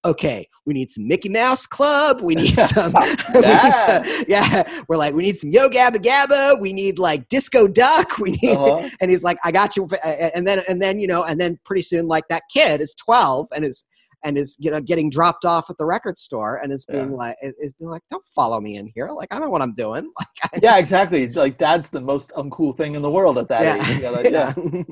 Okay, 0.07 0.47
we 0.66 0.73
need 0.75 0.90
some 0.90 1.07
Mickey 1.09 1.29
Mouse 1.29 1.66
Club. 1.66 2.21
We 2.23 2.37
need 2.37 2.55
some, 2.61 2.92
we 3.35 3.40
need 3.40 3.42
Yeah. 3.42 4.03
some- 4.03 4.25
yeah. 4.29 4.83
We're 4.88 4.97
like, 4.97 5.14
we 5.14 5.23
need 5.25 5.37
some 5.37 5.51
Yo 5.51 5.69
Gabba 5.69 5.97
Gabba. 5.97 6.61
We 6.61 6.73
need 6.73 6.99
like 6.99 7.29
Disco 7.29 7.66
Duck. 7.66 8.19
We 8.19 8.33
need, 8.42 8.57
Uh-huh. 8.57 8.88
and 9.01 9.11
he's 9.11 9.25
like, 9.25 9.37
I 9.45 9.51
got 9.51 9.77
you. 9.77 9.88
And 10.05 10.47
then, 10.47 10.62
and 10.69 10.81
then, 10.81 11.01
you 11.01 11.09
know, 11.09 11.25
and 11.25 11.40
then 11.40 11.59
pretty 11.64 11.83
soon, 11.83 12.07
like 12.07 12.29
that 12.29 12.42
kid 12.53 12.81
is 12.81 12.95
12 12.95 13.49
and 13.55 13.64
is, 13.64 13.85
and 14.25 14.38
is, 14.38 14.57
you 14.61 14.71
know, 14.71 14.81
getting 14.81 15.11
dropped 15.11 15.45
off 15.45 15.69
at 15.71 15.77
the 15.79 15.85
record 15.87 16.19
store 16.19 16.61
and 16.62 16.73
is 16.73 16.87
being 16.87 17.11
Yeah. 17.11 17.16
like, 17.16 17.37
is 17.42 17.73
being 17.79 17.90
like, 17.90 18.03
don't 18.11 18.25
follow 18.35 18.61
me 18.61 18.77
in 18.77 18.90
here. 18.95 19.09
Like, 19.11 19.29
I 19.35 19.38
know 19.40 19.51
what 19.51 19.61
I'm 19.62 19.75
doing. 19.75 20.05
Like, 20.19 20.29
I, 20.55 20.59
yeah, 20.62 20.79
exactly. 20.79 21.29
Like 21.33 21.59
dad's 21.59 21.90
the 21.90 22.01
most 22.01 22.31
uncool 22.31 22.77
thing 22.77 22.95
in 22.95 23.03
the 23.03 23.11
world 23.11 23.38
at 23.38 23.49
that 23.49 23.64
yeah. 23.64 23.90
age. 23.90 24.03
Yeah, 24.03 24.11
like, 24.11 24.31
yeah, 24.31 24.83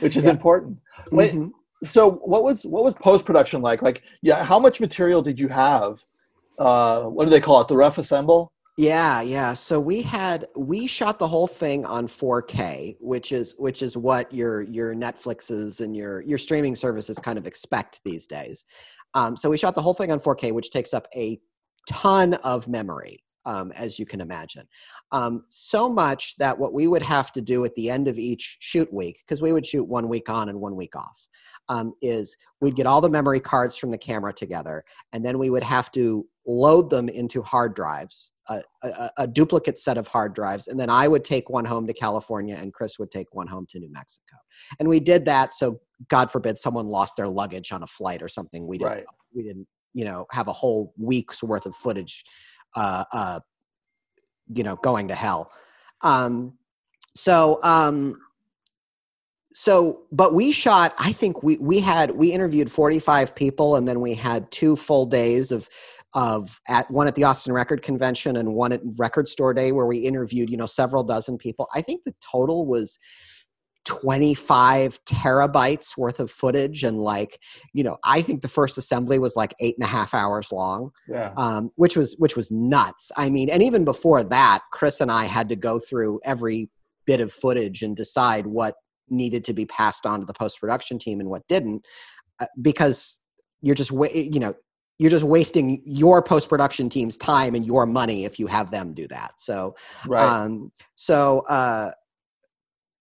which 0.00 0.16
is 0.16 0.26
important. 0.26 0.78
Mhm. 1.10 1.50
So 1.84 2.12
what 2.12 2.42
was 2.42 2.64
what 2.64 2.84
was 2.84 2.94
post 2.94 3.24
production 3.24 3.62
like? 3.62 3.82
Like, 3.82 4.02
yeah, 4.22 4.44
how 4.44 4.58
much 4.58 4.80
material 4.80 5.22
did 5.22 5.38
you 5.38 5.48
have? 5.48 6.04
Uh, 6.58 7.04
what 7.04 7.24
do 7.24 7.30
they 7.30 7.40
call 7.40 7.60
it? 7.60 7.68
The 7.68 7.76
rough 7.76 7.98
assemble. 7.98 8.52
Yeah, 8.76 9.20
yeah. 9.22 9.54
So 9.54 9.78
we 9.78 10.02
had 10.02 10.48
we 10.56 10.88
shot 10.88 11.20
the 11.20 11.28
whole 11.28 11.46
thing 11.46 11.84
on 11.84 12.08
4K, 12.08 12.96
which 13.00 13.30
is 13.30 13.54
which 13.56 13.82
is 13.82 13.96
what 13.96 14.32
your 14.32 14.62
your 14.62 14.94
Netflixes 14.94 15.80
and 15.80 15.94
your 15.94 16.22
your 16.22 16.38
streaming 16.38 16.74
services 16.74 17.18
kind 17.20 17.38
of 17.38 17.46
expect 17.46 18.00
these 18.04 18.26
days. 18.26 18.66
Um, 19.14 19.36
so 19.36 19.48
we 19.48 19.56
shot 19.56 19.76
the 19.76 19.82
whole 19.82 19.94
thing 19.94 20.10
on 20.10 20.18
4K, 20.18 20.50
which 20.50 20.70
takes 20.70 20.92
up 20.92 21.06
a 21.14 21.38
ton 21.88 22.34
of 22.34 22.66
memory, 22.66 23.22
um, 23.46 23.70
as 23.76 23.96
you 23.96 24.06
can 24.06 24.20
imagine. 24.20 24.66
Um, 25.12 25.44
so 25.50 25.88
much 25.88 26.36
that 26.38 26.58
what 26.58 26.74
we 26.74 26.88
would 26.88 27.02
have 27.02 27.30
to 27.32 27.40
do 27.40 27.64
at 27.64 27.76
the 27.76 27.90
end 27.90 28.08
of 28.08 28.18
each 28.18 28.56
shoot 28.58 28.92
week, 28.92 29.22
because 29.24 29.40
we 29.40 29.52
would 29.52 29.64
shoot 29.64 29.84
one 29.84 30.08
week 30.08 30.28
on 30.28 30.48
and 30.48 30.60
one 30.60 30.74
week 30.74 30.96
off, 30.96 31.28
um, 31.68 31.94
is 32.02 32.36
we'd 32.60 32.76
get 32.76 32.86
all 32.86 33.00
the 33.00 33.10
memory 33.10 33.40
cards 33.40 33.76
from 33.76 33.90
the 33.90 33.98
camera 33.98 34.32
together, 34.32 34.84
and 35.12 35.24
then 35.24 35.38
we 35.38 35.50
would 35.50 35.64
have 35.64 35.90
to 35.92 36.26
load 36.46 36.90
them 36.90 37.08
into 37.08 37.42
hard 37.42 37.74
drives 37.74 38.30
a, 38.48 38.60
a, 38.82 39.10
a 39.18 39.26
duplicate 39.26 39.78
set 39.78 39.96
of 39.96 40.06
hard 40.06 40.34
drives 40.34 40.68
and 40.68 40.78
then 40.78 40.90
i 40.90 41.08
would 41.08 41.24
take 41.24 41.48
one 41.48 41.64
home 41.64 41.86
to 41.86 41.92
california 41.94 42.56
and 42.60 42.72
chris 42.74 42.98
would 42.98 43.10
take 43.10 43.26
one 43.32 43.46
home 43.46 43.66
to 43.70 43.78
new 43.78 43.90
mexico 43.90 44.36
and 44.78 44.88
we 44.88 45.00
did 45.00 45.24
that 45.24 45.54
so 45.54 45.80
god 46.08 46.30
forbid 46.30 46.58
someone 46.58 46.86
lost 46.86 47.16
their 47.16 47.28
luggage 47.28 47.72
on 47.72 47.82
a 47.82 47.86
flight 47.86 48.22
or 48.22 48.28
something 48.28 48.66
we 48.66 48.76
didn't 48.76 48.92
Right. 48.92 49.04
we 49.34 49.42
didn't 49.42 49.66
you 49.94 50.04
know 50.04 50.26
have 50.30 50.48
a 50.48 50.52
whole 50.52 50.92
week's 50.98 51.42
worth 51.42 51.66
of 51.66 51.74
footage 51.74 52.24
uh, 52.76 53.04
uh, 53.12 53.40
you 54.54 54.62
know 54.62 54.76
going 54.76 55.08
to 55.08 55.14
hell 55.14 55.50
um, 56.02 56.58
so 57.14 57.60
um, 57.62 58.16
so 59.54 60.02
but 60.10 60.34
we 60.34 60.50
shot 60.52 60.92
i 60.98 61.12
think 61.12 61.42
we 61.42 61.56
we 61.58 61.78
had 61.80 62.10
we 62.16 62.32
interviewed 62.32 62.70
45 62.70 63.34
people 63.34 63.76
and 63.76 63.86
then 63.88 64.00
we 64.00 64.12
had 64.12 64.50
two 64.50 64.74
full 64.76 65.06
days 65.06 65.52
of 65.52 65.68
of 66.12 66.60
at 66.68 66.90
one 66.90 67.06
at 67.06 67.14
the 67.14 67.22
austin 67.24 67.52
record 67.52 67.80
convention 67.80 68.36
and 68.36 68.54
one 68.54 68.72
at 68.72 68.80
record 68.98 69.28
store 69.28 69.54
day 69.54 69.70
where 69.72 69.86
we 69.86 69.98
interviewed 69.98 70.50
you 70.50 70.56
know 70.56 70.66
several 70.66 71.04
dozen 71.04 71.38
people 71.38 71.68
i 71.74 71.80
think 71.80 72.02
the 72.04 72.14
total 72.20 72.66
was 72.66 72.98
25 73.84 74.98
terabytes 75.04 75.96
worth 75.96 76.18
of 76.18 76.30
footage 76.30 76.82
and 76.82 76.98
like 76.98 77.38
you 77.74 77.84
know 77.84 77.96
i 78.04 78.20
think 78.22 78.40
the 78.40 78.48
first 78.48 78.76
assembly 78.76 79.18
was 79.20 79.36
like 79.36 79.54
eight 79.60 79.76
and 79.78 79.84
a 79.84 79.88
half 79.90 80.14
hours 80.14 80.50
long 80.50 80.90
Yeah. 81.06 81.32
um, 81.36 81.70
which 81.76 81.96
was 81.96 82.16
which 82.18 82.34
was 82.36 82.50
nuts 82.50 83.12
i 83.16 83.30
mean 83.30 83.50
and 83.50 83.62
even 83.62 83.84
before 83.84 84.24
that 84.24 84.60
chris 84.72 85.00
and 85.00 85.12
i 85.12 85.26
had 85.26 85.48
to 85.50 85.56
go 85.56 85.78
through 85.78 86.18
every 86.24 86.70
bit 87.06 87.20
of 87.20 87.30
footage 87.30 87.82
and 87.82 87.94
decide 87.94 88.46
what 88.46 88.74
needed 89.08 89.44
to 89.44 89.52
be 89.52 89.66
passed 89.66 90.06
on 90.06 90.20
to 90.20 90.26
the 90.26 90.34
post 90.34 90.60
production 90.60 90.98
team 90.98 91.20
and 91.20 91.28
what 91.28 91.46
didn't 91.48 91.84
uh, 92.40 92.46
because 92.62 93.20
you're 93.62 93.74
just 93.74 93.92
wa- 93.92 94.08
you 94.12 94.40
know 94.40 94.54
you're 94.98 95.10
just 95.10 95.24
wasting 95.24 95.82
your 95.84 96.22
post 96.22 96.48
production 96.48 96.88
team's 96.88 97.16
time 97.16 97.54
and 97.54 97.66
your 97.66 97.84
money 97.86 98.24
if 98.24 98.38
you 98.38 98.46
have 98.46 98.70
them 98.70 98.94
do 98.94 99.08
that. 99.08 99.32
So 99.38 99.74
right. 100.06 100.22
um, 100.22 100.70
so 100.94 101.40
uh, 101.48 101.90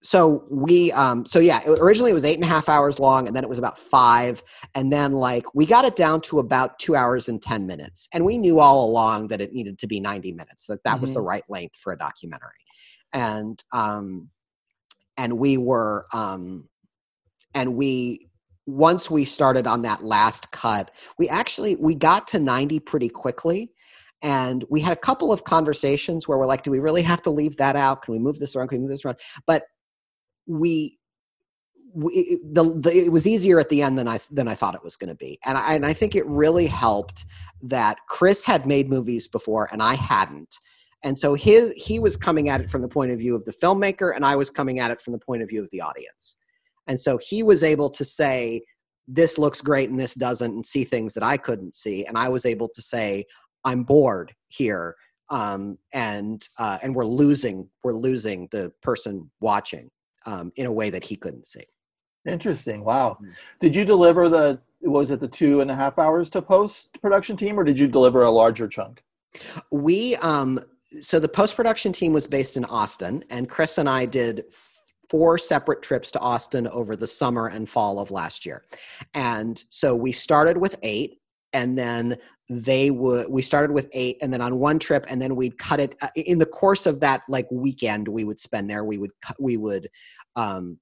so 0.01 0.45
we 0.49 0.91
um, 0.91 1.25
so 1.25 1.39
yeah, 1.39 1.61
it- 1.65 1.79
originally 1.79 2.11
it 2.11 2.15
was 2.15 2.25
eight 2.25 2.35
and 2.35 2.43
a 2.43 2.47
half 2.47 2.67
hours 2.67 2.99
long, 2.99 3.27
and 3.27 3.35
then 3.35 3.43
it 3.43 3.49
was 3.49 3.59
about 3.59 3.77
five, 3.77 4.43
and 4.75 4.91
then 4.91 5.13
like 5.13 5.45
we 5.55 5.65
got 5.65 5.85
it 5.85 5.95
down 5.95 6.19
to 6.21 6.39
about 6.39 6.77
two 6.79 6.95
hours 6.95 7.29
and 7.29 7.41
ten 7.41 7.65
minutes, 7.65 8.09
and 8.13 8.25
we 8.25 8.37
knew 8.37 8.59
all 8.59 8.85
along 8.85 9.29
that 9.29 9.39
it 9.39 9.53
needed 9.53 9.77
to 9.79 9.87
be 9.87 9.99
ninety 9.99 10.31
minutes, 10.31 10.67
that 10.67 10.83
that 10.83 10.99
was 10.99 11.13
the 11.13 11.21
right 11.21 11.43
length 11.47 11.77
for 11.77 11.93
a 11.93 11.97
documentary, 11.97 12.49
and 13.13 13.63
um, 13.71 14.29
and 15.17 15.37
we 15.37 15.57
were 15.57 16.05
um, 16.13 16.67
and 17.53 17.75
we 17.75 18.27
once 18.65 19.11
we 19.11 19.25
started 19.25 19.67
on 19.67 19.81
that 19.81 20.03
last 20.03 20.51
cut 20.51 20.91
we 21.19 21.27
actually 21.27 21.75
we 21.75 21.93
got 21.93 22.27
to 22.27 22.39
90 22.39 22.79
pretty 22.79 23.09
quickly 23.09 23.71
and 24.23 24.63
we 24.69 24.79
had 24.79 24.93
a 24.93 24.99
couple 24.99 25.33
of 25.33 25.43
conversations 25.43 26.27
where 26.27 26.37
we're 26.37 26.45
like 26.45 26.63
do 26.63 26.71
we 26.71 26.79
really 26.79 27.01
have 27.01 27.21
to 27.23 27.29
leave 27.29 27.57
that 27.57 27.75
out? 27.75 28.01
Can 28.01 28.13
we 28.13 28.19
move 28.19 28.39
this 28.39 28.55
around? 28.55 28.69
Can 28.69 28.77
we 28.77 28.83
move 28.83 28.91
this 28.91 29.05
around? 29.05 29.19
But 29.45 29.63
we, 30.47 30.97
we 31.93 32.39
the, 32.51 32.63
the 32.79 32.91
it 33.05 33.11
was 33.11 33.27
easier 33.27 33.59
at 33.59 33.69
the 33.69 33.83
end 33.83 33.99
than 33.99 34.07
i 34.07 34.19
than 34.31 34.47
i 34.47 34.55
thought 34.55 34.73
it 34.73 34.83
was 34.83 34.97
going 34.97 35.09
to 35.09 35.15
be 35.15 35.37
and 35.45 35.57
I, 35.57 35.75
and 35.75 35.85
I 35.85 35.93
think 35.93 36.15
it 36.15 36.25
really 36.25 36.65
helped 36.65 37.25
that 37.61 37.97
chris 38.09 38.43
had 38.45 38.65
made 38.65 38.89
movies 38.89 39.27
before 39.27 39.69
and 39.71 39.79
i 39.79 39.93
hadn't 39.93 40.55
and 41.03 41.17
so 41.17 41.33
his 41.33 41.71
he 41.75 41.99
was 41.99 42.17
coming 42.17 42.49
at 42.49 42.61
it 42.61 42.69
from 42.69 42.81
the 42.81 42.87
point 42.87 43.11
of 43.11 43.19
view 43.19 43.35
of 43.35 43.45
the 43.45 43.51
filmmaker 43.51 44.15
and 44.15 44.25
i 44.25 44.35
was 44.35 44.49
coming 44.49 44.79
at 44.79 44.91
it 44.91 45.01
from 45.01 45.13
the 45.13 45.19
point 45.19 45.41
of 45.41 45.49
view 45.49 45.61
of 45.61 45.69
the 45.71 45.81
audience 45.81 46.37
and 46.87 46.99
so 46.99 47.17
he 47.17 47.43
was 47.43 47.63
able 47.63 47.89
to 47.89 48.03
say 48.03 48.61
this 49.07 49.37
looks 49.37 49.61
great 49.61 49.89
and 49.89 49.99
this 49.99 50.15
doesn't 50.15 50.53
and 50.53 50.65
see 50.65 50.83
things 50.83 51.13
that 51.13 51.23
i 51.23 51.37
couldn't 51.37 51.73
see 51.73 52.05
and 52.05 52.17
i 52.17 52.27
was 52.27 52.45
able 52.45 52.69
to 52.69 52.81
say 52.81 53.23
i'm 53.63 53.83
bored 53.83 54.33
here 54.47 54.95
um, 55.29 55.79
and 55.93 56.47
uh, 56.59 56.77
and 56.83 56.93
we're 56.93 57.05
losing 57.05 57.67
we're 57.83 57.95
losing 57.95 58.47
the 58.51 58.71
person 58.81 59.29
watching 59.39 59.89
um, 60.25 60.51
in 60.57 60.65
a 60.67 60.71
way 60.71 60.89
that 60.89 61.03
he 61.03 61.15
couldn't 61.15 61.45
see 61.45 61.63
Interesting. 62.25 62.85
Wow. 62.85 63.17
Mm. 63.21 63.33
Did 63.59 63.75
you 63.75 63.83
deliver 63.83 64.29
the 64.29 64.57
was 64.81 65.11
it 65.11 65.19
the 65.19 65.27
two 65.27 65.59
and 65.59 65.69
a 65.69 65.75
half 65.75 65.99
hours 65.99 66.29
to 66.29 66.41
post 66.41 67.01
production 67.01 67.35
team, 67.35 67.59
or 67.59 67.65
did 67.65 67.77
you 67.77 67.87
deliver 67.87 68.23
a 68.23 68.31
larger 68.31 68.65
chunk? 68.65 69.03
we 69.71 70.15
um 70.17 70.59
so 71.01 71.19
the 71.19 71.27
post-production 71.27 71.91
team 71.91 72.13
was 72.13 72.27
based 72.27 72.57
in 72.57 72.65
austin 72.65 73.23
and 73.29 73.49
chris 73.49 73.77
and 73.77 73.89
i 73.89 74.05
did 74.05 74.45
four 75.13 75.37
separate 75.37 75.83
trips 75.83 76.09
to 76.09 76.19
austin 76.19 76.67
over 76.69 76.95
the 76.95 77.05
summer 77.05 77.47
and 77.47 77.69
fall 77.69 77.99
of 77.99 78.09
last 78.09 78.47
year. 78.47 78.63
And 79.13 79.63
so 79.69 79.95
we 79.95 80.11
started 80.11 80.57
with 80.57 80.75
eight 80.81 81.19
and 81.53 81.77
then 81.77 82.15
they 82.49 82.89
would 82.89 83.29
we 83.29 83.43
started 83.43 83.71
with 83.71 83.87
eight 83.93 84.17
and 84.23 84.33
then 84.33 84.41
on 84.41 84.57
one 84.57 84.79
trip 84.79 85.05
and 85.07 85.21
then 85.21 85.35
we'd 85.35 85.57
cut 85.59 85.79
it 85.79 85.95
uh, 86.01 86.09
in 86.15 86.39
the 86.39 86.47
course 86.47 86.87
of 86.87 86.99
that 86.99 87.21
like 87.29 87.47
weekend 87.51 88.07
we 88.07 88.23
would 88.23 88.39
spend 88.39 88.67
there 88.69 88.83
we 88.83 88.97
would 88.97 89.11
cut 89.21 89.35
we 89.39 89.55
would 89.55 89.87
um 90.35 90.79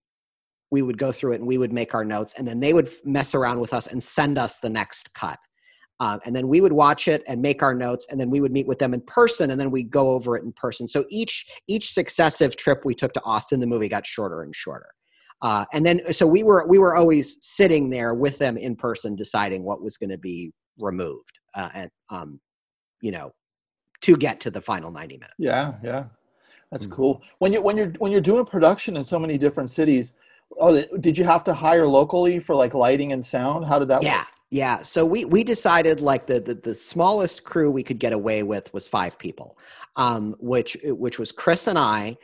we 0.71 0.82
would 0.82 0.97
go 0.97 1.12
through 1.12 1.34
it 1.34 1.39
and 1.39 1.47
we 1.47 1.58
would 1.58 1.74
make 1.74 1.93
our 1.93 2.06
notes 2.06 2.34
and 2.38 2.47
then 2.47 2.60
they 2.60 2.74
would 2.74 2.89
mess 3.04 3.36
around 3.36 3.60
with 3.60 3.74
us 3.74 3.88
and 3.88 4.02
send 4.02 4.38
us 4.38 4.60
the 4.60 4.69
next 4.69 5.13
cut 5.13 5.38
um, 6.01 6.19
and 6.25 6.35
then 6.35 6.47
we 6.47 6.59
would 6.59 6.73
watch 6.73 7.07
it 7.07 7.23
and 7.27 7.41
make 7.41 7.61
our 7.61 7.75
notes 7.75 8.07
and 8.09 8.19
then 8.19 8.29
we 8.29 8.41
would 8.41 8.51
meet 8.51 8.67
with 8.67 8.79
them 8.79 8.93
in 8.93 9.01
person 9.01 9.51
and 9.51 9.61
then 9.61 9.69
we'd 9.69 9.91
go 9.91 10.09
over 10.09 10.35
it 10.35 10.43
in 10.43 10.51
person 10.53 10.87
so 10.87 11.05
each 11.09 11.45
each 11.67 11.93
successive 11.93 12.57
trip 12.57 12.81
we 12.83 12.93
took 12.93 13.13
to 13.13 13.21
austin 13.23 13.59
the 13.61 13.67
movie 13.67 13.87
got 13.87 14.05
shorter 14.05 14.41
and 14.41 14.53
shorter 14.53 14.89
uh, 15.43 15.65
and 15.73 15.85
then 15.85 15.99
so 16.11 16.27
we 16.27 16.43
were 16.43 16.67
we 16.67 16.77
were 16.77 16.97
always 16.97 17.37
sitting 17.41 17.89
there 17.89 18.13
with 18.13 18.37
them 18.39 18.57
in 18.57 18.75
person 18.75 19.15
deciding 19.15 19.63
what 19.63 19.81
was 19.81 19.95
going 19.97 20.09
to 20.09 20.17
be 20.17 20.51
removed 20.79 21.39
uh, 21.55 21.69
and 21.73 21.89
um, 22.09 22.39
you 23.01 23.11
know 23.11 23.31
to 24.01 24.17
get 24.17 24.39
to 24.39 24.49
the 24.49 24.61
final 24.61 24.91
90 24.91 25.15
minutes 25.15 25.35
Yeah, 25.37 25.75
yeah. 25.83 26.05
That's 26.71 26.87
Mhm. 26.87 26.91
cool. 26.91 27.21
When 27.39 27.51
you 27.53 27.61
when 27.61 27.77
you're 27.77 27.91
when 27.99 28.11
you're 28.11 28.21
doing 28.21 28.45
production 28.45 28.95
in 28.95 29.03
so 29.03 29.19
many 29.19 29.37
different 29.37 29.69
cities, 29.71 30.13
oh, 30.57 30.81
did 31.01 31.17
you 31.17 31.25
have 31.25 31.43
to 31.43 31.53
hire 31.53 31.85
locally 31.85 32.39
for 32.39 32.55
like 32.55 32.73
lighting 32.73 33.11
and 33.11 33.25
sound? 33.25 33.65
How 33.65 33.77
did 33.77 33.89
that 33.89 34.01
yeah 34.01 34.19
work? 34.19 34.27
Yeah 34.51 34.81
so 34.81 35.05
we 35.05 35.25
we 35.25 35.43
decided 35.43 36.01
like 36.01 36.27
the, 36.27 36.39
the 36.39 36.53
the 36.53 36.75
smallest 36.75 37.43
crew 37.43 37.71
we 37.71 37.83
could 37.83 37.99
get 37.99 38.13
away 38.13 38.43
with 38.43 38.71
was 38.73 38.87
five 38.87 39.17
people 39.17 39.57
um 39.95 40.35
which 40.39 40.77
which 40.83 41.17
was 41.17 41.31
chris 41.31 41.67
and 41.67 41.79
i 41.79 42.15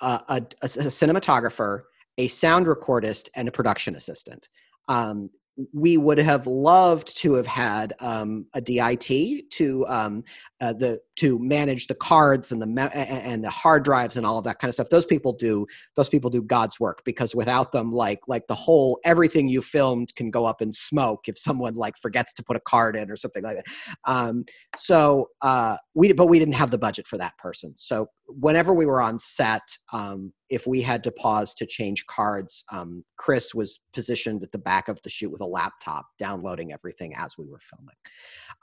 uh, 0.00 0.18
a, 0.28 0.36
a, 0.62 0.66
cinematographer 0.66 1.82
a 2.18 2.28
sound 2.28 2.66
recordist 2.66 3.28
and 3.36 3.48
a 3.48 3.52
production 3.52 3.94
assistant. 3.94 4.48
Um 4.88 5.30
we 5.72 5.96
would 5.98 6.18
have 6.18 6.46
loved 6.46 7.16
to 7.18 7.34
have 7.34 7.46
had 7.46 7.92
um, 8.00 8.46
a 8.54 8.60
DIT 8.60 9.50
to 9.50 9.86
um, 9.86 10.24
uh, 10.60 10.72
the 10.72 10.98
to 11.16 11.38
manage 11.38 11.88
the 11.88 11.94
cards 11.94 12.52
and 12.52 12.62
the 12.62 12.90
and 12.94 13.44
the 13.44 13.50
hard 13.50 13.84
drives 13.84 14.16
and 14.16 14.24
all 14.24 14.38
of 14.38 14.44
that 14.44 14.58
kind 14.58 14.70
of 14.70 14.74
stuff. 14.74 14.88
Those 14.88 15.04
people 15.04 15.32
do 15.34 15.66
those 15.96 16.08
people 16.08 16.30
do 16.30 16.42
God's 16.42 16.80
work 16.80 17.02
because 17.04 17.34
without 17.34 17.72
them, 17.72 17.92
like 17.92 18.20
like 18.28 18.46
the 18.46 18.54
whole 18.54 18.98
everything 19.04 19.48
you 19.48 19.60
filmed 19.60 20.14
can 20.16 20.30
go 20.30 20.46
up 20.46 20.62
in 20.62 20.72
smoke 20.72 21.28
if 21.28 21.38
someone 21.38 21.74
like 21.74 21.96
forgets 22.00 22.32
to 22.34 22.42
put 22.42 22.56
a 22.56 22.60
card 22.60 22.96
in 22.96 23.10
or 23.10 23.16
something 23.16 23.42
like 23.42 23.56
that. 23.56 23.66
Um, 24.06 24.44
so 24.76 25.28
uh, 25.42 25.76
we 25.94 26.12
but 26.12 26.28
we 26.28 26.38
didn't 26.38 26.54
have 26.54 26.70
the 26.70 26.78
budget 26.78 27.06
for 27.06 27.18
that 27.18 27.36
person. 27.36 27.74
So 27.76 28.06
whenever 28.26 28.72
we 28.72 28.86
were 28.86 29.02
on 29.02 29.18
set, 29.18 29.62
um, 29.92 30.32
if 30.52 30.66
we 30.66 30.82
had 30.82 31.02
to 31.04 31.10
pause 31.10 31.54
to 31.54 31.66
change 31.66 32.04
cards, 32.06 32.64
um, 32.70 33.04
Chris 33.16 33.54
was 33.54 33.80
positioned 33.94 34.42
at 34.42 34.52
the 34.52 34.58
back 34.58 34.88
of 34.88 35.00
the 35.02 35.08
shoot 35.08 35.30
with 35.30 35.40
a 35.40 35.46
laptop, 35.46 36.06
downloading 36.18 36.72
everything 36.72 37.14
as 37.16 37.38
we 37.38 37.46
were 37.50 37.58
filming. 37.58 37.94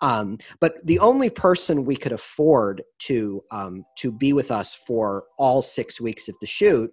Um, 0.02 0.38
but 0.62 0.75
the 0.86 0.99
only 0.99 1.32
person 1.32 1.86
we 1.86 1.95
could 1.95 2.12
afford 2.12 2.84
to 2.99 3.41
um, 3.52 3.84
to 3.97 4.12
be 4.12 4.34
with 4.34 4.52
us 4.52 4.75
for 4.75 5.23
all 5.39 5.62
six 5.63 5.99
weeks 5.99 6.30
of 6.30 6.36
the 6.39 6.47
shoot 6.47 6.91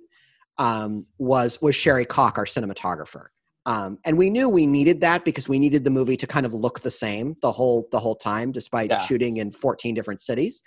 um, 0.58 1.06
was 1.18 1.60
was 1.60 1.76
Sherry 1.76 2.06
Cock, 2.06 2.38
our 2.38 2.46
cinematographer. 2.46 3.26
Um, 3.66 3.98
and 4.04 4.16
we 4.16 4.30
knew 4.30 4.48
we 4.48 4.64
needed 4.64 5.00
that 5.00 5.24
because 5.24 5.48
we 5.48 5.58
needed 5.58 5.82
the 5.84 5.90
movie 5.90 6.16
to 6.16 6.26
kind 6.26 6.46
of 6.46 6.54
look 6.54 6.80
the 6.80 6.90
same 6.90 7.34
the 7.42 7.52
whole 7.52 7.88
the 7.92 7.98
whole 8.00 8.16
time, 8.16 8.50
despite 8.52 8.90
Yeah. 8.90 8.98
shooting 8.98 9.36
in 9.38 9.50
14 9.50 9.94
different 9.94 10.20
cities. 10.20 10.62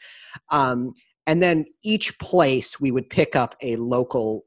And 1.29 1.43
then 1.43 1.65
each 1.83 2.17
place 2.17 2.79
we 2.79 2.89
would 2.89 3.07
pick 3.07 3.35
up 3.35 3.53
a 3.61 3.75
local 3.75 4.45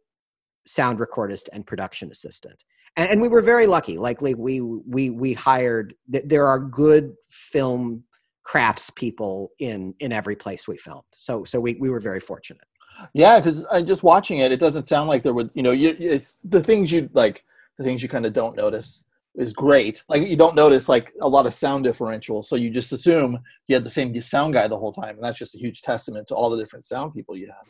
sound 0.66 0.98
recordist 0.98 1.48
and 1.52 1.64
production 1.64 2.10
assistant. 2.10 2.64
And, 2.96 3.08
and 3.08 3.22
we 3.22 3.28
were 3.28 3.40
very 3.40 3.66
lucky. 3.66 3.98
Like, 3.98 4.20
like 4.20 4.36
we 4.36 4.60
we 4.60 5.10
we 5.10 5.32
hired 5.32 5.94
there 6.08 6.46
are 6.48 6.58
good 6.58 7.14
film 7.28 8.02
crafts 8.42 8.90
people 8.90 9.52
in 9.60 9.94
in 10.00 10.10
every 10.10 10.34
place 10.34 10.66
we 10.66 10.76
filmed. 10.76 11.12
So 11.16 11.44
so 11.44 11.60
we, 11.60 11.76
we 11.80 11.88
were 11.88 12.00
very 12.00 12.18
fortunate. 12.18 12.66
Yeah, 13.14 13.38
because 13.38 13.64
just 13.84 14.02
watching 14.02 14.40
it, 14.40 14.50
it 14.50 14.58
doesn't 14.58 14.88
sound 14.88 15.08
like 15.08 15.22
there 15.22 15.34
would, 15.34 15.50
you 15.54 15.62
know, 15.62 15.70
you, 15.70 15.96
it's 16.00 16.40
the 16.40 16.62
things 16.62 16.90
you 16.90 17.08
like, 17.12 17.44
the 17.78 17.84
things 17.84 18.02
you 18.02 18.08
kind 18.08 18.26
of 18.26 18.32
don't 18.32 18.56
notice 18.56 19.04
is 19.34 19.52
great. 19.52 20.02
Like 20.08 20.26
you 20.26 20.36
don't 20.36 20.54
notice 20.54 20.88
like 20.88 21.12
a 21.20 21.28
lot 21.28 21.46
of 21.46 21.54
sound 21.54 21.84
differential, 21.84 22.42
so 22.42 22.56
you 22.56 22.70
just 22.70 22.92
assume 22.92 23.38
you 23.66 23.74
had 23.74 23.84
the 23.84 23.90
same 23.90 24.18
sound 24.20 24.54
guy 24.54 24.68
the 24.68 24.78
whole 24.78 24.92
time, 24.92 25.14
and 25.14 25.24
that's 25.24 25.38
just 25.38 25.54
a 25.54 25.58
huge 25.58 25.82
testament 25.82 26.26
to 26.28 26.34
all 26.34 26.50
the 26.50 26.58
different 26.58 26.84
sound 26.84 27.14
people 27.14 27.36
you 27.36 27.46
have. 27.46 27.66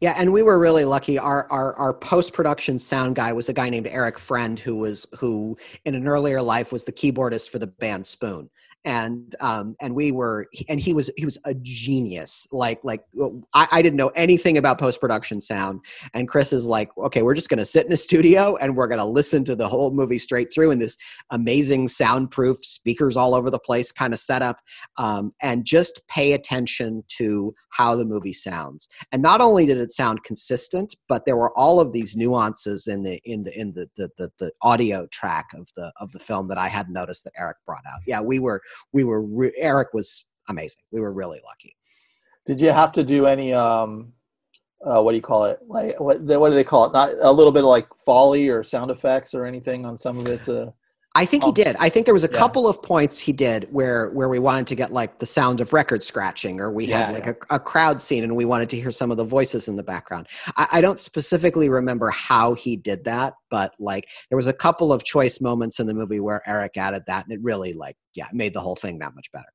yeah 0.00 0.14
and 0.18 0.32
we 0.32 0.42
were 0.42 0.58
really 0.58 0.84
lucky 0.84 1.18
our 1.18 1.46
our, 1.50 1.74
our 1.76 1.94
post-production 1.94 2.78
sound 2.78 3.16
guy 3.16 3.32
was 3.32 3.48
a 3.48 3.52
guy 3.52 3.68
named 3.70 3.86
eric 3.86 4.18
friend 4.18 4.58
who 4.58 4.76
was 4.76 5.06
who 5.18 5.56
in 5.84 5.94
an 5.94 6.06
earlier 6.06 6.42
life 6.42 6.70
was 6.72 6.84
the 6.84 6.92
keyboardist 6.92 7.48
for 7.50 7.58
the 7.58 7.66
band 7.66 8.04
spoon 8.06 8.48
and 8.84 9.34
um, 9.40 9.76
and 9.80 9.94
we 9.94 10.10
were 10.10 10.46
and 10.68 10.80
he 10.80 10.94
was 10.94 11.10
he 11.16 11.24
was 11.24 11.38
a 11.44 11.54
genius 11.54 12.46
like 12.50 12.82
like 12.82 13.04
I, 13.52 13.68
I 13.72 13.82
didn't 13.82 13.96
know 13.96 14.10
anything 14.14 14.56
about 14.56 14.78
post-production 14.78 15.40
sound 15.40 15.80
and 16.14 16.28
chris 16.28 16.52
is 16.52 16.66
like 16.66 16.90
okay 16.96 17.22
we're 17.22 17.34
just 17.34 17.50
to 17.58 17.66
sit 17.66 17.84
in 17.84 17.92
a 17.92 17.96
studio 17.96 18.56
and 18.56 18.76
we're 18.76 18.86
to 18.98 19.04
listen 19.04 19.44
to 19.44 19.56
the 19.56 19.68
whole 19.68 19.90
movie 19.90 20.18
straight 20.18 20.52
through 20.52 20.70
in 20.70 20.78
this 20.78 20.96
amazing 21.30 21.88
soundproof 21.88 22.64
speakers 22.64 23.16
all 23.16 23.34
over 23.34 23.50
the 23.50 23.58
place 23.58 23.92
kind 23.92 24.14
of 24.14 24.20
setup 24.20 24.58
um, 24.96 25.32
and 25.42 25.64
just 25.64 26.00
pay 26.08 26.32
attention 26.32 27.04
to 27.08 27.54
how 27.70 27.94
the 27.94 28.04
movie 28.04 28.32
sounds. 28.32 28.88
And 29.12 29.22
not 29.22 29.40
only 29.40 29.64
did 29.66 29.78
it 29.78 29.92
sound 29.92 30.24
consistent 30.24 30.94
but 31.08 31.24
there 31.26 31.36
were 31.36 31.56
all 31.56 31.80
of 31.80 31.92
these 31.92 32.16
nuances 32.16 32.86
in 32.86 33.02
the 33.02 33.20
in 33.24 33.44
the 33.44 33.58
in 33.58 33.72
the 33.72 33.88
the, 33.96 34.08
the, 34.16 34.30
the 34.38 34.52
audio 34.62 35.06
track 35.08 35.48
of 35.54 35.68
the 35.76 35.92
of 36.00 36.10
the 36.12 36.18
film 36.18 36.48
that 36.48 36.58
i 36.58 36.68
hadn't 36.68 36.92
noticed 36.92 37.24
that 37.24 37.32
eric 37.36 37.56
brought 37.66 37.84
out. 37.86 38.00
Yeah 38.06 38.20
we 38.20 38.38
were 38.38 38.62
we 38.92 39.04
were 39.04 39.22
re- 39.22 39.54
Eric 39.56 39.94
was 39.94 40.24
amazing. 40.48 40.82
We 40.90 41.00
were 41.00 41.12
really 41.12 41.40
lucky. 41.46 41.76
Did 42.46 42.60
you 42.60 42.70
have 42.70 42.92
to 42.92 43.04
do 43.04 43.26
any 43.26 43.52
um 43.52 44.12
uh, 44.84 45.00
what 45.02 45.12
do 45.12 45.16
you 45.16 45.22
call 45.22 45.44
it? 45.44 45.58
Like 45.66 46.00
what 46.00 46.20
what 46.20 46.48
do 46.48 46.54
they 46.54 46.64
call 46.64 46.86
it? 46.86 46.92
Not 46.92 47.12
a 47.20 47.32
little 47.32 47.52
bit 47.52 47.64
of 47.64 47.68
like 47.68 47.88
Foley 48.04 48.48
or 48.48 48.62
sound 48.62 48.90
effects 48.90 49.34
or 49.34 49.44
anything 49.44 49.84
on 49.84 49.98
some 49.98 50.18
of 50.18 50.26
it 50.26 50.42
to 50.44 50.72
I 51.16 51.24
think 51.24 51.42
he 51.42 51.48
Um, 51.48 51.54
did. 51.54 51.76
I 51.80 51.88
think 51.88 52.06
there 52.06 52.14
was 52.14 52.22
a 52.22 52.30
yeah. 52.30 52.38
couple 52.38 52.68
of 52.68 52.80
points 52.82 53.18
he 53.18 53.32
did 53.32 53.66
where 53.72 54.10
where 54.10 54.28
we 54.28 54.38
wanted 54.38 54.68
to 54.68 54.76
get 54.76 54.92
like 54.92 55.18
the 55.18 55.26
sound 55.26 55.60
of 55.60 55.72
record 55.72 56.04
scratching, 56.04 56.60
or 56.60 56.70
we 56.70 56.86
Yeah, 56.86 57.06
had 57.06 57.14
like 57.14 57.26
a, 57.26 57.36
a 57.54 57.58
crowd 57.58 58.00
scene, 58.00 58.22
and 58.22 58.36
we 58.36 58.44
wanted 58.44 58.70
to 58.70 58.76
hear 58.76 58.92
some 58.92 59.10
of 59.10 59.16
the 59.16 59.24
voices 59.24 59.66
in 59.66 59.74
the 59.74 59.82
background. 59.82 60.28
I, 60.56 60.66
I 60.74 60.80
don't 60.80 61.00
specifically 61.00 61.68
remember 61.68 62.10
how 62.10 62.54
he 62.54 62.76
did 62.76 63.04
that, 63.06 63.34
but 63.50 63.74
like 63.80 64.08
there 64.28 64.36
was 64.36 64.46
a 64.46 64.52
couple 64.52 64.92
of 64.92 65.02
choice 65.02 65.40
moments 65.40 65.80
in 65.80 65.88
the 65.88 65.94
movie 65.94 66.20
where 66.20 66.42
Eric 66.48 66.76
added 66.76 67.02
that, 67.08 67.24
and 67.24 67.32
it 67.32 67.40
really 67.42 67.72
like 67.72 67.96
yeah 68.14 68.28
made 68.32 68.54
the 68.54 68.60
whole 68.60 68.76
thing 68.76 68.98
that 69.00 69.14
much 69.16 69.32
better. 69.32 69.52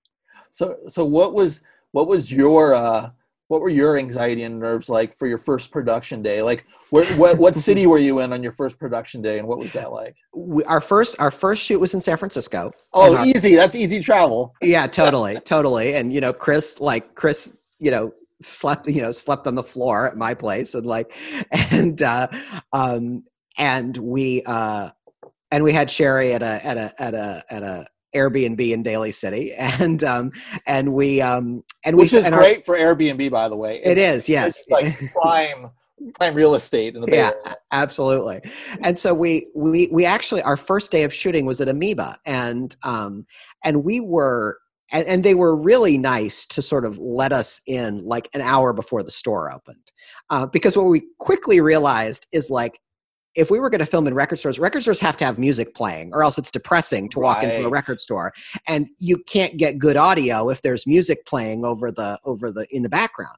So 0.52 0.76
so 0.90 1.06
what 1.06 1.34
was 1.34 1.62
what 1.94 2.08
was 2.10 2.32
your 2.34 2.74
uh 2.74 3.12
what 3.48 3.62
were 3.62 3.70
your 3.70 3.98
anxiety 3.98 4.44
and 4.44 4.60
nerves 4.60 4.90
like 4.90 5.16
for 5.16 5.28
your 5.28 5.38
first 5.38 5.72
production 5.72 6.22
day? 6.22 6.42
Like 6.42 6.66
where 6.90 7.06
what 7.16 7.38
what 7.38 7.56
city 7.56 7.86
were 7.86 8.00
you 8.00 8.20
in 8.20 8.34
on 8.34 8.42
your 8.42 8.52
first 8.52 8.80
production 8.80 9.22
day 9.22 9.40
and 9.40 9.48
what 9.48 9.60
was 9.60 9.74
that 9.74 9.92
like? 9.92 10.16
We, 10.36 10.64
our 10.64 10.82
first 10.82 11.16
our 11.20 11.32
first 11.32 11.64
shoot 11.64 11.80
was 11.80 11.94
in 11.94 12.02
San 12.02 12.18
Francisco. 12.18 12.72
Oh, 12.94 13.16
our- 13.16 13.26
easy. 13.26 13.56
That's 13.56 13.76
easy 13.76 14.00
travel. 14.00 14.54
yeah 14.62 14.88
totally 14.88 15.40
totally 15.46 15.96
and 15.96 16.12
you 16.12 16.22
know 16.22 16.34
chris 16.34 16.80
like 16.80 17.16
chris 17.16 17.56
you 17.80 17.92
know 17.92 18.12
slept 18.42 18.88
you 18.88 19.02
know 19.02 19.12
slept 19.12 19.48
on 19.48 19.56
the 19.56 19.64
floor 19.64 20.08
at 20.08 20.18
my 20.18 20.34
place 20.34 20.74
and 20.74 20.86
like 20.86 21.12
and 21.72 22.02
uh 22.02 22.28
um 22.74 23.24
and 23.58 23.98
we 23.98 24.44
uh 24.46 24.90
and 25.52 25.64
we 25.64 25.72
had 25.72 25.90
sherry 25.90 26.34
at 26.34 26.42
a 26.42 26.66
at 26.66 26.78
a 26.78 26.94
at 27.02 27.14
a 27.14 27.44
at 27.50 27.64
a 27.64 27.86
airbnb 28.16 28.60
in 28.72 28.82
daly 28.84 29.12
city 29.12 29.54
and 29.58 30.04
um 30.04 30.32
and 30.66 30.94
we 30.94 31.22
um 31.22 31.64
and 31.86 31.98
Which 31.98 32.14
we 32.14 32.20
is 32.20 32.26
and 32.26 32.34
our- 32.34 32.42
great 32.42 32.66
for 32.66 32.76
Airbnb 32.78 33.30
by 33.30 33.48
the 33.50 33.56
way. 33.56 33.82
it 33.84 33.98
is 33.98 34.28
yes 34.30 34.64
It's 34.68 34.70
like 34.72 35.12
prime 35.14 35.70
prime 36.16 36.34
real 36.36 36.56
estate 36.56 36.96
in 36.96 37.02
the 37.02 37.08
Bay 37.08 37.18
Yeah. 37.18 37.32
Area. 37.46 37.56
absolutely 37.72 38.42
and 38.82 38.98
so 38.98 39.14
we 39.14 39.48
we 39.56 39.88
we 39.92 40.06
actually 40.06 40.42
our 40.42 40.58
first 40.58 40.92
day 40.92 41.04
of 41.04 41.14
shooting 41.14 41.46
was 41.46 41.62
at 41.62 41.70
amoeba 41.70 42.18
and 42.26 42.76
um 42.84 43.26
and 43.64 43.84
we 43.84 44.00
were 44.00 44.58
and, 44.94 45.08
and 45.08 45.24
they 45.24 45.34
were 45.34 45.56
really 45.56 45.98
nice 45.98 46.46
to 46.48 46.62
sort 46.62 46.86
of 46.86 47.00
let 47.00 47.32
us 47.34 47.60
in 47.66 48.06
like 48.06 48.30
an 48.34 48.42
hour 48.42 48.72
before 48.74 49.02
the 49.04 49.10
store 49.12 49.52
opened 49.52 49.92
uh, 50.30 50.46
because 50.46 50.78
what 50.78 50.84
we 50.86 51.02
quickly 51.20 51.60
realized 51.62 52.28
is 52.32 52.50
like 52.52 52.80
if 53.36 53.52
we 53.52 53.60
were 53.60 53.70
going 53.70 53.80
to 53.80 53.86
film 53.86 54.08
in 54.08 54.14
record 54.14 54.38
stores 54.38 54.60
record 54.60 54.82
stores 54.82 55.00
have 55.00 55.18
to 55.18 55.26
have 55.26 55.38
music 55.38 55.74
playing 55.76 56.12
or 56.14 56.24
else 56.24 56.38
it's 56.38 56.52
depressing 56.52 57.10
to 57.10 57.20
walk 57.20 57.44
into 57.44 57.66
a 57.66 57.70
record 57.70 58.00
store 58.00 58.32
and 58.68 58.88
you 59.00 59.18
can't 59.28 59.58
get 59.58 59.78
good 59.78 59.98
audio 59.98 60.50
if 60.50 60.62
there's 60.62 60.88
music 60.88 61.26
playing 61.26 61.66
over 61.66 61.92
the 61.92 62.20
over 62.26 62.52
the 62.52 62.66
in 62.72 62.84
the 62.84 62.90
background 62.90 63.38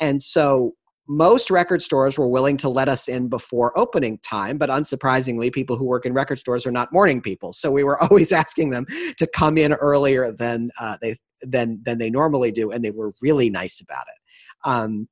and 0.00 0.22
so 0.22 0.74
most 1.08 1.50
record 1.50 1.82
stores 1.82 2.18
were 2.18 2.28
willing 2.28 2.56
to 2.56 2.68
let 2.68 2.88
us 2.88 3.08
in 3.08 3.28
before 3.28 3.76
opening 3.78 4.18
time, 4.18 4.58
but 4.58 4.70
unsurprisingly, 4.70 5.52
people 5.52 5.76
who 5.76 5.84
work 5.84 6.04
in 6.04 6.12
record 6.12 6.38
stores 6.38 6.66
are 6.66 6.72
not 6.72 6.92
morning 6.92 7.20
people. 7.20 7.52
So 7.52 7.70
we 7.70 7.84
were 7.84 8.02
always 8.10 8.32
asking 8.32 8.70
them 8.70 8.86
to 9.18 9.26
come 9.28 9.56
in 9.56 9.72
earlier 9.74 10.32
than 10.32 10.70
uh, 10.80 10.96
they 11.00 11.16
than 11.42 11.80
than 11.84 11.98
they 11.98 12.10
normally 12.10 12.50
do, 12.50 12.70
and 12.70 12.84
they 12.84 12.90
were 12.90 13.12
really 13.22 13.50
nice 13.50 13.80
about 13.80 14.04
it. 14.08 14.68
Um, 14.68 15.08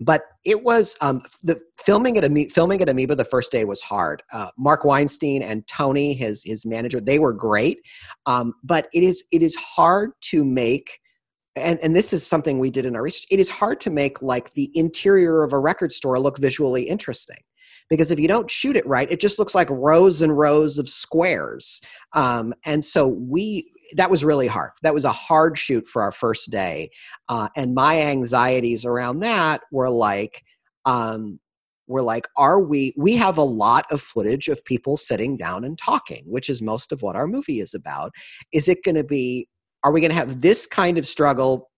but 0.00 0.22
it 0.44 0.64
was 0.64 0.96
um, 1.02 1.22
the 1.42 1.60
filming 1.76 2.16
at 2.16 2.24
Ame- 2.24 2.48
filming 2.48 2.80
at 2.80 2.88
Amoeba 2.88 3.14
the 3.14 3.24
first 3.24 3.52
day 3.52 3.64
was 3.64 3.82
hard. 3.82 4.22
Uh, 4.32 4.48
Marc 4.58 4.84
Weinstein 4.84 5.42
and 5.42 5.66
Tony, 5.66 6.14
his 6.14 6.42
his 6.44 6.64
manager, 6.64 7.00
they 7.00 7.18
were 7.18 7.32
great, 7.32 7.80
um, 8.26 8.54
but 8.64 8.88
it 8.94 9.02
is 9.02 9.22
it 9.30 9.42
is 9.42 9.54
hard 9.54 10.12
to 10.22 10.44
make 10.44 10.98
and 11.56 11.78
and 11.82 11.94
this 11.94 12.12
is 12.12 12.26
something 12.26 12.58
we 12.58 12.70
did 12.70 12.86
in 12.86 12.96
our 12.96 13.02
research 13.02 13.26
it 13.30 13.40
is 13.40 13.50
hard 13.50 13.80
to 13.80 13.90
make 13.90 14.22
like 14.22 14.52
the 14.54 14.70
interior 14.74 15.42
of 15.42 15.52
a 15.52 15.58
record 15.58 15.92
store 15.92 16.18
look 16.18 16.38
visually 16.38 16.84
interesting. 16.84 17.38
Because 17.88 18.12
if 18.12 18.20
you 18.20 18.28
don't 18.28 18.50
shoot 18.50 18.76
it 18.76 18.86
right 18.86 19.10
it 19.10 19.20
just 19.20 19.38
looks 19.38 19.54
like 19.54 19.68
rows 19.70 20.22
and 20.22 20.36
rows 20.38 20.78
of 20.78 20.88
squares. 20.88 21.80
Um, 22.14 22.54
and 22.64 22.84
so 22.84 23.06
we 23.08 23.70
that 23.96 24.10
was 24.10 24.24
really 24.24 24.46
hard. 24.46 24.70
That 24.82 24.94
was 24.94 25.04
a 25.04 25.12
hard 25.12 25.58
shoot 25.58 25.88
for 25.88 26.02
our 26.02 26.12
first 26.12 26.50
day 26.50 26.90
uh, 27.28 27.48
and 27.56 27.74
my 27.74 28.00
anxieties 28.00 28.84
around 28.84 29.20
that 29.20 29.60
were 29.70 29.90
like 29.90 30.42
um, 30.84 31.38
were 31.86 32.02
like 32.02 32.26
are 32.36 32.60
we 32.60 32.94
we 32.96 33.16
have 33.16 33.38
a 33.38 33.42
lot 33.42 33.84
of 33.90 34.00
footage 34.00 34.48
of 34.48 34.64
people 34.64 34.96
sitting 34.96 35.36
down 35.36 35.64
and 35.64 35.78
talking 35.78 36.22
which 36.26 36.48
is 36.48 36.62
most 36.62 36.92
of 36.92 37.02
what 37.02 37.16
our 37.16 37.26
movie 37.26 37.60
is 37.60 37.74
about. 37.74 38.12
Is 38.52 38.68
it 38.68 38.82
going 38.84 38.94
to 38.96 39.04
be 39.04 39.48
are 39.82 39.92
we 39.92 40.00
going 40.00 40.10
to 40.10 40.16
have 40.16 40.40
this 40.40 40.66
kind 40.66 40.98
of 40.98 41.06
struggle 41.06 41.70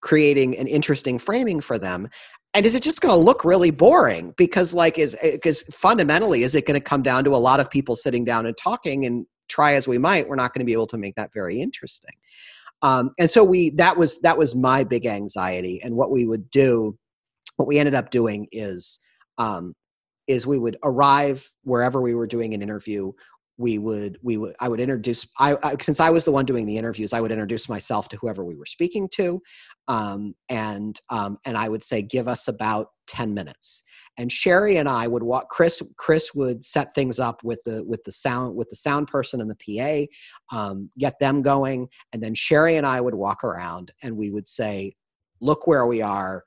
creating 0.00 0.56
an 0.58 0.66
interesting 0.66 1.18
framing 1.18 1.60
for 1.60 1.78
them? 1.78 2.08
And 2.54 2.66
is 2.66 2.74
it 2.74 2.82
just 2.82 3.00
going 3.00 3.14
to 3.14 3.20
look 3.20 3.44
really 3.44 3.70
boring? 3.70 4.34
Because 4.36 4.74
like 4.74 4.98
is 4.98 5.16
because 5.22 5.62
fundamentally 5.70 6.42
is 6.42 6.54
it 6.54 6.66
going 6.66 6.78
to 6.78 6.84
come 6.84 7.02
down 7.02 7.24
to 7.24 7.30
a 7.30 7.36
lot 7.36 7.60
of 7.60 7.70
people 7.70 7.96
sitting 7.96 8.24
down 8.24 8.46
and 8.46 8.56
talking 8.56 9.06
and 9.06 9.26
try 9.52 9.74
as 9.74 9.86
we 9.86 9.98
might 9.98 10.28
we're 10.28 10.36
not 10.36 10.54
going 10.54 10.60
to 10.60 10.66
be 10.66 10.72
able 10.72 10.86
to 10.86 10.98
make 10.98 11.14
that 11.16 11.32
very 11.32 11.60
interesting. 11.60 12.14
Um, 12.80 13.10
and 13.18 13.30
so 13.30 13.44
we 13.44 13.70
that 13.70 13.96
was 13.96 14.18
that 14.20 14.38
was 14.38 14.56
my 14.56 14.82
big 14.82 15.06
anxiety 15.06 15.80
and 15.84 15.94
what 15.94 16.10
we 16.10 16.26
would 16.26 16.50
do 16.50 16.98
what 17.56 17.68
we 17.68 17.78
ended 17.78 17.94
up 17.94 18.10
doing 18.10 18.48
is 18.50 18.98
um, 19.38 19.74
is 20.26 20.46
we 20.46 20.58
would 20.58 20.76
arrive 20.82 21.48
wherever 21.64 22.00
we 22.00 22.14
were 22.14 22.26
doing 22.26 22.54
an 22.54 22.62
interview 22.62 23.12
we 23.62 23.78
would 23.78 24.18
we 24.22 24.36
would 24.36 24.54
i 24.60 24.68
would 24.68 24.80
introduce 24.80 25.26
I, 25.38 25.56
I 25.62 25.76
since 25.80 26.00
i 26.00 26.10
was 26.10 26.24
the 26.24 26.32
one 26.32 26.44
doing 26.44 26.66
the 26.66 26.76
interviews 26.76 27.12
i 27.12 27.20
would 27.20 27.32
introduce 27.32 27.68
myself 27.68 28.08
to 28.10 28.16
whoever 28.16 28.44
we 28.44 28.56
were 28.56 28.66
speaking 28.66 29.08
to 29.14 29.40
um, 29.88 30.34
and 30.48 31.00
um, 31.08 31.38
and 31.46 31.56
i 31.56 31.68
would 31.68 31.84
say 31.84 32.02
give 32.02 32.28
us 32.28 32.48
about 32.48 32.88
10 33.08 33.34
minutes. 33.34 33.82
And 34.16 34.30
sherry 34.30 34.76
and 34.76 34.88
i 34.88 35.06
would 35.06 35.22
walk 35.22 35.48
chris 35.48 35.82
chris 35.96 36.34
would 36.34 36.64
set 36.64 36.94
things 36.94 37.18
up 37.18 37.42
with 37.42 37.60
the 37.64 37.82
with 37.86 38.04
the 38.04 38.12
sound 38.12 38.54
with 38.54 38.68
the 38.68 38.76
sound 38.76 39.08
person 39.08 39.40
and 39.40 39.50
the 39.50 39.56
pa 39.56 40.06
um, 40.56 40.90
get 40.98 41.14
them 41.18 41.42
going 41.42 41.88
and 42.12 42.22
then 42.22 42.34
sherry 42.34 42.76
and 42.76 42.86
i 42.86 43.00
would 43.00 43.14
walk 43.14 43.42
around 43.44 43.92
and 44.02 44.16
we 44.16 44.30
would 44.30 44.46
say 44.46 44.92
look 45.42 45.66
where 45.66 45.86
we 45.86 46.00
are. 46.00 46.44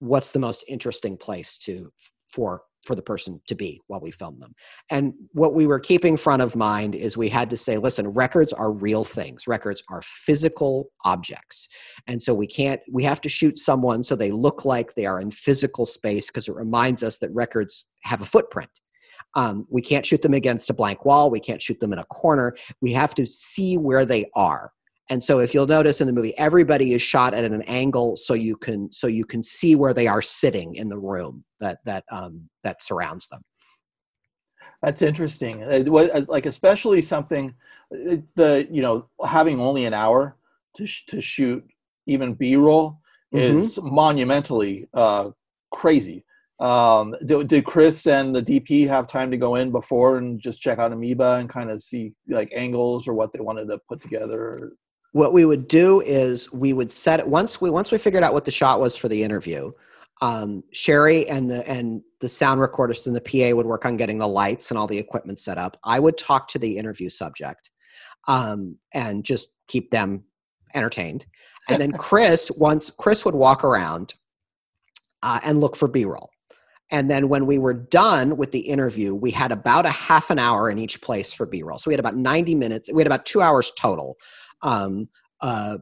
What's 0.00 0.32
the 0.32 0.38
most 0.40 0.64
interesting 0.66 1.16
place 1.16 1.56
to 1.58 1.92
for 2.32 2.62
for 2.84 2.94
the 2.94 3.02
person 3.02 3.40
to 3.46 3.54
be 3.54 3.80
while 3.88 4.00
we 4.00 4.10
film 4.10 4.38
them. 4.38 4.54
And 4.90 5.14
what 5.32 5.54
we 5.54 5.66
were 5.66 5.80
keeping 5.80 6.16
front 6.16 6.42
of 6.42 6.56
mind 6.56 6.94
is 6.94 7.16
we 7.16 7.28
had 7.28 7.50
to 7.50 7.56
say 7.56 7.78
listen 7.78 8.08
records 8.08 8.52
are 8.52 8.72
real 8.72 9.04
things. 9.04 9.46
Records 9.46 9.82
are 9.88 10.02
physical 10.02 10.90
objects. 11.04 11.68
And 12.06 12.22
so 12.22 12.32
we 12.34 12.46
can't 12.46 12.80
we 12.90 13.02
have 13.04 13.20
to 13.22 13.28
shoot 13.28 13.58
someone 13.58 14.02
so 14.02 14.16
they 14.16 14.30
look 14.30 14.64
like 14.64 14.94
they 14.94 15.06
are 15.06 15.20
in 15.20 15.30
physical 15.30 15.86
space 15.86 16.28
because 16.28 16.48
it 16.48 16.54
reminds 16.54 17.02
us 17.02 17.18
that 17.18 17.30
records 17.32 17.84
have 18.04 18.22
a 18.22 18.26
footprint. 18.26 18.70
Um, 19.36 19.66
we 19.70 19.82
can't 19.82 20.04
shoot 20.04 20.22
them 20.22 20.34
against 20.34 20.70
a 20.70 20.74
blank 20.74 21.04
wall. 21.04 21.30
We 21.30 21.40
can't 21.40 21.62
shoot 21.62 21.78
them 21.80 21.92
in 21.92 21.98
a 21.98 22.04
corner. 22.04 22.56
We 22.80 22.92
have 22.92 23.14
to 23.14 23.26
see 23.26 23.76
where 23.78 24.04
they 24.04 24.28
are 24.34 24.72
and 25.10 25.22
so 25.22 25.40
if 25.40 25.52
you'll 25.52 25.66
notice 25.66 26.00
in 26.00 26.06
the 26.06 26.12
movie 26.12 26.36
everybody 26.38 26.94
is 26.94 27.02
shot 27.02 27.34
at 27.34 27.44
an 27.44 27.62
angle 27.62 28.16
so 28.16 28.34
you 28.34 28.56
can 28.56 28.90
so 28.92 29.06
you 29.06 29.24
can 29.24 29.42
see 29.42 29.76
where 29.76 29.92
they 29.92 30.06
are 30.06 30.22
sitting 30.22 30.74
in 30.76 30.88
the 30.88 30.98
room 30.98 31.44
that 31.60 31.78
that 31.84 32.04
um, 32.10 32.48
that 32.64 32.82
surrounds 32.82 33.28
them 33.28 33.42
That's 34.82 35.02
interesting. 35.02 35.60
It 35.60 35.88
was 35.88 36.26
like 36.28 36.46
especially 36.46 37.02
something 37.02 37.54
uh, 37.94 38.16
the 38.34 38.66
you 38.70 38.82
know 38.82 39.08
having 39.24 39.60
only 39.60 39.84
an 39.84 39.94
hour 39.94 40.36
to 40.76 40.86
sh- 40.86 41.04
to 41.06 41.20
shoot 41.20 41.64
even 42.06 42.34
B 42.34 42.56
roll 42.56 43.00
is 43.32 43.78
monumentally 43.82 44.88
uh, 44.94 45.30
crazy. 45.70 46.24
Um, 46.58 47.14
did, 47.24 47.48
did 47.48 47.64
Chris 47.64 48.06
and 48.06 48.34
the 48.34 48.42
DP 48.42 48.86
have 48.88 49.06
time 49.06 49.30
to 49.30 49.38
go 49.38 49.54
in 49.54 49.70
before 49.70 50.18
and 50.18 50.40
just 50.40 50.60
check 50.60 50.78
out 50.78 50.92
Amoeba 50.92 51.36
and 51.36 51.48
kind 51.48 51.70
of 51.70 51.80
see 51.80 52.12
like 52.28 52.52
angles 52.54 53.08
or 53.08 53.14
what 53.14 53.32
they 53.32 53.40
wanted 53.40 53.66
to 53.68 53.78
put 53.88 54.02
together? 54.02 54.72
What 55.12 55.32
we 55.32 55.44
would 55.44 55.66
do 55.68 56.00
is 56.02 56.52
we 56.52 56.72
would 56.72 56.92
set 56.92 57.20
it 57.20 57.28
once 57.28 57.60
we 57.60 57.70
once 57.70 57.90
we 57.90 57.98
figured 57.98 58.22
out 58.22 58.32
what 58.32 58.44
the 58.44 58.50
shot 58.50 58.80
was 58.80 58.96
for 58.96 59.08
the 59.08 59.22
interview 59.22 59.70
um, 60.22 60.62
sherry 60.72 61.28
and 61.28 61.50
the 61.50 61.68
and 61.68 62.02
the 62.20 62.28
sound 62.28 62.60
recordist 62.60 63.06
and 63.06 63.16
the 63.16 63.20
pa 63.20 63.54
would 63.56 63.66
work 63.66 63.86
on 63.86 63.96
getting 63.96 64.18
the 64.18 64.28
lights 64.28 64.70
and 64.70 64.78
all 64.78 64.86
the 64.86 64.98
equipment 64.98 65.38
set 65.38 65.58
up 65.58 65.76
i 65.84 65.98
would 65.98 66.16
talk 66.16 66.46
to 66.48 66.58
the 66.58 66.78
interview 66.78 67.08
subject 67.08 67.70
um, 68.28 68.76
and 68.94 69.24
just 69.24 69.50
keep 69.68 69.90
them 69.90 70.24
entertained. 70.74 71.26
And 71.68 71.80
then 71.80 71.92
Chris 71.98 72.50
once 72.56 72.90
Chris 72.90 73.24
would 73.24 73.34
walk 73.34 73.64
around 73.64 74.14
uh, 75.22 75.40
and 75.44 75.60
look 75.60 75.76
for 75.76 75.88
B-roll. 75.88 76.30
And 76.92 77.08
then 77.08 77.28
when 77.28 77.46
we 77.46 77.58
were 77.58 77.74
done 77.74 78.36
with 78.36 78.50
the 78.50 78.60
interview, 78.60 79.14
we 79.14 79.30
had 79.30 79.52
about 79.52 79.86
a 79.86 79.90
half 79.90 80.28
an 80.30 80.40
hour 80.40 80.68
in 80.70 80.78
each 80.78 81.00
place 81.02 81.32
for 81.32 81.46
B-roll. 81.46 81.78
So 81.78 81.88
we 81.88 81.94
had 81.94 82.00
about 82.00 82.16
90 82.16 82.56
minutes. 82.56 82.90
We 82.92 83.00
had 83.00 83.06
about 83.06 83.26
two 83.26 83.40
hours 83.40 83.72
total, 83.78 84.16
um, 84.62 85.08
uh, 85.40 85.78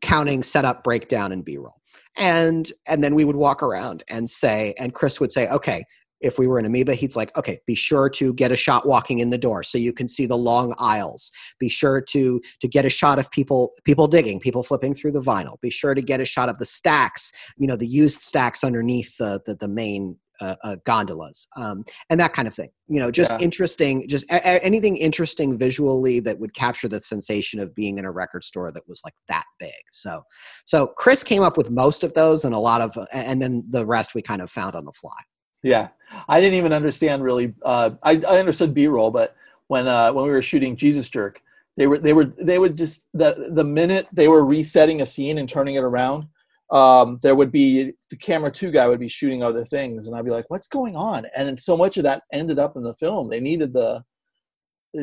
counting 0.00 0.42
setup, 0.42 0.84
breakdown, 0.84 1.32
and 1.32 1.44
B-roll. 1.44 1.74
And 2.16 2.70
and 2.86 3.02
then 3.02 3.14
we 3.14 3.24
would 3.24 3.36
walk 3.36 3.62
around 3.62 4.04
and 4.10 4.28
say, 4.28 4.74
and 4.78 4.92
Chris 4.94 5.20
would 5.20 5.32
say, 5.32 5.48
okay, 5.50 5.84
if 6.20 6.38
we 6.38 6.46
were 6.46 6.58
in 6.58 6.64
amoeba 6.64 6.94
he's 6.94 7.16
like 7.16 7.36
okay 7.36 7.60
be 7.66 7.74
sure 7.74 8.08
to 8.08 8.32
get 8.34 8.50
a 8.50 8.56
shot 8.56 8.86
walking 8.86 9.18
in 9.18 9.30
the 9.30 9.38
door 9.38 9.62
so 9.62 9.78
you 9.78 9.92
can 9.92 10.08
see 10.08 10.26
the 10.26 10.36
long 10.36 10.74
aisles 10.78 11.30
be 11.58 11.68
sure 11.68 12.00
to 12.00 12.40
to 12.60 12.68
get 12.68 12.84
a 12.84 12.90
shot 12.90 13.18
of 13.18 13.30
people 13.30 13.72
people 13.84 14.06
digging 14.06 14.40
people 14.40 14.62
flipping 14.62 14.94
through 14.94 15.12
the 15.12 15.20
vinyl 15.20 15.60
be 15.60 15.70
sure 15.70 15.94
to 15.94 16.02
get 16.02 16.20
a 16.20 16.24
shot 16.24 16.48
of 16.48 16.58
the 16.58 16.66
stacks 16.66 17.32
you 17.56 17.66
know 17.66 17.76
the 17.76 17.86
used 17.86 18.20
stacks 18.20 18.64
underneath 18.64 19.16
the 19.18 19.40
the, 19.46 19.54
the 19.54 19.68
main 19.68 20.16
uh, 20.40 20.56
uh, 20.64 20.76
gondolas 20.84 21.48
um, 21.56 21.84
and 22.10 22.18
that 22.20 22.32
kind 22.32 22.46
of 22.48 22.54
thing 22.54 22.70
you 22.88 23.00
know 23.00 23.10
just 23.10 23.32
Yeah. 23.32 23.38
interesting 23.40 24.08
just 24.08 24.24
a- 24.30 24.36
a- 24.36 24.64
anything 24.64 24.96
interesting 24.96 25.58
visually 25.58 26.20
that 26.20 26.38
would 26.38 26.54
capture 26.54 26.88
the 26.88 27.00
sensation 27.00 27.60
of 27.60 27.74
being 27.74 27.98
in 27.98 28.04
a 28.04 28.10
record 28.10 28.44
store 28.44 28.70
that 28.72 28.88
was 28.88 29.00
like 29.04 29.14
that 29.28 29.44
big 29.58 29.70
so 29.90 30.22
so 30.64 30.86
chris 30.96 31.24
came 31.24 31.42
up 31.42 31.56
with 31.56 31.70
most 31.70 32.04
of 32.04 32.14
those 32.14 32.44
and 32.44 32.54
a 32.54 32.58
lot 32.58 32.80
of 32.80 32.96
and 33.12 33.40
then 33.42 33.64
the 33.70 33.84
rest 33.84 34.14
we 34.14 34.22
kind 34.22 34.42
of 34.42 34.50
found 34.50 34.74
on 34.74 34.84
the 34.84 34.92
fly 34.92 35.20
Yeah, 35.62 35.88
I 36.28 36.40
didn't 36.40 36.54
even 36.54 36.72
understand 36.72 37.24
really. 37.24 37.54
Uh, 37.64 37.90
I 38.02 38.12
I 38.26 38.38
understood 38.38 38.72
B 38.74 38.86
roll, 38.86 39.10
but 39.10 39.34
when 39.66 39.88
uh, 39.88 40.12
when 40.12 40.24
we 40.24 40.30
were 40.30 40.42
shooting 40.42 40.76
Jesus 40.76 41.08
Jerk, 41.08 41.40
they 41.76 41.86
were 41.88 41.98
they 41.98 42.12
were 42.12 42.26
they 42.40 42.58
would 42.58 42.76
just 42.78 43.08
the 43.12 43.50
the 43.52 43.64
minute 43.64 44.06
they 44.12 44.28
were 44.28 44.44
resetting 44.44 45.00
a 45.02 45.06
scene 45.06 45.36
and 45.38 45.48
turning 45.48 45.74
it 45.74 45.82
around, 45.82 46.26
um, 46.70 47.18
there 47.22 47.34
would 47.34 47.50
be 47.50 47.94
the 48.10 48.16
camera 48.16 48.50
two 48.50 48.70
guy 48.70 48.88
would 48.88 49.00
be 49.00 49.08
shooting 49.08 49.42
other 49.42 49.64
things, 49.64 50.06
and 50.06 50.16
I'd 50.16 50.24
be 50.24 50.30
like, 50.30 50.48
"What's 50.48 50.68
going 50.68 50.96
on?" 50.96 51.26
And 51.36 51.60
so 51.60 51.76
much 51.76 51.96
of 51.96 52.02
that 52.04 52.22
ended 52.32 52.58
up 52.58 52.76
in 52.76 52.82
the 52.82 52.94
film. 52.94 53.30
They 53.30 53.40
needed 53.40 53.72
the 53.72 54.02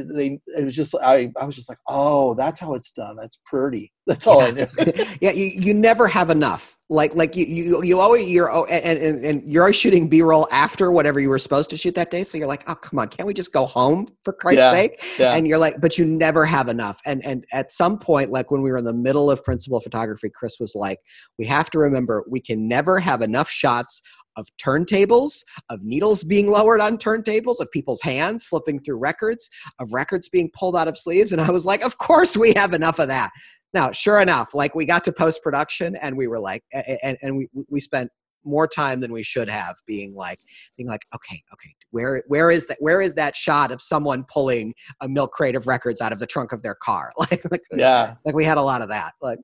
they 0.04 0.40
it 0.48 0.64
was 0.64 0.76
just 0.76 0.96
I 0.96 1.32
I 1.40 1.46
was 1.46 1.56
just 1.56 1.70
like, 1.70 1.80
"Oh, 1.88 2.34
that's 2.36 2.60
how 2.60 2.74
it's 2.74 2.92
done. 2.92 3.16
That's 3.16 3.40
pretty." 3.46 3.92
That's 4.08 4.28
all 4.28 4.40
I 4.44 4.52
knew. 4.52 4.68
yeah, 5.20 5.32
you, 5.32 5.46
you 5.46 5.74
never 5.74 6.08
have 6.08 6.30
enough. 6.30 6.78
Like 6.90 7.16
like 7.16 7.36
you 7.36 7.44
you, 7.46 7.84
you 7.84 8.00
always 8.00 8.30
you're 8.30 8.52
oh, 8.52 8.66
and, 8.66 9.00
and 9.00 9.26
and 9.26 9.52
you're 9.52 9.64
always 9.64 9.76
shooting 9.78 10.08
B 10.08 10.22
roll 10.22 10.48
after 10.52 10.92
whatever 10.92 11.20
you 11.20 11.28
were 11.28 11.40
supposed 11.40 11.72
to 11.72 11.78
shoot 11.78 11.96
that 11.96 12.12
day. 12.12 12.24
So 12.24 12.38
you're 12.38 12.48
like, 12.48 12.70
oh 12.70 12.76
come 12.76 13.00
on, 13.00 13.08
can't 13.08 13.26
we 13.26 13.34
just 13.34 13.52
go 13.52 13.66
home 13.66 14.08
for 14.24 14.32
Christ's 14.32 14.60
Yeah, 14.60 14.72
sake? 14.72 15.04
yeah. 15.18 15.34
And 15.34 15.48
you're 15.48 15.58
like, 15.58 15.82
but 15.82 15.98
you 15.98 16.06
never 16.06 16.46
have 16.46 16.68
enough. 16.68 17.02
And 17.08 17.26
and 17.26 17.46
at 17.52 17.72
some 17.72 17.98
point, 17.98 18.30
like 18.30 18.52
when 18.52 18.62
we 18.62 18.70
were 18.70 18.78
in 18.78 18.86
the 18.86 18.94
middle 18.94 19.32
of 19.32 19.44
principal 19.44 19.80
photography, 19.80 20.30
Chris 20.30 20.60
was 20.60 20.76
like, 20.76 21.00
we 21.40 21.46
have 21.48 21.72
to 21.72 21.80
remember 21.80 22.24
we 22.30 22.40
can 22.40 22.68
never 22.68 23.00
have 23.00 23.24
enough 23.24 23.50
shots 23.50 24.04
of 24.36 24.48
turntables, 24.58 25.44
of 25.70 25.82
needles 25.84 26.24
being 26.24 26.48
lowered 26.48 26.82
on 26.82 26.98
turntables, 26.98 27.60
of 27.60 27.72
people's 27.72 28.02
hands 28.02 28.46
flipping 28.46 28.80
through 28.80 28.98
records, 28.98 29.50
of 29.80 29.92
records 29.94 30.30
being 30.30 30.50
pulled 30.54 30.76
out 30.76 30.88
of 30.88 30.98
sleeves. 30.98 31.32
And 31.32 31.42
I 31.42 31.52
was 31.52 31.66
like, 31.66 31.84
of 31.84 31.98
course 31.98 32.38
we 32.38 32.54
have 32.56 32.74
enough 32.74 33.00
of 33.00 33.08
that. 33.08 33.32
Now, 33.74 33.92
sure 33.92 34.22
enough, 34.22 34.54
like 34.54 34.74
we 34.74 34.86
got 34.86 35.04
to 35.06 35.12
post 35.12 35.42
production 35.44 35.96
and 35.98 36.16
we 36.16 36.28
were 36.28 36.40
like, 36.40 36.64
and, 37.04 37.18
and 37.22 37.38
we, 37.38 37.50
we 37.70 37.80
spent 37.82 38.10
more 38.46 38.68
time 38.68 39.00
than 39.02 39.12
we 39.12 39.24
should 39.24 39.50
have 39.50 39.76
being 39.86 40.16
like, 40.16 40.38
being 40.78 40.88
like, 40.88 41.02
okay, 41.14 41.42
okay, 41.52 41.76
where, 41.90 42.24
where 42.28 42.52
is 42.52 42.68
that, 42.68 42.78
where 42.80 43.02
is 43.02 43.16
that 43.16 43.36
shot 43.36 43.72
of 43.72 43.82
someone 43.82 44.24
pulling 44.32 44.74
a 45.02 45.10
milk 45.10 45.34
crate 45.34 45.56
of 45.56 45.68
records 45.68 46.00
out 46.00 46.14
of 46.14 46.20
the 46.20 46.28
trunk 46.28 46.52
of 46.54 46.62
their 46.64 46.76
car? 46.76 47.12
Like, 47.20 47.42
like, 47.52 47.62
yeah. 47.76 48.14
like 48.24 48.36
we 48.36 48.46
had 48.46 48.58
a 48.58 48.62
lot 48.62 48.82
of 48.82 48.90
that. 48.90 49.14
Like, 49.22 49.40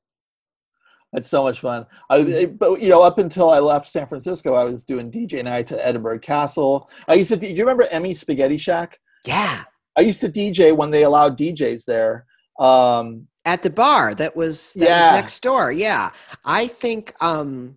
It's 1.14 1.28
so 1.28 1.44
much 1.44 1.60
fun. 1.60 1.86
I, 2.10 2.46
but 2.46 2.82
you 2.82 2.90
know, 2.90 3.02
up 3.02 3.18
until 3.18 3.50
I 3.50 3.60
left 3.60 3.90
San 3.90 4.08
Francisco, 4.08 4.54
I 4.54 4.64
was 4.64 4.86
doing 4.86 5.12
DJ 5.12 5.44
nights 5.44 5.72
at 5.72 5.80
Edinburgh 5.80 6.20
Castle. 6.20 6.90
I 7.08 7.16
used 7.16 7.30
to. 7.32 7.38
Do 7.38 7.48
you 7.48 7.56
remember 7.64 7.88
Emmy 7.92 8.14
Spaghetti 8.14 8.58
Shack? 8.58 9.00
yeah, 9.26 9.64
I 9.98 10.02
used 10.02 10.22
to 10.22 10.30
DJ 10.30 10.76
when 10.76 10.90
they 10.92 11.04
allowed 11.04 11.38
DJs 11.38 11.86
there. 11.86 12.26
Um, 12.60 13.28
at 13.46 13.64
the 13.64 13.70
bar 13.70 14.14
that 14.16 14.36
was 14.36 14.74
that 14.76 14.86
Yeah. 14.86 15.12
was 15.12 15.22
next 15.22 15.42
door. 15.44 15.72
Yeah, 15.72 16.12
I 16.46 16.68
think. 16.68 17.14
um 17.22 17.76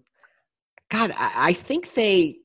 God, 0.91 1.11
I, 1.19 1.33
I 1.49 1.53
think 1.55 1.95
they 1.95 2.37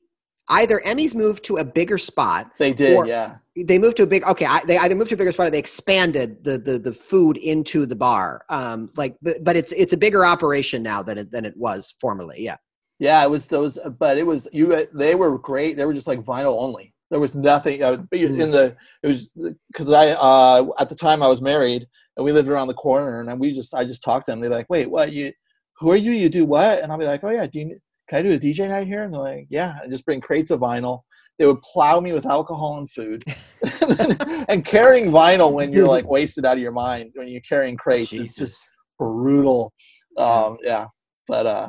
either 0.50 0.80
Emmys 0.86 1.14
moved 1.14 1.44
to 1.44 1.56
a 1.56 1.64
bigger 1.64 1.98
spot 1.98 2.50
they 2.58 2.72
did, 2.72 3.06
yeah, 3.06 3.36
they 3.56 3.78
moved 3.78 3.96
to 3.96 4.02
a 4.02 4.06
big 4.06 4.22
okay 4.24 4.46
I, 4.46 4.60
they 4.66 4.78
either 4.78 4.94
moved 4.94 5.08
to 5.10 5.14
a 5.14 5.18
bigger 5.18 5.32
spot 5.32 5.46
or 5.48 5.50
they 5.50 5.58
expanded 5.58 6.44
the 6.44 6.58
the, 6.58 6.78
the 6.78 6.92
food 6.92 7.36
into 7.38 7.86
the 7.86 7.96
bar 7.96 8.44
um 8.48 8.90
like 8.96 9.16
but, 9.22 9.42
but 9.42 9.56
it's 9.56 9.72
it's 9.72 9.92
a 9.92 9.96
bigger 9.96 10.24
operation 10.24 10.82
now 10.82 11.02
than 11.02 11.18
it 11.18 11.30
than 11.30 11.44
it 11.44 11.56
was 11.56 11.94
formerly 12.00 12.36
yeah 12.38 12.56
yeah. 13.00 13.24
It 13.24 13.30
was 13.30 13.48
those, 13.48 13.78
but 13.98 14.18
it 14.18 14.26
was 14.26 14.46
you. 14.52 14.86
They 14.92 15.14
were 15.14 15.38
great. 15.38 15.76
They 15.76 15.86
were 15.86 15.94
just 15.94 16.06
like 16.06 16.20
vinyl 16.20 16.60
only. 16.60 16.94
There 17.10 17.18
was 17.18 17.34
nothing 17.34 17.82
uh, 17.82 17.96
but 17.96 18.20
Mm. 18.20 18.40
in 18.40 18.50
the. 18.50 18.76
It 19.02 19.06
was 19.08 19.32
because 19.72 19.90
I 19.90 20.10
uh, 20.10 20.66
at 20.78 20.90
the 20.90 20.94
time 20.94 21.22
I 21.22 21.26
was 21.26 21.40
married 21.40 21.88
and 22.16 22.24
we 22.24 22.30
lived 22.30 22.48
around 22.48 22.68
the 22.68 22.74
corner 22.74 23.20
and 23.20 23.40
we 23.40 23.52
just 23.52 23.74
I 23.74 23.84
just 23.84 24.02
talked 24.04 24.26
to 24.26 24.32
them. 24.32 24.40
They're 24.40 24.50
like, 24.50 24.68
"Wait, 24.68 24.88
what? 24.90 25.12
You 25.12 25.32
who 25.78 25.90
are 25.90 25.96
you? 25.96 26.12
You 26.12 26.28
do 26.28 26.44
what?" 26.44 26.80
And 26.82 26.92
I'll 26.92 26.98
be 26.98 27.06
like, 27.06 27.24
"Oh 27.24 27.30
yeah, 27.30 27.46
do 27.46 27.60
you, 27.60 27.78
can 28.10 28.18
I 28.18 28.22
do 28.22 28.32
a 28.34 28.38
DJ 28.38 28.68
night 28.68 28.86
here?" 28.88 29.04
And 29.04 29.14
they're 29.14 29.20
like, 29.20 29.46
"Yeah." 29.48 29.78
And 29.82 29.90
just 29.90 30.04
bring 30.04 30.20
crates 30.20 30.50
of 30.50 30.60
vinyl. 30.60 31.02
They 31.38 31.46
would 31.46 31.62
plow 31.62 32.00
me 32.00 32.12
with 32.12 32.26
alcohol 32.26 32.76
and 32.78 32.90
food, 32.90 33.22
and 34.48 34.64
carrying 34.64 35.10
vinyl 35.10 35.52
when 35.52 35.72
you're 35.72 35.88
like 35.88 36.06
wasted 36.10 36.44
out 36.44 36.56
of 36.58 36.62
your 36.62 36.72
mind 36.72 37.12
when 37.14 37.28
you're 37.28 37.40
carrying 37.42 37.76
crates 37.76 38.12
is 38.12 38.34
just 38.36 38.58
brutal. 38.98 39.72
Um, 40.18 40.58
yeah, 40.62 40.86
but 41.28 41.46
uh, 41.46 41.68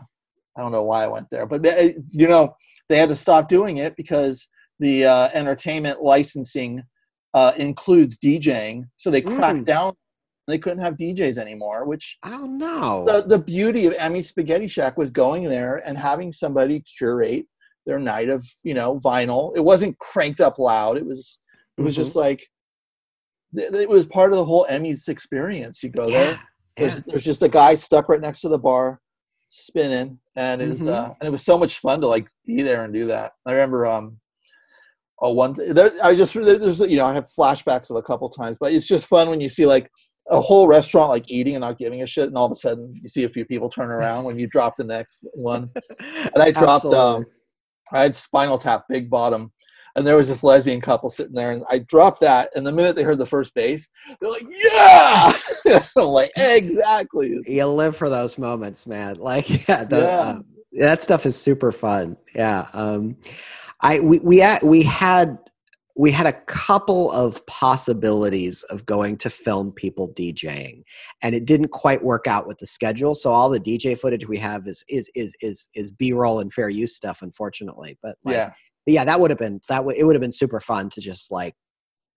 I 0.57 0.61
don't 0.61 0.71
know 0.73 0.83
why 0.83 1.03
I 1.03 1.07
went 1.07 1.27
there, 1.29 1.45
but 1.45 1.61
they, 1.63 1.95
you 2.11 2.27
know 2.27 2.55
they 2.89 2.97
had 2.97 3.09
to 3.09 3.15
stop 3.15 3.47
doing 3.47 3.77
it 3.77 3.95
because 3.95 4.47
the 4.79 5.05
uh, 5.05 5.29
entertainment 5.33 6.01
licensing 6.01 6.83
uh, 7.33 7.53
includes 7.55 8.17
DJing, 8.17 8.85
so 8.97 9.09
they 9.11 9.21
cracked 9.21 9.59
Mm. 9.59 9.65
down. 9.65 9.93
They 10.47 10.57
couldn't 10.57 10.83
have 10.83 10.97
DJs 10.97 11.37
anymore, 11.37 11.85
which 11.85 12.17
oh 12.23 12.45
no 12.45 13.05
the, 13.05 13.21
the 13.27 13.37
beauty 13.37 13.85
of 13.85 13.93
Emmy 13.97 14.21
Spaghetti 14.21 14.67
Shack 14.67 14.97
was 14.97 15.11
going 15.11 15.43
there 15.43 15.77
and 15.87 15.97
having 15.97 16.31
somebody 16.31 16.81
curate 16.81 17.45
their 17.85 17.99
night 17.99 18.29
of 18.29 18.45
you 18.63 18.73
know 18.73 18.99
vinyl. 18.99 19.55
It 19.55 19.63
wasn't 19.63 19.97
cranked 19.99 20.41
up 20.41 20.57
loud. 20.59 20.97
It 20.97 21.05
was 21.05 21.39
it 21.77 21.83
was 21.83 21.93
Mhm. 21.93 22.03
just 22.03 22.15
like 22.15 22.47
it 23.53 23.89
was 23.89 24.05
part 24.05 24.31
of 24.31 24.37
the 24.37 24.45
whole 24.45 24.65
Emmys 24.69 25.07
experience. 25.09 25.83
You 25.83 25.89
go 25.89 26.05
there. 26.05 26.39
There's, 26.77 26.95
yeah. 26.95 27.01
there's 27.07 27.23
just 27.23 27.43
a 27.43 27.49
guy 27.49 27.75
stuck 27.75 28.07
right 28.07 28.21
next 28.21 28.41
to 28.41 28.49
the 28.49 28.57
bar, 28.57 29.01
spinning, 29.49 30.19
and 30.35 30.61
it 30.61 30.69
was 30.69 30.81
Mhm. 30.81 30.93
uh, 30.93 31.13
and 31.19 31.27
it 31.27 31.31
was 31.31 31.43
so 31.43 31.57
much 31.57 31.79
fun 31.79 32.01
to 32.01 32.07
like 32.07 32.27
be 32.45 32.61
there 32.61 32.83
and 32.85 32.93
do 32.93 33.05
that. 33.07 33.33
I 33.45 33.51
remember 33.51 33.85
um, 33.87 34.19
oh 35.21 35.31
one 35.33 35.53
there, 35.53 35.91
I 36.03 36.15
just 36.15 36.33
there's 36.33 36.79
you 36.79 36.97
know 36.97 37.05
I 37.05 37.13
have 37.13 37.29
flashbacks 37.37 37.89
of 37.89 37.97
a 37.97 38.01
couple 38.01 38.27
times, 38.29 38.57
but 38.59 38.71
it's 38.73 38.87
just 38.87 39.05
fun 39.05 39.29
when 39.29 39.41
you 39.41 39.49
see 39.49 39.65
like 39.65 39.89
a 40.32 40.41
whole 40.41 40.65
restaurant 40.67 41.09
like 41.09 41.29
eating 41.29 41.55
and 41.55 41.61
not 41.61 41.77
giving 41.77 42.01
a 42.01 42.07
shit, 42.07 42.27
and 42.27 42.38
all 42.38 42.45
of 42.45 42.51
a 42.51 42.55
sudden 42.55 42.93
you 43.01 43.07
see 43.07 43.25
a 43.25 43.29
few 43.29 43.45
people 43.45 43.69
turn 43.69 43.91
around 43.91 44.23
when 44.23 44.39
you 44.39 44.47
drop 44.47 44.75
the 44.77 44.84
next 44.84 45.27
one. 45.34 45.69
And 46.34 46.41
I 46.41 46.51
dropped 46.51 46.86
um, 46.86 47.25
I 47.91 48.01
had 48.01 48.15
Spinal 48.15 48.57
Tap, 48.57 48.86
Big 48.89 49.09
Bottom, 49.09 49.51
and 49.95 50.07
there 50.07 50.15
was 50.15 50.29
this 50.29 50.43
lesbian 50.43 50.79
couple 50.79 51.09
sitting 51.09 51.34
there, 51.34 51.51
and 51.51 51.63
I 51.69 51.79
dropped 51.79 52.21
that, 52.21 52.49
and 52.55 52.65
the 52.65 52.71
minute 52.71 52.95
they 52.95 53.03
heard 53.03 53.19
the 53.19 53.25
first 53.25 53.53
bass, 53.53 53.89
they're 54.19 54.29
like, 54.32 54.45
"Yeah!" 54.49 55.34
I'm 55.97 56.05
like, 56.05 56.32
"Exactly." 56.38 57.38
you 57.45 57.65
live 57.65 57.95
for 57.97 58.09
those 58.09 58.38
moments 58.38 58.88
man 58.88 59.15
like 59.17 59.49
yeah, 59.67 59.84
the, 59.84 59.99
Yeah. 59.99 60.19
um, 60.19 60.45
that 60.73 61.01
stuff 61.01 61.25
is 61.25 61.36
super 61.38 61.71
fun 61.73 62.15
yeah 62.34 62.69
um 62.71 63.17
i 63.82 63.99
we 63.99 64.19
we 64.19 64.38
had, 64.38 64.63
we 64.63 64.84
had 64.84 65.38
we 66.02 66.10
had 66.10 66.26
a 66.26 66.34
couple 66.47 67.12
of 67.12 67.45
possibilities 67.45 68.64
of 68.72 68.88
going 68.88 69.16
to 69.18 69.30
film 69.30 69.72
people 69.72 70.12
DJing, 70.16 70.82
and 71.22 71.36
it 71.36 71.45
didn't 71.45 71.68
quite 71.68 72.04
work 72.04 72.26
out 72.26 72.47
with 72.47 72.58
the 72.58 72.66
schedule. 72.66 73.14
So 73.14 73.30
all 73.30 73.52
the 73.52 73.60
DJ 73.60 73.95
footage 73.95 74.28
we 74.28 74.39
have 74.39 74.66
is 74.66 74.84
is 74.89 75.12
is 75.14 75.36
is 75.41 75.68
is 75.76 75.91
B 75.91 76.12
roll 76.12 76.39
and 76.39 76.52
fair 76.52 76.70
use 76.70 76.95
stuff, 76.95 77.22
unfortunately. 77.22 77.99
But 78.02 78.18
like, 78.26 78.34
Yeah, 78.34 78.49
but 78.84 78.93
yeah, 78.95 79.06
that 79.06 79.20
would 79.20 79.30
have 79.30 79.38
been 79.38 79.62
that 79.70 79.86
would 79.86 79.95
it 79.95 80.04
would 80.04 80.16
have 80.16 80.24
been 80.24 80.32
super 80.32 80.60
fun 80.60 80.89
to 80.89 81.02
just 81.02 81.30
like 81.30 81.54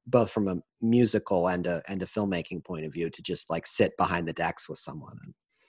both 0.07 0.31
from 0.31 0.49
a 0.49 0.57
musical 0.81 1.49
and 1.49 1.67
a 1.67 1.83
and 1.87 2.03
a 2.03 2.07
filmmaking 2.07 2.65
point 2.65 2.87
of 2.87 2.93
view 2.95 3.11
to 3.11 3.21
just 3.21 3.51
like 3.51 3.67
sit 3.67 3.95
behind 3.99 4.27
the 4.27 4.33
decks 4.33 4.67
with 4.67 4.79
someone. 4.79 5.19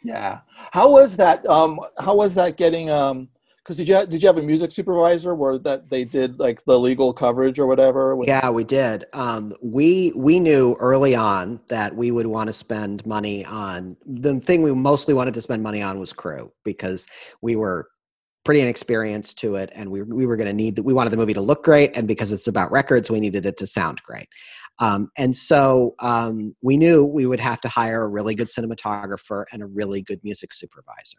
yeah. 0.04 0.40
How 0.72 0.90
was 0.90 1.18
that? 1.18 1.46
Um, 1.50 1.82
how 2.00 2.16
was 2.16 2.34
that 2.36 2.56
getting? 2.56 2.90
Um, 2.90 3.28
because 3.66 3.78
did 3.78 3.90
you 3.90 4.06
did 4.06 4.22
you 4.22 4.28
have 4.28 4.38
a 4.38 4.44
music 4.44 4.72
supervisor 4.72 5.34
where 5.34 5.58
that 5.58 5.90
they 5.90 6.04
did 6.04 6.40
like 6.40 6.64
the 6.66 6.80
legal 6.80 7.12
coverage 7.12 7.58
or 7.58 7.66
whatever? 7.66 8.16
Yeah, 8.24 8.50
we 8.52 8.64
did. 8.64 9.06
Um, 9.14 9.56
we 9.60 10.14
we 10.16 10.40
knew 10.40 10.76
early 10.80 11.16
on 11.16 11.60
that 11.70 11.96
we 11.96 12.12
would 12.12 12.28
want 12.28 12.48
to 12.48 12.54
spend 12.54 13.04
money 13.08 13.44
on 13.46 13.98
the 14.06 14.40
thing 14.40 14.62
we 14.62 14.72
mostly 14.74 15.16
wanted 15.16 15.34
to 15.34 15.42
spend 15.42 15.64
money 15.64 15.82
on 15.82 16.00
was 16.00 16.14
crew 16.14 16.52
because 16.64 17.08
we 17.42 17.56
were 17.56 17.90
pretty 18.44 18.62
inexperienced 18.62 19.40
to 19.40 19.56
it, 19.56 19.72
and 19.74 19.90
we 19.90 20.04
we 20.04 20.28
were 20.28 20.38
going 20.38 20.48
to 20.48 20.54
need 20.54 20.76
that. 20.76 20.84
We 20.84 20.94
wanted 20.94 21.10
the 21.10 21.18
movie 21.18 21.34
to 21.34 21.42
look 21.42 21.64
great, 21.64 21.98
and 21.98 22.08
because 22.08 22.32
it's 22.32 22.48
about 22.48 22.72
records, 22.72 23.10
we 23.10 23.20
needed 23.20 23.48
it 23.48 23.58
to 23.58 23.66
sound 23.66 24.00
great. 24.04 24.28
Um, 24.78 25.10
and 25.18 25.36
so 25.36 25.96
um, 26.02 26.54
we 26.62 26.78
knew 26.78 27.04
we 27.04 27.26
would 27.26 27.40
have 27.40 27.62
to 27.62 27.70
hire 27.70 28.04
a 28.04 28.10
really 28.10 28.36
good 28.36 28.48
cinematographer 28.48 29.46
and 29.54 29.64
a 29.64 29.66
really 29.66 30.02
good 30.02 30.20
music 30.22 30.54
supervisor. 30.54 31.18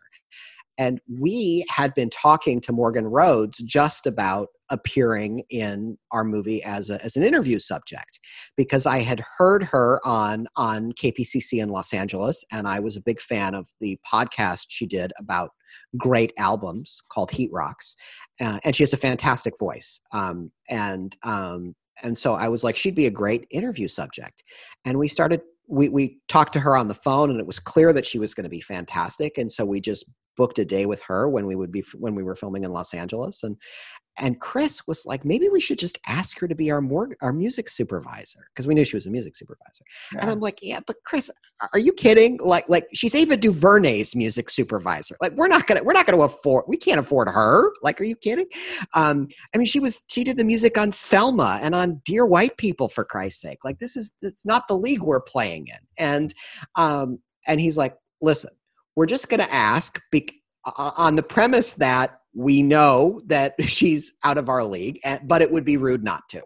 And 0.78 1.00
we 1.08 1.64
had 1.68 1.94
been 1.94 2.10
talking 2.10 2.60
to 2.62 2.72
Morgan 2.72 3.06
Rhodes 3.06 3.58
just 3.58 4.06
about 4.06 4.48
appearing 4.70 5.42
in 5.48 5.96
our 6.12 6.24
movie 6.24 6.62
as, 6.64 6.90
a, 6.90 7.02
as 7.04 7.16
an 7.16 7.22
interview 7.22 7.58
subject 7.58 8.18
because 8.56 8.84
I 8.84 8.98
had 8.98 9.22
heard 9.38 9.62
her 9.64 10.00
on, 10.04 10.46
on 10.56 10.92
KPCC 10.92 11.62
in 11.62 11.68
Los 11.68 11.94
Angeles, 11.94 12.44
and 12.50 12.66
I 12.66 12.80
was 12.80 12.96
a 12.96 13.02
big 13.02 13.20
fan 13.20 13.54
of 13.54 13.68
the 13.80 13.98
podcast 14.10 14.66
she 14.68 14.86
did 14.86 15.12
about 15.18 15.50
great 15.96 16.32
albums 16.38 17.00
called 17.10 17.30
Heat 17.30 17.50
Rocks. 17.52 17.96
Uh, 18.40 18.58
and 18.64 18.74
she 18.74 18.82
has 18.82 18.92
a 18.92 18.98
fantastic 18.98 19.58
voice. 19.58 20.00
Um, 20.12 20.50
and, 20.68 21.16
um, 21.22 21.74
and 22.02 22.16
so 22.18 22.34
I 22.34 22.48
was 22.48 22.64
like, 22.64 22.76
she'd 22.76 22.94
be 22.94 23.06
a 23.06 23.10
great 23.10 23.46
interview 23.50 23.88
subject. 23.88 24.42
And 24.84 24.98
we 24.98 25.08
started 25.08 25.42
we, 25.68 25.88
we 25.88 26.20
talked 26.28 26.52
to 26.52 26.60
her 26.60 26.76
on 26.76 26.88
the 26.88 26.94
phone 26.94 27.30
and 27.30 27.40
it 27.40 27.46
was 27.46 27.58
clear 27.58 27.92
that 27.92 28.06
she 28.06 28.18
was 28.18 28.34
going 28.34 28.44
to 28.44 28.50
be 28.50 28.60
fantastic 28.60 29.36
and 29.36 29.50
so 29.50 29.64
we 29.64 29.80
just 29.80 30.04
booked 30.36 30.58
a 30.58 30.64
day 30.64 30.86
with 30.86 31.02
her 31.02 31.28
when 31.28 31.46
we 31.46 31.56
would 31.56 31.72
be 31.72 31.84
when 31.94 32.14
we 32.14 32.22
were 32.22 32.34
filming 32.34 32.64
in 32.64 32.72
Los 32.72 32.94
Angeles 32.94 33.42
and 33.42 33.56
and 34.18 34.40
Chris 34.40 34.86
was 34.86 35.04
like 35.04 35.24
maybe 35.24 35.48
we 35.48 35.60
should 35.60 35.78
just 35.78 35.98
ask 36.06 36.38
her 36.38 36.48
to 36.48 36.54
be 36.54 36.70
our 36.70 36.80
more 36.80 37.10
our 37.20 37.32
music 37.32 37.68
supervisor 37.68 38.40
because 38.48 38.66
we 38.66 38.74
knew 38.74 38.84
she 38.84 38.96
was 38.96 39.06
a 39.06 39.10
music 39.10 39.36
supervisor. 39.36 39.84
Yeah. 40.12 40.20
and 40.22 40.30
I'm 40.30 40.40
like 40.40 40.58
yeah 40.62 40.80
but 40.86 40.96
Chris 41.04 41.30
are 41.72 41.78
you 41.78 41.92
kidding? 41.92 42.38
Like 42.42 42.68
like 42.68 42.86
she's 42.92 43.14
Ava 43.14 43.36
DuVernay's 43.36 44.16
music 44.16 44.50
supervisor. 44.50 45.16
Like 45.20 45.32
we're 45.32 45.48
not 45.48 45.66
gonna 45.66 45.82
we're 45.82 45.92
not 45.92 46.06
gonna 46.06 46.22
afford 46.22 46.64
we 46.66 46.76
can't 46.76 47.00
afford 47.00 47.28
her. 47.28 47.72
Like 47.82 48.00
are 48.00 48.04
you 48.04 48.16
kidding? 48.16 48.46
Um 48.94 49.28
I 49.54 49.58
mean 49.58 49.66
she 49.66 49.80
was 49.80 50.04
she 50.08 50.24
did 50.24 50.38
the 50.38 50.44
music 50.44 50.78
on 50.78 50.92
Selma 50.92 51.58
and 51.62 51.74
on 51.74 52.00
Dear 52.04 52.26
White 52.26 52.56
People 52.56 52.88
for 52.88 53.04
Christ's 53.04 53.42
sake. 53.42 53.58
Like 53.64 53.78
this 53.78 53.96
is 53.96 54.12
it's 54.22 54.46
not 54.46 54.68
the 54.68 54.76
league 54.76 55.02
we're 55.02 55.20
playing 55.20 55.68
in. 55.68 55.78
And 55.98 56.34
um 56.76 57.18
and 57.46 57.60
he's 57.60 57.76
like 57.76 57.96
listen 58.20 58.50
we're 58.96 59.06
just 59.06 59.28
going 59.28 59.40
to 59.40 59.54
ask 59.54 60.00
be- 60.10 60.42
on 60.76 61.14
the 61.14 61.22
premise 61.22 61.74
that 61.74 62.20
we 62.34 62.62
know 62.62 63.20
that 63.26 63.54
she's 63.62 64.14
out 64.24 64.38
of 64.38 64.48
our 64.48 64.64
league, 64.64 64.98
but 65.24 65.42
it 65.42 65.50
would 65.50 65.64
be 65.64 65.76
rude 65.76 66.02
not 66.02 66.22
to. 66.30 66.42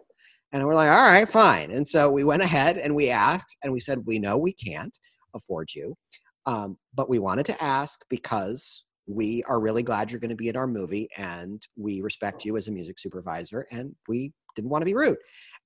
And 0.53 0.65
we're 0.65 0.75
like, 0.75 0.89
all 0.89 1.11
right, 1.11 1.27
fine. 1.27 1.71
And 1.71 1.87
so 1.87 2.11
we 2.11 2.25
went 2.25 2.43
ahead 2.43 2.77
and 2.77 2.93
we 2.93 3.09
asked, 3.09 3.55
and 3.63 3.71
we 3.71 3.79
said, 3.79 4.03
we 4.05 4.19
know 4.19 4.37
we 4.37 4.51
can't 4.53 4.95
afford 5.33 5.69
you, 5.73 5.95
um, 6.45 6.77
but 6.93 7.09
we 7.09 7.19
wanted 7.19 7.45
to 7.45 7.63
ask 7.63 8.01
because 8.09 8.83
we 9.07 9.43
are 9.43 9.61
really 9.61 9.81
glad 9.81 10.11
you're 10.11 10.19
going 10.19 10.29
to 10.29 10.35
be 10.35 10.49
in 10.49 10.57
our 10.57 10.67
movie 10.67 11.07
and 11.17 11.65
we 11.77 12.01
respect 12.01 12.43
you 12.43 12.57
as 12.57 12.67
a 12.67 12.71
music 12.71 12.99
supervisor 12.99 13.65
and 13.71 13.95
we 14.09 14.31
didn't 14.55 14.69
want 14.69 14.81
to 14.81 14.85
be 14.85 14.93
rude. 14.93 15.17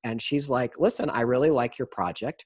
And 0.04 0.22
she's 0.22 0.50
like, 0.50 0.80
listen, 0.80 1.10
I 1.10 1.22
really 1.22 1.50
like 1.50 1.80
your 1.80 1.88
project 1.88 2.46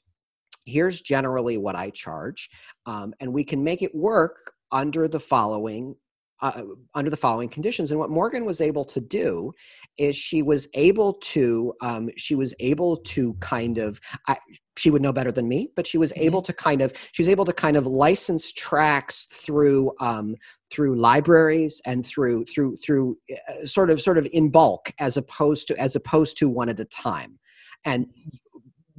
here's 0.69 1.01
generally 1.01 1.57
what 1.57 1.75
I 1.75 1.89
charge, 1.89 2.49
um, 2.85 3.13
and 3.19 3.33
we 3.33 3.43
can 3.43 3.63
make 3.63 3.81
it 3.81 3.93
work 3.93 4.53
under 4.71 5.07
the 5.07 5.19
following 5.19 5.95
uh, 6.41 6.63
under 6.95 7.09
the 7.09 7.17
following 7.17 7.49
conditions. 7.49 7.91
And 7.91 7.99
what 7.99 8.09
Morgan 8.09 8.45
was 8.45 8.61
able 8.61 8.85
to 8.85 9.01
do 9.01 9.53
is 9.97 10.15
she 10.15 10.41
was 10.41 10.67
able 10.73 11.13
to 11.13 11.73
um, 11.81 12.09
she 12.17 12.35
was 12.35 12.53
able 12.59 12.97
to 12.97 13.33
kind 13.35 13.77
of 13.77 13.99
I, 14.27 14.37
she 14.77 14.89
would 14.89 15.01
know 15.01 15.11
better 15.11 15.31
than 15.31 15.47
me, 15.47 15.71
but 15.75 15.85
she 15.85 15.97
was 15.97 16.13
mm-hmm. 16.13 16.23
able 16.23 16.41
to 16.43 16.53
kind 16.53 16.81
of 16.81 16.93
she 17.11 17.21
was 17.21 17.29
able 17.29 17.45
to 17.45 17.53
kind 17.53 17.75
of 17.75 17.85
license 17.85 18.51
tracks 18.53 19.27
through 19.31 19.91
um, 19.99 20.35
through 20.71 20.95
libraries 20.95 21.81
and 21.85 22.05
through 22.05 22.45
through 22.45 22.77
through 22.77 23.17
uh, 23.31 23.65
sort 23.65 23.89
of 23.89 24.01
sort 24.01 24.17
of 24.17 24.27
in 24.31 24.49
bulk 24.49 24.91
as 24.99 25.17
opposed 25.17 25.67
to 25.67 25.77
as 25.77 25.95
opposed 25.95 26.37
to 26.37 26.49
one 26.49 26.69
at 26.69 26.79
a 26.79 26.85
time. 26.85 27.37
And 27.85 28.07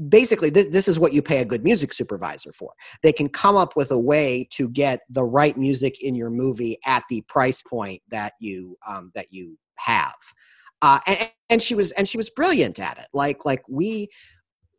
basically 0.08 0.50
th- 0.50 0.70
this 0.70 0.88
is 0.88 0.98
what 0.98 1.12
you 1.12 1.22
pay 1.22 1.38
a 1.38 1.44
good 1.44 1.64
music 1.64 1.92
supervisor 1.92 2.52
for. 2.52 2.72
They 3.02 3.12
can 3.12 3.28
come 3.28 3.56
up 3.56 3.76
with 3.76 3.90
a 3.90 3.98
way 3.98 4.48
to 4.52 4.68
get 4.68 5.00
the 5.10 5.24
right 5.24 5.56
music 5.56 6.02
in 6.02 6.14
your 6.14 6.30
movie 6.30 6.78
at 6.86 7.04
the 7.10 7.20
price 7.22 7.62
point 7.62 8.02
that 8.08 8.34
you 8.40 8.76
um, 8.86 9.12
that 9.14 9.32
you 9.32 9.58
have. 9.76 10.14
Uh, 10.82 11.00
and, 11.06 11.30
and 11.50 11.62
she 11.62 11.74
was 11.74 11.92
and 11.92 12.08
she 12.08 12.16
was 12.16 12.30
brilliant 12.30 12.78
at 12.78 12.98
it. 12.98 13.08
Like 13.12 13.44
like 13.44 13.62
we 13.68 14.08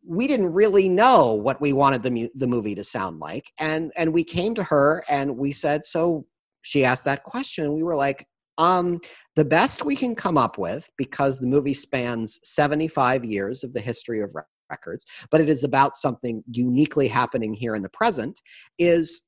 we 0.03 0.27
didn't 0.27 0.51
really 0.51 0.89
know 0.89 1.33
what 1.33 1.61
we 1.61 1.73
wanted 1.73 2.01
the, 2.01 2.09
mu- 2.09 2.29
the 2.33 2.47
movie 2.47 2.73
to 2.73 2.83
sound 2.83 3.19
like. 3.19 3.51
And 3.59 3.91
and 3.95 4.13
we 4.13 4.23
came 4.23 4.55
to 4.55 4.63
her 4.63 5.03
and 5.09 5.37
we 5.37 5.51
said 5.51 5.85
so 5.85 6.25
she 6.63 6.85
asked 6.85 7.05
that 7.05 7.23
question 7.23 7.73
we 7.73 7.83
were 7.83 7.95
like 7.95 8.27
um, 8.57 8.99
the 9.35 9.45
best 9.45 9.85
we 9.85 9.95
can 9.95 10.13
come 10.13 10.37
up 10.37 10.57
with 10.57 10.87
because 10.97 11.39
the 11.39 11.47
movie 11.47 11.73
spans 11.73 12.39
75 12.43 13.25
years 13.25 13.63
of 13.63 13.73
the 13.73 13.81
history 13.81 14.21
of 14.21 14.35
records, 14.71 15.05
but 15.29 15.41
it 15.41 15.49
is 15.49 15.63
about 15.63 15.97
something 15.97 16.43
uniquely 16.49 17.07
happening 17.07 17.53
here 17.53 17.75
in 17.75 17.83
the 17.83 17.89
present, 17.89 18.41
is 18.79 19.23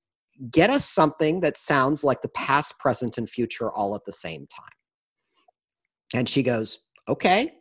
get 0.51 0.69
us 0.69 0.89
something 0.89 1.41
that 1.41 1.57
sounds 1.57 2.03
like 2.03 2.21
the 2.21 2.29
past, 2.29 2.79
present, 2.79 3.17
and 3.17 3.29
future 3.29 3.71
all 3.71 3.95
at 3.95 4.05
the 4.05 4.11
same 4.11 4.45
time. 4.47 4.65
And 6.15 6.27
she 6.27 6.41
goes, 6.41 6.79
okay. 7.07 7.53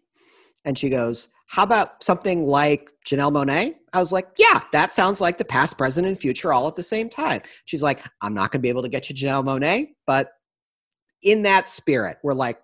And 0.64 0.78
she 0.78 0.88
goes, 0.88 1.28
how 1.48 1.64
about 1.64 2.02
something 2.02 2.44
like 2.44 2.90
Janelle 3.06 3.32
Monáe? 3.32 3.74
I 3.92 4.00
was 4.00 4.12
like, 4.12 4.28
yeah, 4.38 4.60
that 4.72 4.94
sounds 4.94 5.20
like 5.20 5.36
the 5.36 5.44
past, 5.44 5.76
present, 5.76 6.06
and 6.06 6.18
future 6.18 6.52
all 6.52 6.66
at 6.68 6.76
the 6.76 6.82
same 6.82 7.10
time. 7.10 7.42
She's 7.66 7.82
like, 7.82 8.00
I'm 8.22 8.32
not 8.32 8.52
going 8.52 8.60
to 8.60 8.62
be 8.62 8.70
able 8.70 8.82
to 8.82 8.88
get 8.88 9.10
you 9.10 9.14
Janelle 9.14 9.44
Monáe, 9.44 9.88
but 10.06 10.30
in 11.22 11.42
that 11.42 11.68
spirit, 11.68 12.16
we're 12.22 12.32
like, 12.32 12.58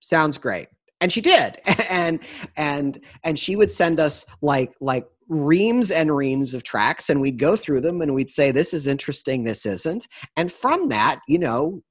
sounds 0.00 0.38
great 0.38 0.68
and 1.02 1.12
she 1.12 1.20
did. 1.20 1.60
And 1.90 2.20
and 2.56 2.98
and 3.22 3.38
she 3.38 3.54
would 3.54 3.70
send 3.70 4.00
us 4.00 4.24
like 4.40 4.72
like 4.80 5.06
reams 5.28 5.90
and 5.90 6.14
reams 6.16 6.54
of 6.54 6.62
tracks 6.62 7.10
and 7.10 7.20
we'd 7.20 7.38
go 7.38 7.54
through 7.54 7.82
them 7.82 8.00
and 8.00 8.14
we'd 8.14 8.30
say 8.30 8.50
this 8.50 8.72
is 8.72 8.86
interesting 8.86 9.44
this 9.44 9.66
isn't. 9.66 10.08
And 10.36 10.50
from 10.50 10.88
that 10.88 11.20
you 11.28 11.38
know 11.38 11.82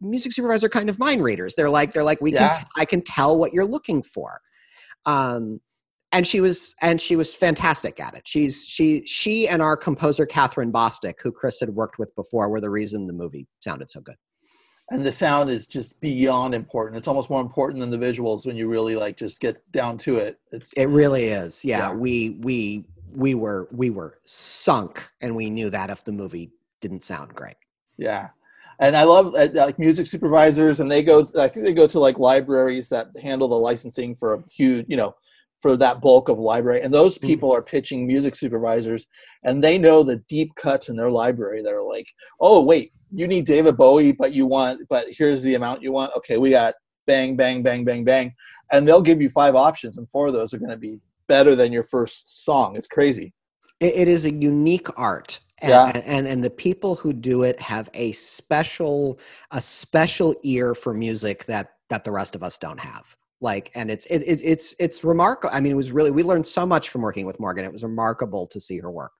music 0.00 0.32
supervisor 0.32 0.68
kind 0.68 0.90
of 0.90 0.98
mind 0.98 1.22
readers. 1.22 1.54
They're 1.54 1.70
like 1.70 1.92
they're 1.92 2.02
like 2.02 2.20
we 2.20 2.32
yeah. 2.32 2.54
can 2.54 2.66
I 2.76 2.84
can 2.84 3.02
tell 3.02 3.38
what 3.38 3.52
you're 3.52 3.64
looking 3.66 4.02
for. 4.02 4.40
Um 5.06 5.60
and 6.10 6.26
she 6.26 6.40
was 6.40 6.74
and 6.82 7.00
she 7.00 7.14
was 7.14 7.34
fantastic 7.34 8.00
at 8.00 8.14
it. 8.14 8.22
She's 8.26 8.66
she 8.66 9.06
she 9.06 9.46
and 9.46 9.62
our 9.62 9.76
composer 9.76 10.26
catherine 10.26 10.72
bostic 10.72 11.14
who 11.22 11.30
chris 11.30 11.60
had 11.60 11.70
worked 11.70 12.00
with 12.00 12.12
before 12.16 12.48
were 12.48 12.60
the 12.60 12.70
reason 12.70 13.06
the 13.06 13.12
movie 13.12 13.46
sounded 13.60 13.92
so 13.92 14.00
good 14.00 14.16
and 14.90 15.04
the 15.04 15.12
sound 15.12 15.50
is 15.50 15.66
just 15.66 15.98
beyond 16.00 16.54
important. 16.54 16.98
It's 16.98 17.08
almost 17.08 17.30
more 17.30 17.40
important 17.40 17.80
than 17.80 17.90
the 17.90 17.98
visuals 17.98 18.46
when 18.46 18.56
you 18.56 18.68
really 18.68 18.96
like 18.96 19.16
just 19.16 19.40
get 19.40 19.60
down 19.72 19.96
to 19.98 20.18
it. 20.18 20.38
It's 20.52 20.72
it 20.74 20.86
really 20.86 21.24
is. 21.24 21.64
Yeah, 21.64 21.90
yeah. 21.90 21.94
we 21.94 22.30
we 22.40 22.84
we 23.14 23.34
were 23.34 23.68
we 23.72 23.90
were 23.90 24.18
sunk, 24.24 25.08
and 25.22 25.34
we 25.34 25.48
knew 25.48 25.70
that 25.70 25.90
if 25.90 26.04
the 26.04 26.12
movie 26.12 26.50
didn't 26.80 27.02
sound 27.02 27.34
great. 27.34 27.56
Yeah, 27.96 28.28
and 28.78 28.96
I 28.96 29.04
love 29.04 29.34
uh, 29.34 29.48
like 29.54 29.78
music 29.78 30.06
supervisors, 30.06 30.80
and 30.80 30.90
they 30.90 31.02
go. 31.02 31.30
I 31.38 31.48
think 31.48 31.64
they 31.64 31.72
go 31.72 31.86
to 31.86 31.98
like 31.98 32.18
libraries 32.18 32.88
that 32.90 33.08
handle 33.20 33.48
the 33.48 33.54
licensing 33.54 34.14
for 34.14 34.34
a 34.34 34.42
huge, 34.50 34.84
you 34.88 34.98
know, 34.98 35.14
for 35.60 35.78
that 35.78 36.02
bulk 36.02 36.28
of 36.28 36.38
library. 36.38 36.82
And 36.82 36.92
those 36.92 37.16
mm. 37.16 37.22
people 37.22 37.50
are 37.54 37.62
pitching 37.62 38.06
music 38.06 38.36
supervisors, 38.36 39.06
and 39.44 39.64
they 39.64 39.78
know 39.78 40.02
the 40.02 40.16
deep 40.28 40.54
cuts 40.56 40.90
in 40.90 40.96
their 40.96 41.10
library 41.10 41.62
that 41.62 41.72
are 41.72 41.82
like, 41.82 42.06
oh 42.40 42.62
wait, 42.62 42.92
you 43.14 43.28
need 43.28 43.46
David 43.46 43.76
Bowie, 43.76 44.12
but 44.12 44.32
you 44.32 44.46
want, 44.46 44.80
but 44.88 45.06
here's 45.10 45.42
the 45.42 45.54
amount 45.54 45.82
you 45.82 45.92
want. 45.92 46.12
Okay, 46.16 46.36
we 46.36 46.50
got 46.50 46.74
bang, 47.06 47.36
bang, 47.36 47.62
bang, 47.62 47.84
bang, 47.84 48.04
bang, 48.04 48.34
and 48.72 48.86
they'll 48.86 49.02
give 49.02 49.22
you 49.22 49.30
five 49.30 49.54
options, 49.54 49.98
and 49.98 50.08
four 50.08 50.26
of 50.26 50.32
those 50.32 50.52
are 50.52 50.58
going 50.58 50.70
to 50.70 50.76
be 50.76 50.98
better 51.28 51.54
than 51.54 51.72
your 51.72 51.84
first 51.84 52.44
song. 52.44 52.76
It's 52.76 52.88
crazy. 52.88 53.32
it, 53.80 53.94
it 53.94 54.08
is 54.08 54.24
a 54.24 54.32
unique 54.32 54.88
art. 54.98 55.40
And, 55.58 55.70
yeah. 55.70 55.92
and, 55.94 56.04
and 56.04 56.26
and 56.26 56.44
the 56.44 56.50
people 56.50 56.96
who 56.96 57.12
do 57.12 57.44
it 57.44 57.58
have 57.60 57.88
a 57.94 58.10
special 58.12 59.20
a 59.52 59.62
special 59.62 60.34
ear 60.42 60.74
for 60.74 60.92
music 60.92 61.44
that 61.44 61.74
that 61.90 62.02
the 62.02 62.10
rest 62.10 62.34
of 62.34 62.42
us 62.42 62.58
don't 62.58 62.80
have 62.80 63.16
like 63.40 63.70
and 63.76 63.88
it's 63.90 64.04
it, 64.06 64.18
it, 64.22 64.40
it's 64.42 64.74
it's 64.80 65.04
remarkable 65.04 65.54
i 65.54 65.60
mean 65.60 65.70
it 65.70 65.76
was 65.76 65.92
really 65.92 66.10
we 66.10 66.22
learned 66.24 66.46
so 66.46 66.66
much 66.66 66.88
from 66.88 67.02
working 67.02 67.24
with 67.24 67.38
morgan 67.38 67.64
it 67.64 67.72
was 67.72 67.84
remarkable 67.84 68.46
to 68.48 68.60
see 68.60 68.78
her 68.78 68.90
work 68.90 69.12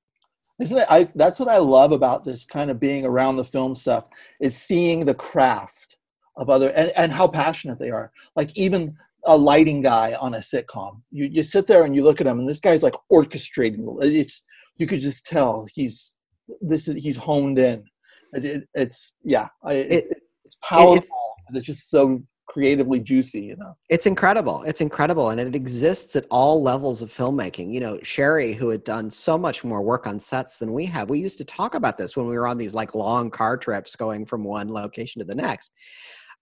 isn't 0.60 0.78
it? 0.78 0.86
I, 0.88 1.04
that's 1.14 1.40
what 1.40 1.48
I 1.48 1.58
love 1.58 1.92
about 1.92 2.24
this 2.24 2.44
kind 2.44 2.70
of 2.70 2.78
being 2.78 3.04
around 3.04 3.36
the 3.36 3.44
film 3.44 3.74
stuff 3.74 4.06
is 4.40 4.56
seeing 4.56 5.04
the 5.04 5.14
craft 5.14 5.96
of 6.36 6.50
other 6.50 6.70
and, 6.70 6.92
and 6.96 7.12
how 7.12 7.28
passionate 7.28 7.78
they 7.78 7.90
are. 7.90 8.12
Like 8.36 8.56
even 8.56 8.96
a 9.24 9.36
lighting 9.36 9.82
guy 9.82 10.14
on 10.20 10.34
a 10.34 10.38
sitcom, 10.38 11.00
you, 11.10 11.26
you 11.26 11.42
sit 11.42 11.66
there 11.66 11.84
and 11.84 11.94
you 11.94 12.04
look 12.04 12.20
at 12.20 12.26
him 12.26 12.38
and 12.38 12.48
this 12.48 12.60
guy's 12.60 12.82
like 12.82 12.94
orchestrating. 13.12 13.84
It's 14.02 14.42
you 14.76 14.86
could 14.86 15.00
just 15.00 15.26
tell 15.26 15.66
he's 15.72 16.16
this 16.60 16.88
is 16.88 16.96
he's 16.96 17.16
honed 17.16 17.58
in. 17.58 17.84
It, 18.32 18.44
it, 18.44 18.68
it's 18.74 19.12
yeah, 19.22 19.48
I, 19.62 19.74
it, 19.74 20.22
it's 20.44 20.56
powerful. 20.56 21.34
It's, 21.48 21.56
it's 21.56 21.66
just 21.66 21.90
so 21.90 22.22
creatively 22.54 23.00
juicy 23.00 23.40
you 23.40 23.56
know? 23.56 23.76
It's 23.88 24.06
incredible. 24.06 24.62
It's 24.62 24.80
incredible 24.80 25.30
and 25.30 25.40
it 25.40 25.56
exists 25.56 26.14
at 26.14 26.24
all 26.30 26.62
levels 26.62 27.02
of 27.02 27.08
filmmaking. 27.08 27.72
You 27.72 27.80
know 27.80 27.98
sherry 28.04 28.52
who 28.52 28.68
had 28.68 28.84
done 28.84 29.10
so 29.10 29.36
much 29.36 29.64
more 29.64 29.82
work 29.82 30.06
on 30.06 30.20
sets 30.20 30.58
than 30.58 30.72
we 30.72 30.86
have 30.86 31.10
we 31.10 31.18
used 31.18 31.38
to 31.38 31.44
talk 31.44 31.74
about 31.74 31.98
this 31.98 32.16
when 32.16 32.28
we 32.28 32.38
were 32.38 32.46
on 32.46 32.56
these 32.56 32.72
like 32.72 32.94
long 32.94 33.28
car 33.28 33.56
trips 33.56 33.96
going 33.96 34.24
from 34.24 34.44
one 34.44 34.72
location 34.72 35.18
to 35.18 35.26
the 35.26 35.34
next. 35.34 35.72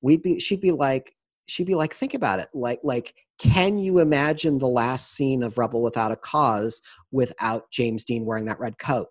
We'd 0.02 0.22
be 0.22 0.38
she'd 0.38 0.60
be 0.60 0.70
like 0.70 1.14
she'd 1.46 1.66
be 1.66 1.76
like 1.76 1.94
think 1.94 2.12
about 2.12 2.40
it. 2.40 2.48
Like 2.52 2.80
like 2.82 3.14
can 3.38 3.78
you 3.78 4.00
imagine 4.00 4.58
the 4.58 4.68
last 4.68 5.14
scene 5.14 5.42
of 5.42 5.56
rebel 5.56 5.80
without 5.80 6.12
a 6.12 6.16
cause 6.16 6.82
without 7.10 7.70
james 7.70 8.04
dean 8.04 8.26
wearing 8.26 8.44
that 8.44 8.60
red 8.60 8.78
coat 8.78 9.08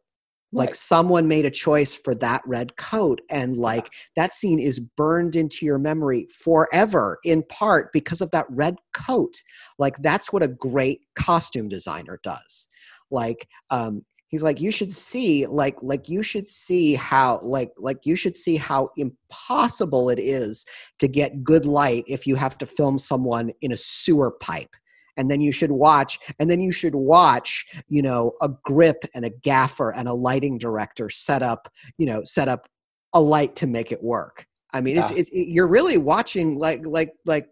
like 0.51 0.69
Right. 0.69 0.75
someone 0.75 1.27
made 1.27 1.45
a 1.45 1.51
choice 1.51 1.93
for 1.93 2.13
that 2.15 2.41
red 2.45 2.75
coat 2.75 3.21
and 3.29 3.57
like 3.57 3.93
that 4.15 4.33
scene 4.33 4.59
is 4.59 4.79
burned 4.79 5.35
into 5.35 5.65
your 5.65 5.77
memory 5.77 6.27
forever 6.31 7.19
in 7.23 7.43
part 7.43 7.91
because 7.93 8.21
of 8.21 8.31
that 8.31 8.45
red 8.49 8.75
coat. 8.93 9.41
Like 9.79 9.95
that's 10.01 10.33
what 10.33 10.43
a 10.43 10.47
great 10.47 11.01
costume 11.15 11.69
designer 11.69 12.19
does. 12.23 12.67
Like 13.09 13.47
um 13.69 14.03
he's 14.27 14.43
like 14.43 14.59
you 14.59 14.71
should 14.71 14.93
see 14.93 15.45
like 15.45 15.75
like 15.81 16.09
you 16.09 16.23
should 16.23 16.49
see 16.49 16.95
how 16.95 17.39
like 17.43 17.71
like 17.77 18.05
you 18.05 18.15
should 18.15 18.35
see 18.35 18.57
how 18.57 18.89
impossible 18.97 20.09
it 20.09 20.19
is 20.19 20.65
to 20.99 21.07
get 21.07 21.43
good 21.43 21.65
light 21.65 22.03
if 22.07 22.25
you 22.25 22.35
have 22.35 22.57
to 22.57 22.65
film 22.65 22.97
someone 22.97 23.51
in 23.61 23.71
a 23.71 23.77
sewer 23.77 24.31
pipe 24.31 24.75
and 25.17 25.29
then 25.29 25.41
you 25.41 25.51
should 25.51 25.71
watch 25.71 26.19
and 26.39 26.49
then 26.49 26.61
you 26.61 26.71
should 26.71 26.95
watch 26.95 27.65
you 27.87 28.01
know 28.01 28.33
a 28.41 28.49
grip 28.63 29.03
and 29.15 29.25
a 29.25 29.29
gaffer 29.41 29.91
and 29.91 30.07
a 30.07 30.13
lighting 30.13 30.57
director 30.57 31.09
set 31.09 31.41
up 31.41 31.71
you 31.97 32.05
know 32.05 32.23
set 32.23 32.47
up 32.47 32.67
a 33.13 33.19
light 33.21 33.55
to 33.55 33.67
make 33.67 33.91
it 33.91 34.01
work 34.03 34.45
i 34.73 34.81
mean 34.81 34.97
it's, 34.97 35.11
Yeah. 35.11 35.17
it's 35.17 35.29
it, 35.29 35.47
you're 35.49 35.67
really 35.67 35.97
watching 35.97 36.57
like 36.57 36.85
like 36.85 37.13
like 37.25 37.49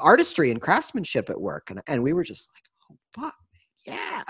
artistry 0.00 0.50
and 0.50 0.60
craftsmanship 0.60 1.28
at 1.30 1.40
work 1.40 1.70
and, 1.70 1.80
and 1.86 2.02
we 2.02 2.12
were 2.12 2.24
just 2.24 2.48
like 2.54 2.64
oh 2.90 3.22
fuck 3.22 3.34
yeah 3.86 4.22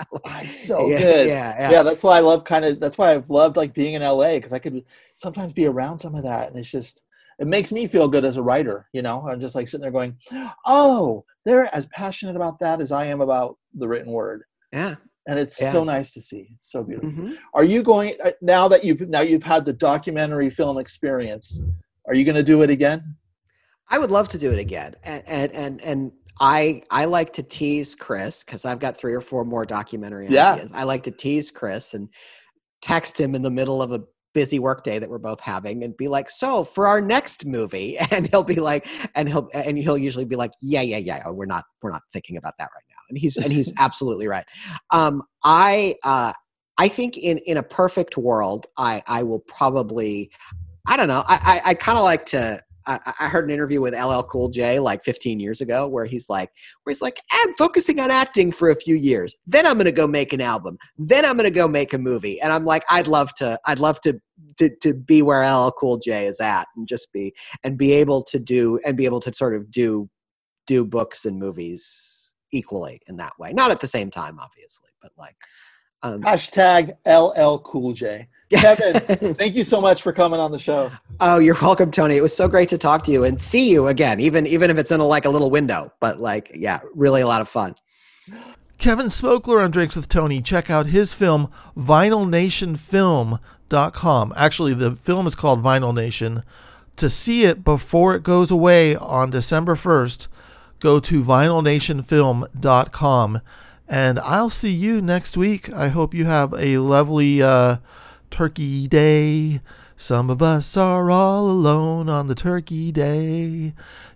so 0.45 0.89
yeah, 0.89 0.97
good. 0.97 1.27
yeah 1.27 1.55
yeah. 1.59 1.71
yeah 1.71 1.83
that's 1.83 2.03
why 2.03 2.17
I 2.17 2.21
love 2.21 2.43
kind 2.43 2.65
of 2.65 2.79
that's 2.79 2.97
why 2.97 3.13
I've 3.13 3.29
loved 3.29 3.55
like 3.55 3.73
being 3.73 3.93
in 3.93 4.01
LA 4.01 4.33
because 4.33 4.51
I 4.51 4.59
could 4.59 4.83
sometimes 5.13 5.53
be 5.53 5.67
around 5.67 5.99
some 5.99 6.15
of 6.15 6.23
that 6.23 6.49
and 6.49 6.57
it's 6.57 6.71
just 6.71 7.03
it 7.39 7.47
makes 7.47 7.71
me 7.71 7.87
feel 7.87 8.07
good 8.07 8.25
as 8.25 8.37
a 8.37 8.43
writer, 8.43 8.87
you 8.93 9.01
know. 9.01 9.27
I'm 9.27 9.39
just 9.39 9.55
like 9.55 9.67
sitting 9.67 9.81
there 9.81 9.91
going, 9.91 10.17
"Oh, 10.65 11.25
they're 11.45 11.73
as 11.75 11.85
passionate 11.87 12.35
about 12.35 12.59
that 12.59 12.81
as 12.81 12.91
I 12.91 13.05
am 13.05 13.21
about 13.21 13.57
the 13.73 13.87
written 13.87 14.11
word." 14.11 14.43
yeah 14.71 14.95
And 15.27 15.39
it's 15.39 15.59
Yeah. 15.59 15.71
so 15.71 15.83
nice 15.83 16.13
to 16.13 16.21
see. 16.21 16.49
It's 16.55 16.69
so 16.71 16.83
beautiful. 16.83 17.09
Mhm. 17.11 17.37
Are 17.53 17.63
you 17.63 17.81
going 17.83 18.15
uh, 18.23 18.31
now 18.41 18.67
that 18.67 18.83
you've 18.83 19.01
now 19.09 19.21
you've 19.21 19.43
had 19.43 19.63
the 19.65 19.73
documentary 19.73 20.49
film 20.49 20.77
experience? 20.77 21.61
Are 22.07 22.13
you 22.15 22.25
going 22.25 22.35
to 22.35 22.43
do 22.43 22.61
it 22.63 22.69
again? 22.69 23.15
I 23.89 23.99
would 23.99 24.11
love 24.11 24.27
to 24.29 24.37
do 24.37 24.51
it 24.51 24.59
again, 24.59 24.95
and 25.03 25.23
and 25.27 25.51
and, 25.53 25.81
and 25.81 26.11
I 26.41 26.81
I 26.89 27.05
like 27.05 27.31
to 27.33 27.43
tease 27.43 27.95
Chris 27.95 28.43
because 28.43 28.65
I've 28.65 28.79
got 28.79 28.97
three 28.97 29.13
or 29.13 29.21
four 29.21 29.45
more 29.45 29.65
documentary 29.65 30.27
Yeah. 30.29 30.53
ideas. 30.53 30.71
I 30.73 30.83
like 30.83 31.03
to 31.03 31.11
tease 31.11 31.51
Chris 31.51 31.93
and 31.93 32.09
text 32.81 33.19
him 33.19 33.33
in 33.35 33.41
the 33.43 33.49
middle 33.51 33.81
of 33.81 33.91
a 33.91 34.01
busy 34.33 34.59
work 34.59 34.83
day 34.83 34.99
that 34.99 35.09
we're 35.09 35.17
both 35.17 35.39
having 35.39 35.83
and 35.83 35.95
be 35.97 36.07
like 36.07 36.29
so 36.29 36.63
for 36.63 36.87
our 36.87 37.01
next 37.01 37.45
movie 37.45 37.97
and 38.11 38.27
he'll 38.27 38.43
be 38.43 38.59
like 38.59 38.87
and 39.15 39.29
he'll 39.29 39.47
and 39.53 39.77
he'll 39.77 39.97
usually 39.97 40.25
be 40.25 40.35
like 40.35 40.51
yeah 40.61 40.81
yeah 40.81 40.97
yeah 40.97 41.27
we're 41.29 41.45
not 41.45 41.65
we're 41.81 41.91
not 41.91 42.01
thinking 42.11 42.37
about 42.37 42.53
that 42.57 42.69
right 42.75 42.83
now 42.89 42.95
and 43.09 43.17
he's 43.17 43.37
and 43.37 43.51
he's 43.51 43.71
absolutely 43.79 44.27
right. 44.27 44.45
Um 44.91 45.23
i 45.43 45.95
uh 46.03 46.33
i 46.77 46.87
think 46.87 47.17
in 47.17 47.37
in 47.39 47.57
a 47.57 47.63
perfect 47.63 48.17
world 48.17 48.67
i 48.77 49.01
i 49.07 49.23
will 49.23 49.39
probably 49.39 50.31
i 50.87 50.97
don't 50.97 51.07
know 51.07 51.23
i 51.27 51.61
i, 51.65 51.69
I 51.69 51.73
kind 51.75 51.97
of 51.97 52.03
like 52.03 52.25
to 52.27 52.61
I, 52.85 53.13
I 53.19 53.27
heard 53.27 53.45
an 53.45 53.51
interview 53.51 53.81
with 53.81 53.93
LL 53.93 54.21
Cool 54.21 54.49
J 54.49 54.79
like 54.79 55.03
15 55.03 55.39
years 55.39 55.61
ago 55.61 55.87
where 55.87 56.05
he's 56.05 56.29
like, 56.29 56.49
where 56.83 56.93
he's 56.93 57.01
like, 57.01 57.21
I'm 57.31 57.53
focusing 57.55 57.99
on 57.99 58.11
acting 58.11 58.51
for 58.51 58.69
a 58.69 58.75
few 58.75 58.95
years. 58.95 59.35
Then 59.47 59.65
I'm 59.65 59.73
going 59.73 59.85
to 59.85 59.91
go 59.91 60.07
make 60.07 60.33
an 60.33 60.41
album. 60.41 60.77
Then 60.97 61.25
I'm 61.25 61.37
going 61.37 61.49
to 61.49 61.55
go 61.55 61.67
make 61.67 61.93
a 61.93 61.97
movie. 61.97 62.39
And 62.41 62.51
I'm 62.51 62.65
like, 62.65 62.83
I'd 62.89 63.07
love 63.07 63.33
to, 63.35 63.59
I'd 63.65 63.79
love 63.79 64.01
to, 64.01 64.19
to, 64.57 64.69
to 64.81 64.93
be 64.93 65.21
where 65.21 65.41
LL 65.41 65.71
Cool 65.71 65.97
J 65.97 66.27
is 66.27 66.39
at 66.39 66.67
and 66.75 66.87
just 66.87 67.11
be, 67.13 67.33
and 67.63 67.77
be 67.77 67.93
able 67.93 68.23
to 68.23 68.39
do, 68.39 68.79
and 68.85 68.97
be 68.97 69.05
able 69.05 69.19
to 69.21 69.33
sort 69.33 69.55
of 69.55 69.71
do, 69.71 70.09
do 70.67 70.85
books 70.85 71.25
and 71.25 71.37
movies 71.39 72.35
equally 72.51 73.01
in 73.07 73.17
that 73.17 73.33
way. 73.39 73.53
Not 73.53 73.71
at 73.71 73.79
the 73.79 73.87
same 73.87 74.11
time, 74.11 74.39
obviously, 74.39 74.89
but 75.01 75.11
like, 75.17 75.35
um, 76.03 76.21
Hashtag 76.21 76.95
LL 77.05 77.59
Cool 77.59 77.93
J. 77.93 78.27
Kevin, 78.59 78.99
thank 79.35 79.55
you 79.55 79.63
so 79.63 79.81
much 79.81 80.01
for 80.01 80.11
coming 80.13 80.39
on 80.39 80.51
the 80.51 80.59
show. 80.59 80.91
Oh, 81.19 81.39
you're 81.39 81.57
welcome, 81.61 81.91
Tony. 81.91 82.17
It 82.17 82.21
was 82.21 82.35
so 82.35 82.47
great 82.47 82.69
to 82.69 82.77
talk 82.77 83.03
to 83.05 83.11
you 83.11 83.23
and 83.23 83.41
see 83.41 83.69
you 83.69 83.87
again, 83.87 84.19
even 84.19 84.45
even 84.47 84.69
if 84.69 84.77
it's 84.77 84.91
in 84.91 84.99
a, 84.99 85.05
like 85.05 85.25
a 85.25 85.29
little 85.29 85.49
window. 85.49 85.91
But 85.99 86.19
like, 86.19 86.51
yeah, 86.53 86.81
really 86.93 87.21
a 87.21 87.27
lot 87.27 87.41
of 87.41 87.49
fun. 87.49 87.73
Kevin 88.77 89.07
Smokler 89.07 89.63
on 89.63 89.71
Drinks 89.71 89.95
with 89.95 90.09
Tony. 90.09 90.41
Check 90.41 90.69
out 90.69 90.87
his 90.87 91.13
film, 91.13 91.49
vinylnationfilm.com. 91.77 94.33
Actually, 94.35 94.73
the 94.73 94.95
film 94.95 95.25
is 95.25 95.35
called 95.35 95.63
Vinyl 95.63 95.93
Nation. 95.93 96.43
To 96.97 97.09
see 97.09 97.45
it 97.45 97.63
before 97.63 98.13
it 98.15 98.23
goes 98.23 98.51
away 98.51 98.93
on 98.95 99.31
December 99.31 99.75
1st, 99.75 100.27
go 100.79 100.99
to 100.99 101.23
vinylnationfilm.com. 101.23 103.41
And 103.87 104.19
I'll 104.19 104.49
see 104.49 104.71
you 104.71 105.01
next 105.01 105.37
week. 105.37 105.71
I 105.71 105.87
hope 105.87 106.13
you 106.13 106.25
have 106.25 106.53
a 106.53 106.79
lovely 106.79 107.41
uh, 107.41 107.77
turkey 108.33 108.87
day. 108.87 109.61
Some 109.95 110.31
of 110.31 110.41
us 110.41 110.75
are 110.75 111.11
all 111.11 111.51
alone 111.51 112.09
on 112.09 112.25
the 112.25 112.33
turkey 112.33 112.91
day. 112.91 113.73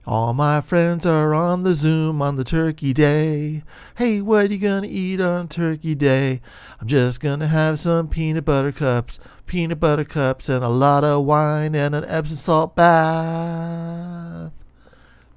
All 0.08 0.34
my 0.34 0.60
friends 0.60 1.06
are 1.06 1.36
on 1.36 1.62
the 1.62 1.76
Zoom 1.76 2.20
on 2.20 2.36
the 2.36 2.44
turkey 2.44 2.94
day. 2.94 3.62
Hey, 3.96 4.22
what 4.22 4.50
are 4.50 4.54
you 4.54 4.58
gonna 4.58 4.88
eat 4.90 5.22
on 5.22 5.48
turkey 5.48 5.94
day? 5.94 6.42
I'm 6.82 6.88
just 6.88 7.20
gonna 7.20 7.46
have 7.46 7.78
some 7.78 8.08
peanut 8.08 8.44
butter 8.44 8.72
cups, 8.72 9.20
peanut 9.46 9.80
butter 9.80 10.04
cups, 10.04 10.50
and 10.50 10.66
a 10.66 10.70
lot 10.70 11.04
of 11.04 11.24
wine 11.24 11.76
and 11.76 11.94
an 11.94 12.04
Epsom 12.08 12.38
salt 12.38 12.76
bath. 12.76 14.52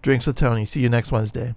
Drinks 0.01 0.27
with 0.27 0.37
Tony. 0.37 0.65
See 0.65 0.81
you 0.81 0.89
next 0.89 1.13
Wednesday. 1.13 1.55